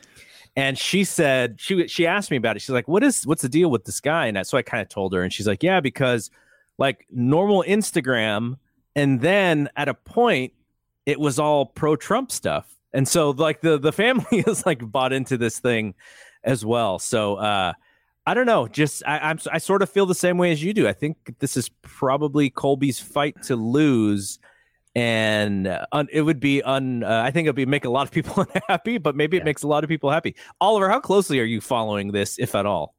and 0.56 0.78
she 0.78 1.04
said 1.04 1.56
she 1.58 1.86
she 1.88 2.06
asked 2.06 2.30
me 2.30 2.36
about 2.36 2.56
it. 2.56 2.60
She's 2.60 2.70
like, 2.70 2.88
"What 2.88 3.02
is 3.02 3.26
what's 3.26 3.42
the 3.42 3.48
deal 3.48 3.70
with 3.70 3.84
this 3.84 4.00
guy?" 4.00 4.26
And 4.26 4.38
I, 4.38 4.42
so 4.42 4.58
I 4.58 4.62
kind 4.62 4.82
of 4.82 4.88
told 4.88 5.12
her, 5.14 5.22
and 5.22 5.32
she's 5.32 5.46
like, 5.46 5.62
"Yeah, 5.62 5.80
because 5.80 6.30
like 6.78 7.06
normal 7.10 7.64
Instagram, 7.66 8.56
and 8.96 9.20
then 9.20 9.68
at 9.76 9.88
a 9.88 9.94
point, 9.94 10.52
it 11.06 11.20
was 11.20 11.38
all 11.38 11.66
pro 11.66 11.96
Trump 11.96 12.32
stuff, 12.32 12.74
and 12.92 13.06
so 13.06 13.30
like 13.30 13.60
the 13.60 13.78
the 13.78 13.92
family 13.92 14.26
is 14.46 14.66
like 14.66 14.90
bought 14.90 15.12
into 15.12 15.36
this 15.36 15.58
thing 15.58 15.94
as 16.42 16.64
well. 16.64 16.98
So 16.98 17.36
uh, 17.36 17.72
I 18.26 18.34
don't 18.34 18.46
know. 18.46 18.66
Just 18.66 19.02
I, 19.06 19.18
I'm 19.18 19.38
I 19.52 19.58
sort 19.58 19.82
of 19.82 19.90
feel 19.90 20.06
the 20.06 20.14
same 20.14 20.38
way 20.38 20.52
as 20.52 20.62
you 20.62 20.74
do. 20.74 20.88
I 20.88 20.92
think 20.92 21.36
this 21.38 21.56
is 21.56 21.68
probably 21.82 22.50
Colby's 22.50 22.98
fight 22.98 23.42
to 23.44 23.56
lose 23.56 24.38
and 24.94 25.66
uh, 25.66 25.86
un, 25.92 26.08
it 26.12 26.22
would 26.22 26.40
be 26.40 26.62
un. 26.62 27.04
Uh, 27.04 27.22
I 27.24 27.30
think 27.30 27.46
it 27.46 27.50
would 27.50 27.56
be 27.56 27.66
make 27.66 27.84
a 27.84 27.90
lot 27.90 28.06
of 28.06 28.12
people 28.12 28.46
unhappy, 28.54 28.98
but 28.98 29.16
maybe 29.16 29.36
yeah. 29.36 29.42
it 29.42 29.44
makes 29.44 29.62
a 29.62 29.68
lot 29.68 29.84
of 29.84 29.88
people 29.88 30.10
happy. 30.10 30.34
Oliver, 30.60 30.88
how 30.88 31.00
closely 31.00 31.40
are 31.40 31.44
you 31.44 31.60
following 31.60 32.12
this, 32.12 32.38
if 32.38 32.54
at 32.54 32.66
all? 32.66 32.94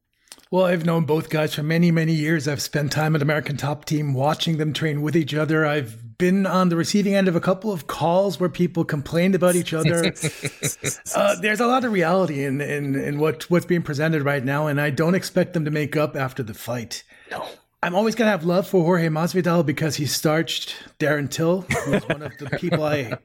Well, 0.50 0.66
I've 0.66 0.86
known 0.86 1.06
both 1.06 1.30
guys 1.30 1.56
for 1.56 1.64
many, 1.64 1.92
many 1.92 2.14
years. 2.14 2.46
I've 2.46 2.62
spent 2.62 2.92
time 2.92 3.16
at 3.16 3.22
American 3.22 3.56
Top 3.56 3.86
Team 3.86 4.14
watching 4.14 4.58
them 4.58 4.74
train 4.74 5.02
with 5.02 5.16
each 5.16 5.34
other. 5.34 5.66
I've 5.66 6.18
been 6.18 6.46
on 6.46 6.68
the 6.68 6.76
receiving 6.76 7.16
end 7.16 7.30
of 7.30 7.38
a 7.38 7.40
couple 7.40 7.72
of 7.72 7.88
calls 7.88 8.38
where 8.38 8.50
people 8.50 8.84
complained 8.84 9.34
about 9.34 9.56
each 9.56 9.74
other. 9.74 10.04
uh, 11.16 11.36
there's 11.40 11.62
a 11.62 11.68
lot 11.68 11.86
of 11.86 11.94
reality 11.94 12.44
in, 12.44 12.60
in, 12.60 12.96
in 12.96 13.18
what, 13.18 13.50
what's 13.50 13.66
being 13.66 13.82
presented 13.82 14.24
right 14.24 14.44
now, 14.44 14.68
and 14.68 14.82
I 14.82 14.90
don't 14.90 15.16
expect 15.16 15.54
them 15.54 15.64
to 15.66 15.72
make 15.72 15.96
up 15.96 16.18
after 16.18 16.44
the 16.44 16.54
fight. 16.54 17.04
No. 17.30 17.48
I'm 17.84 17.96
always 17.96 18.14
gonna 18.16 18.30
have 18.30 18.46
love 18.46 18.68
for 18.68 18.84
Jorge 18.84 19.08
Masvidal 19.08 19.66
because 19.66 19.96
he 19.96 20.06
starched 20.06 20.76
Darren 21.00 21.30
Till, 21.30 21.62
who 21.62 21.92
was 21.92 22.08
one 22.08 22.22
of 22.22 22.38
the 22.38 22.50
people 22.58 22.84
I 22.84 23.18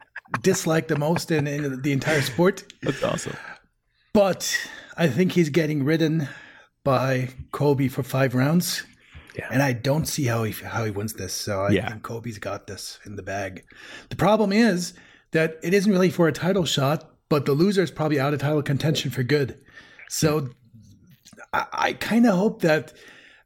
dislike 0.43 0.89
the 0.89 0.99
most 0.99 1.31
in, 1.31 1.47
in 1.47 1.83
the 1.83 1.93
entire 1.93 2.23
sport. 2.23 2.65
That's 2.83 3.03
awesome. 3.03 3.37
But 4.15 4.59
I 4.97 5.09
think 5.09 5.33
he's 5.33 5.51
getting 5.51 5.85
ridden 5.85 6.29
by 6.85 7.29
Colby 7.53 7.89
for 7.89 8.03
five 8.03 8.35
rounds. 8.35 8.83
Yeah. 9.37 9.49
And 9.51 9.63
I 9.63 9.75
don't 9.75 10.07
see 10.07 10.25
how 10.25 10.45
he 10.45 10.53
how 10.53 10.85
he 10.85 10.91
wins 10.91 11.13
this. 11.13 11.35
So 11.35 11.65
I 11.65 11.71
yeah. 11.71 11.91
think 11.91 12.03
Colby's 12.03 12.39
got 12.39 12.67
this 12.67 12.99
in 13.05 13.17
the 13.17 13.23
bag. 13.23 13.63
The 14.09 14.17
problem 14.17 14.53
is 14.53 14.95
that 15.33 15.59
it 15.63 15.75
isn't 15.75 15.93
really 15.93 16.09
for 16.09 16.29
a 16.29 16.33
title 16.33 16.65
shot, 16.65 17.11
but 17.29 17.45
the 17.45 17.53
loser 17.53 17.83
is 17.83 17.91
probably 17.91 18.19
out 18.19 18.33
of 18.33 18.41
title 18.41 18.63
contention 18.63 19.11
for 19.11 19.23
good. 19.23 19.59
So 20.09 20.49
I, 21.53 21.67
I 21.73 21.93
kind 21.93 22.25
of 22.25 22.35
hope 22.37 22.63
that 22.63 22.95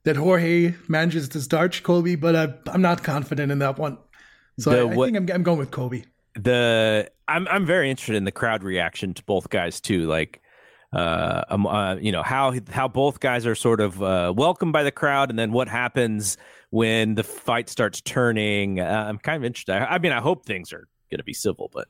that 0.04 0.16
Jorge 0.16 0.74
manages 0.88 1.28
to 1.30 1.40
starch 1.40 1.82
Colby, 1.82 2.16
but 2.16 2.36
I, 2.36 2.54
I'm 2.72 2.82
not 2.82 3.02
confident 3.02 3.52
in 3.52 3.58
that 3.58 3.78
one. 3.78 3.98
So 4.58 4.70
the, 4.70 4.76
I, 4.76 4.80
I 4.80 4.84
what, 4.84 5.06
think 5.06 5.16
I'm, 5.16 5.36
I'm 5.36 5.42
going 5.42 5.58
with 5.58 5.70
Colby. 5.70 6.04
The 6.34 7.10
I'm 7.28 7.46
I'm 7.48 7.66
very 7.66 7.90
interested 7.90 8.16
in 8.16 8.24
the 8.24 8.32
crowd 8.32 8.62
reaction 8.62 9.14
to 9.14 9.24
both 9.24 9.50
guys 9.50 9.80
too. 9.80 10.06
Like, 10.06 10.40
uh, 10.92 11.42
um, 11.48 11.66
uh 11.66 11.96
you 11.96 12.12
know 12.12 12.22
how 12.22 12.54
how 12.70 12.88
both 12.88 13.20
guys 13.20 13.46
are 13.46 13.54
sort 13.54 13.80
of 13.80 14.02
uh, 14.02 14.32
welcomed 14.36 14.72
by 14.72 14.82
the 14.82 14.92
crowd, 14.92 15.30
and 15.30 15.38
then 15.38 15.52
what 15.52 15.68
happens 15.68 16.36
when 16.70 17.14
the 17.14 17.24
fight 17.24 17.68
starts 17.68 18.00
turning. 18.00 18.80
Uh, 18.80 19.06
I'm 19.08 19.18
kind 19.18 19.36
of 19.36 19.44
interested. 19.44 19.74
I, 19.74 19.94
I 19.94 19.98
mean, 19.98 20.12
I 20.12 20.20
hope 20.20 20.46
things 20.46 20.72
are 20.72 20.86
going 21.10 21.18
to 21.18 21.24
be 21.24 21.34
civil, 21.34 21.70
but 21.72 21.88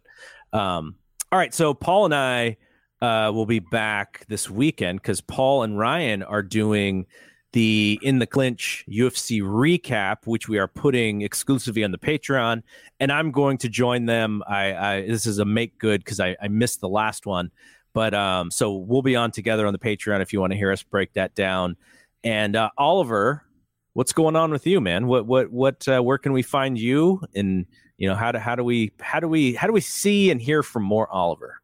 um, 0.53 0.97
all 1.31 1.39
right. 1.39 1.55
So 1.55 1.75
Paul 1.75 2.07
and 2.07 2.15
I 2.15 2.57
uh, 3.03 3.31
will 3.33 3.47
be 3.47 3.61
back 3.61 4.25
this 4.29 4.49
weekend 4.49 5.01
because 5.01 5.21
Paul 5.21 5.63
and 5.63 5.79
Ryan 5.79 6.23
are 6.23 6.43
doing 6.43 7.07
the 7.53 7.99
in 8.03 8.19
the 8.19 8.27
clinch 8.27 8.85
UFC 8.89 9.43
recap, 9.43 10.27
which 10.27 10.49
we 10.49 10.59
are 10.59 10.69
putting 10.69 11.23
exclusively 11.23 11.83
on 11.83 11.91
the 11.91 11.99
Patreon, 11.99 12.63
and 13.01 13.11
I'm 13.11 13.31
going 13.31 13.59
to 13.59 13.69
join 13.69 14.07
them. 14.07 14.43
I, 14.47 14.75
I 14.75 15.07
this 15.07 15.27
is 15.27 15.39
a 15.39 15.45
make 15.45 15.79
good 15.79 16.05
because 16.05 16.21
I, 16.21 16.37
I 16.41 16.49
missed 16.49 16.81
the 16.81 16.89
last 16.89 17.27
one, 17.27 17.51
but 17.93 18.15
um, 18.15 18.51
so 18.51 18.75
we'll 18.75 19.03
be 19.03 19.17
on 19.17 19.31
together 19.31 19.67
on 19.67 19.73
the 19.73 19.79
Patreon 19.79 20.21
if 20.21 20.33
you 20.33 20.41
want 20.41 20.53
to 20.53 20.57
hear 20.57 20.71
us 20.71 20.83
break 20.83 21.13
that 21.15 21.35
down. 21.35 21.77
And 22.23 22.55
uh, 22.55 22.71
Oliver, 22.79 23.45
what's 23.95 24.13
going 24.13 24.37
on 24.37 24.53
with 24.53 24.67
you, 24.67 24.81
man? 24.81 25.07
What 25.07 25.27
what 25.27 25.51
what? 25.51 25.89
Uh, 25.89 26.01
where 26.01 26.19
can 26.19 26.33
we 26.33 26.43
find 26.43 26.79
you? 26.79 27.21
And 27.35 27.67
you 27.99 28.09
know 28.09 28.15
how 28.15 28.33
do 28.33 28.39
how 28.39 28.55
do 28.55 28.63
we 28.63 28.93
how 29.01 29.21
do 29.21 29.29
we 29.29 29.55
how 29.55 29.67
do 29.67 29.73
we 29.73 29.81
see 29.81 30.31
and 30.31 30.41
hear 30.41 30.63
from 30.63 30.85
more 30.85 31.09
Oliver? 31.11 31.60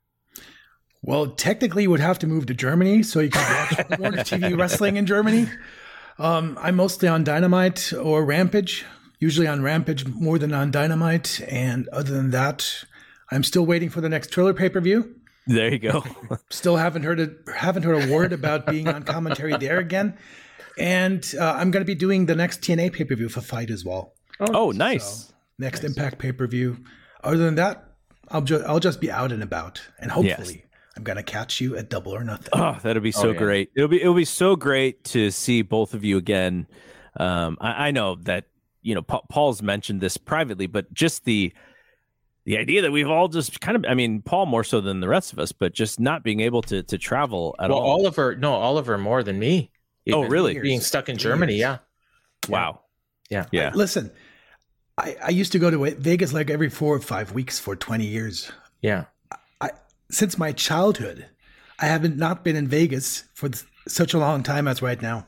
Well, 1.02 1.28
technically, 1.28 1.84
you 1.84 1.90
would 1.90 2.00
have 2.00 2.18
to 2.20 2.26
move 2.26 2.46
to 2.46 2.54
Germany 2.54 3.02
so 3.02 3.20
you 3.20 3.30
can 3.30 3.40
watch 3.40 3.88
more 3.98 4.10
TV 4.12 4.58
wrestling 4.58 4.96
in 4.96 5.06
Germany. 5.06 5.46
Um, 6.18 6.58
I'm 6.60 6.76
mostly 6.76 7.08
on 7.08 7.24
Dynamite 7.24 7.92
or 7.92 8.24
Rampage, 8.24 8.84
usually 9.18 9.46
on 9.46 9.62
Rampage 9.62 10.06
more 10.06 10.38
than 10.38 10.52
on 10.52 10.70
Dynamite. 10.70 11.40
And 11.48 11.88
other 11.88 12.14
than 12.14 12.30
that, 12.30 12.84
I'm 13.30 13.44
still 13.44 13.66
waiting 13.66 13.90
for 13.90 14.00
the 14.00 14.08
next 14.08 14.30
Triller 14.30 14.54
pay 14.54 14.68
per 14.68 14.80
view. 14.80 15.14
There 15.46 15.72
you 15.72 15.78
go. 15.78 16.02
still 16.50 16.76
haven't 16.76 17.04
heard 17.04 17.20
a, 17.20 17.30
haven't 17.54 17.84
heard 17.84 18.08
a 18.08 18.12
word 18.12 18.32
about 18.32 18.66
being 18.66 18.88
on 18.88 19.04
commentary 19.04 19.56
there 19.56 19.78
again. 19.78 20.16
And 20.78 21.24
uh, 21.38 21.54
I'm 21.56 21.70
going 21.70 21.82
to 21.82 21.86
be 21.86 21.94
doing 21.94 22.26
the 22.26 22.34
next 22.34 22.62
TNA 22.62 22.92
pay 22.92 23.04
per 23.04 23.14
view 23.14 23.28
for 23.28 23.40
FITE 23.40 23.70
as 23.70 23.84
well. 23.84 24.14
Oh, 24.40 24.46
oh 24.52 24.70
nice. 24.72 25.26
So, 25.26 25.34
next 25.58 25.82
nice. 25.82 25.96
Impact 25.96 26.18
pay 26.18 26.32
per 26.32 26.46
view. 26.46 26.78
Other 27.22 27.38
than 27.38 27.54
that, 27.56 27.84
I'll 28.28 28.42
just 28.42 28.64
I'll 28.64 28.80
just 28.80 29.00
be 29.00 29.10
out 29.10 29.32
and 29.32 29.42
about, 29.42 29.80
and 30.00 30.10
hopefully 30.10 30.54
yes. 30.54 30.65
I'm 30.96 31.02
gonna 31.02 31.22
catch 31.22 31.60
you 31.60 31.76
at 31.76 31.90
Double 31.90 32.14
or 32.14 32.24
Nothing. 32.24 32.48
Oh, 32.52 32.78
that'll 32.82 33.02
be 33.02 33.12
so 33.12 33.28
oh, 33.28 33.32
yeah. 33.32 33.38
great. 33.38 33.70
It'll 33.76 33.88
be 33.88 34.00
it'll 34.00 34.14
be 34.14 34.24
so 34.24 34.56
great 34.56 35.04
to 35.04 35.30
see 35.30 35.62
both 35.62 35.94
of 35.94 36.04
you 36.04 36.16
again. 36.16 36.66
Um, 37.18 37.58
I, 37.60 37.88
I 37.88 37.90
know 37.90 38.16
that 38.22 38.46
you 38.82 38.94
know 38.94 39.02
pa- 39.02 39.22
Paul's 39.28 39.62
mentioned 39.62 40.00
this 40.00 40.16
privately, 40.16 40.66
but 40.66 40.92
just 40.92 41.24
the 41.24 41.52
the 42.44 42.58
idea 42.58 42.82
that 42.82 42.92
we've 42.92 43.10
all 43.10 43.28
just 43.28 43.60
kind 43.60 43.76
of 43.76 43.84
I 43.88 43.94
mean 43.94 44.22
Paul 44.22 44.46
more 44.46 44.64
so 44.64 44.80
than 44.80 45.00
the 45.00 45.08
rest 45.08 45.32
of 45.32 45.38
us, 45.38 45.52
but 45.52 45.74
just 45.74 46.00
not 46.00 46.22
being 46.22 46.40
able 46.40 46.62
to 46.62 46.82
to 46.84 46.98
travel 46.98 47.54
at 47.58 47.70
well, 47.70 47.78
all. 47.78 48.00
Oliver, 48.00 48.34
no, 48.36 48.54
Oliver 48.54 48.96
more 48.96 49.22
than 49.22 49.38
me. 49.38 49.70
Oh, 50.12 50.22
really? 50.22 50.58
Being 50.58 50.80
stuck 50.80 51.08
in 51.08 51.16
Germany, 51.16 51.56
yeah. 51.56 51.78
Wow. 52.48 52.80
Yeah. 53.28 53.46
Yeah. 53.50 53.72
Listen, 53.74 54.12
I, 54.96 55.16
I 55.24 55.30
used 55.30 55.52
to 55.52 55.58
go 55.58 55.70
to 55.70 55.94
Vegas 55.96 56.32
like 56.32 56.50
every 56.50 56.70
four 56.70 56.94
or 56.94 57.00
five 57.00 57.32
weeks 57.32 57.58
for 57.58 57.74
20 57.74 58.04
years. 58.04 58.50
Yeah. 58.82 59.04
I, 60.10 60.12
since 60.12 60.38
my 60.38 60.52
childhood, 60.52 61.26
I 61.78 61.86
haven't 61.86 62.16
not 62.16 62.44
been 62.44 62.56
in 62.56 62.68
Vegas 62.68 63.24
for 63.34 63.50
such 63.86 64.14
a 64.14 64.18
long 64.18 64.42
time 64.42 64.68
as 64.68 64.82
right 64.82 65.00
now. 65.00 65.26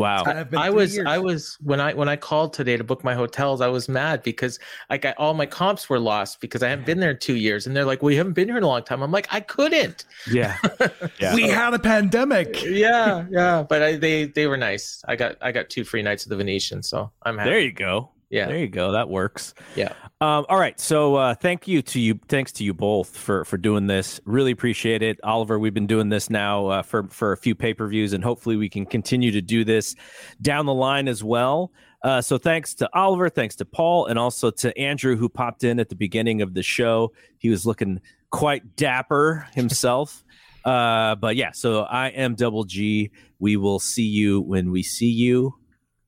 Wow. 0.00 0.22
I 0.56 0.70
was 0.70 0.94
years. 0.94 1.06
I 1.06 1.18
was 1.18 1.58
when 1.62 1.78
I 1.78 1.92
when 1.92 2.08
I 2.08 2.16
called 2.16 2.54
today 2.54 2.78
to 2.78 2.82
book 2.82 3.04
my 3.04 3.14
hotels, 3.14 3.60
I 3.60 3.68
was 3.68 3.86
mad 3.86 4.22
because 4.22 4.58
like 4.88 5.04
I, 5.04 5.12
all 5.18 5.34
my 5.34 5.44
comps 5.44 5.90
were 5.90 5.98
lost 5.98 6.40
because 6.40 6.62
I 6.62 6.70
haven't 6.70 6.86
been 6.86 7.00
there 7.00 7.10
in 7.10 7.18
two 7.18 7.36
years, 7.36 7.66
and 7.66 7.76
they're 7.76 7.84
like, 7.84 8.02
"We 8.02 8.16
haven't 8.16 8.32
been 8.32 8.48
here 8.48 8.56
in 8.56 8.62
a 8.62 8.66
long 8.66 8.82
time." 8.82 9.02
I'm 9.02 9.12
like, 9.12 9.28
"I 9.30 9.40
couldn't." 9.40 10.06
Yeah, 10.30 10.56
yeah. 11.18 11.34
we 11.34 11.42
had 11.42 11.74
a 11.74 11.78
pandemic. 11.78 12.62
Yeah, 12.62 13.26
yeah, 13.30 13.62
but 13.62 13.82
I, 13.82 13.96
they 13.96 14.24
they 14.24 14.46
were 14.46 14.56
nice. 14.56 15.02
I 15.06 15.16
got 15.16 15.36
I 15.42 15.52
got 15.52 15.68
two 15.68 15.84
free 15.84 16.02
nights 16.02 16.24
at 16.24 16.30
the 16.30 16.36
Venetian, 16.36 16.82
so 16.82 17.10
I'm 17.24 17.36
happy. 17.36 17.50
There 17.50 17.60
you 17.60 17.72
go. 17.72 18.10
Yeah. 18.30 18.46
There 18.46 18.58
you 18.58 18.68
go. 18.68 18.92
That 18.92 19.10
works. 19.10 19.54
Yeah. 19.74 19.92
Um, 20.22 20.44
all 20.50 20.58
right. 20.58 20.78
So 20.78 21.14
uh, 21.14 21.34
thank 21.34 21.66
you 21.66 21.80
to 21.80 21.98
you. 21.98 22.20
Thanks 22.28 22.52
to 22.52 22.64
you 22.64 22.74
both 22.74 23.16
for 23.16 23.42
for 23.46 23.56
doing 23.56 23.86
this. 23.86 24.20
Really 24.26 24.50
appreciate 24.52 25.02
it, 25.02 25.18
Oliver. 25.24 25.58
We've 25.58 25.72
been 25.72 25.86
doing 25.86 26.10
this 26.10 26.28
now 26.28 26.66
uh, 26.66 26.82
for 26.82 27.04
for 27.08 27.32
a 27.32 27.38
few 27.38 27.54
pay 27.54 27.72
per 27.72 27.88
views, 27.88 28.12
and 28.12 28.22
hopefully 28.22 28.56
we 28.56 28.68
can 28.68 28.84
continue 28.84 29.30
to 29.30 29.40
do 29.40 29.64
this 29.64 29.96
down 30.42 30.66
the 30.66 30.74
line 30.74 31.08
as 31.08 31.24
well. 31.24 31.72
Uh, 32.02 32.20
so 32.20 32.36
thanks 32.36 32.74
to 32.74 32.90
Oliver, 32.92 33.30
thanks 33.30 33.56
to 33.56 33.64
Paul, 33.64 34.06
and 34.06 34.18
also 34.18 34.50
to 34.50 34.76
Andrew 34.78 35.16
who 35.16 35.28
popped 35.30 35.64
in 35.64 35.80
at 35.80 35.88
the 35.88 35.96
beginning 35.96 36.42
of 36.42 36.52
the 36.52 36.62
show. 36.62 37.12
He 37.38 37.48
was 37.48 37.64
looking 37.64 38.00
quite 38.28 38.76
dapper 38.76 39.48
himself. 39.54 40.22
uh, 40.66 41.14
but 41.14 41.36
yeah, 41.36 41.52
so 41.52 41.84
I 41.84 42.08
am 42.08 42.34
Double 42.34 42.64
G. 42.64 43.10
We 43.38 43.56
will 43.56 43.78
see 43.78 44.06
you 44.06 44.42
when 44.42 44.70
we 44.70 44.82
see 44.82 45.10
you. 45.10 45.54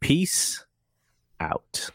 Peace 0.01 0.67
out. 1.41 1.91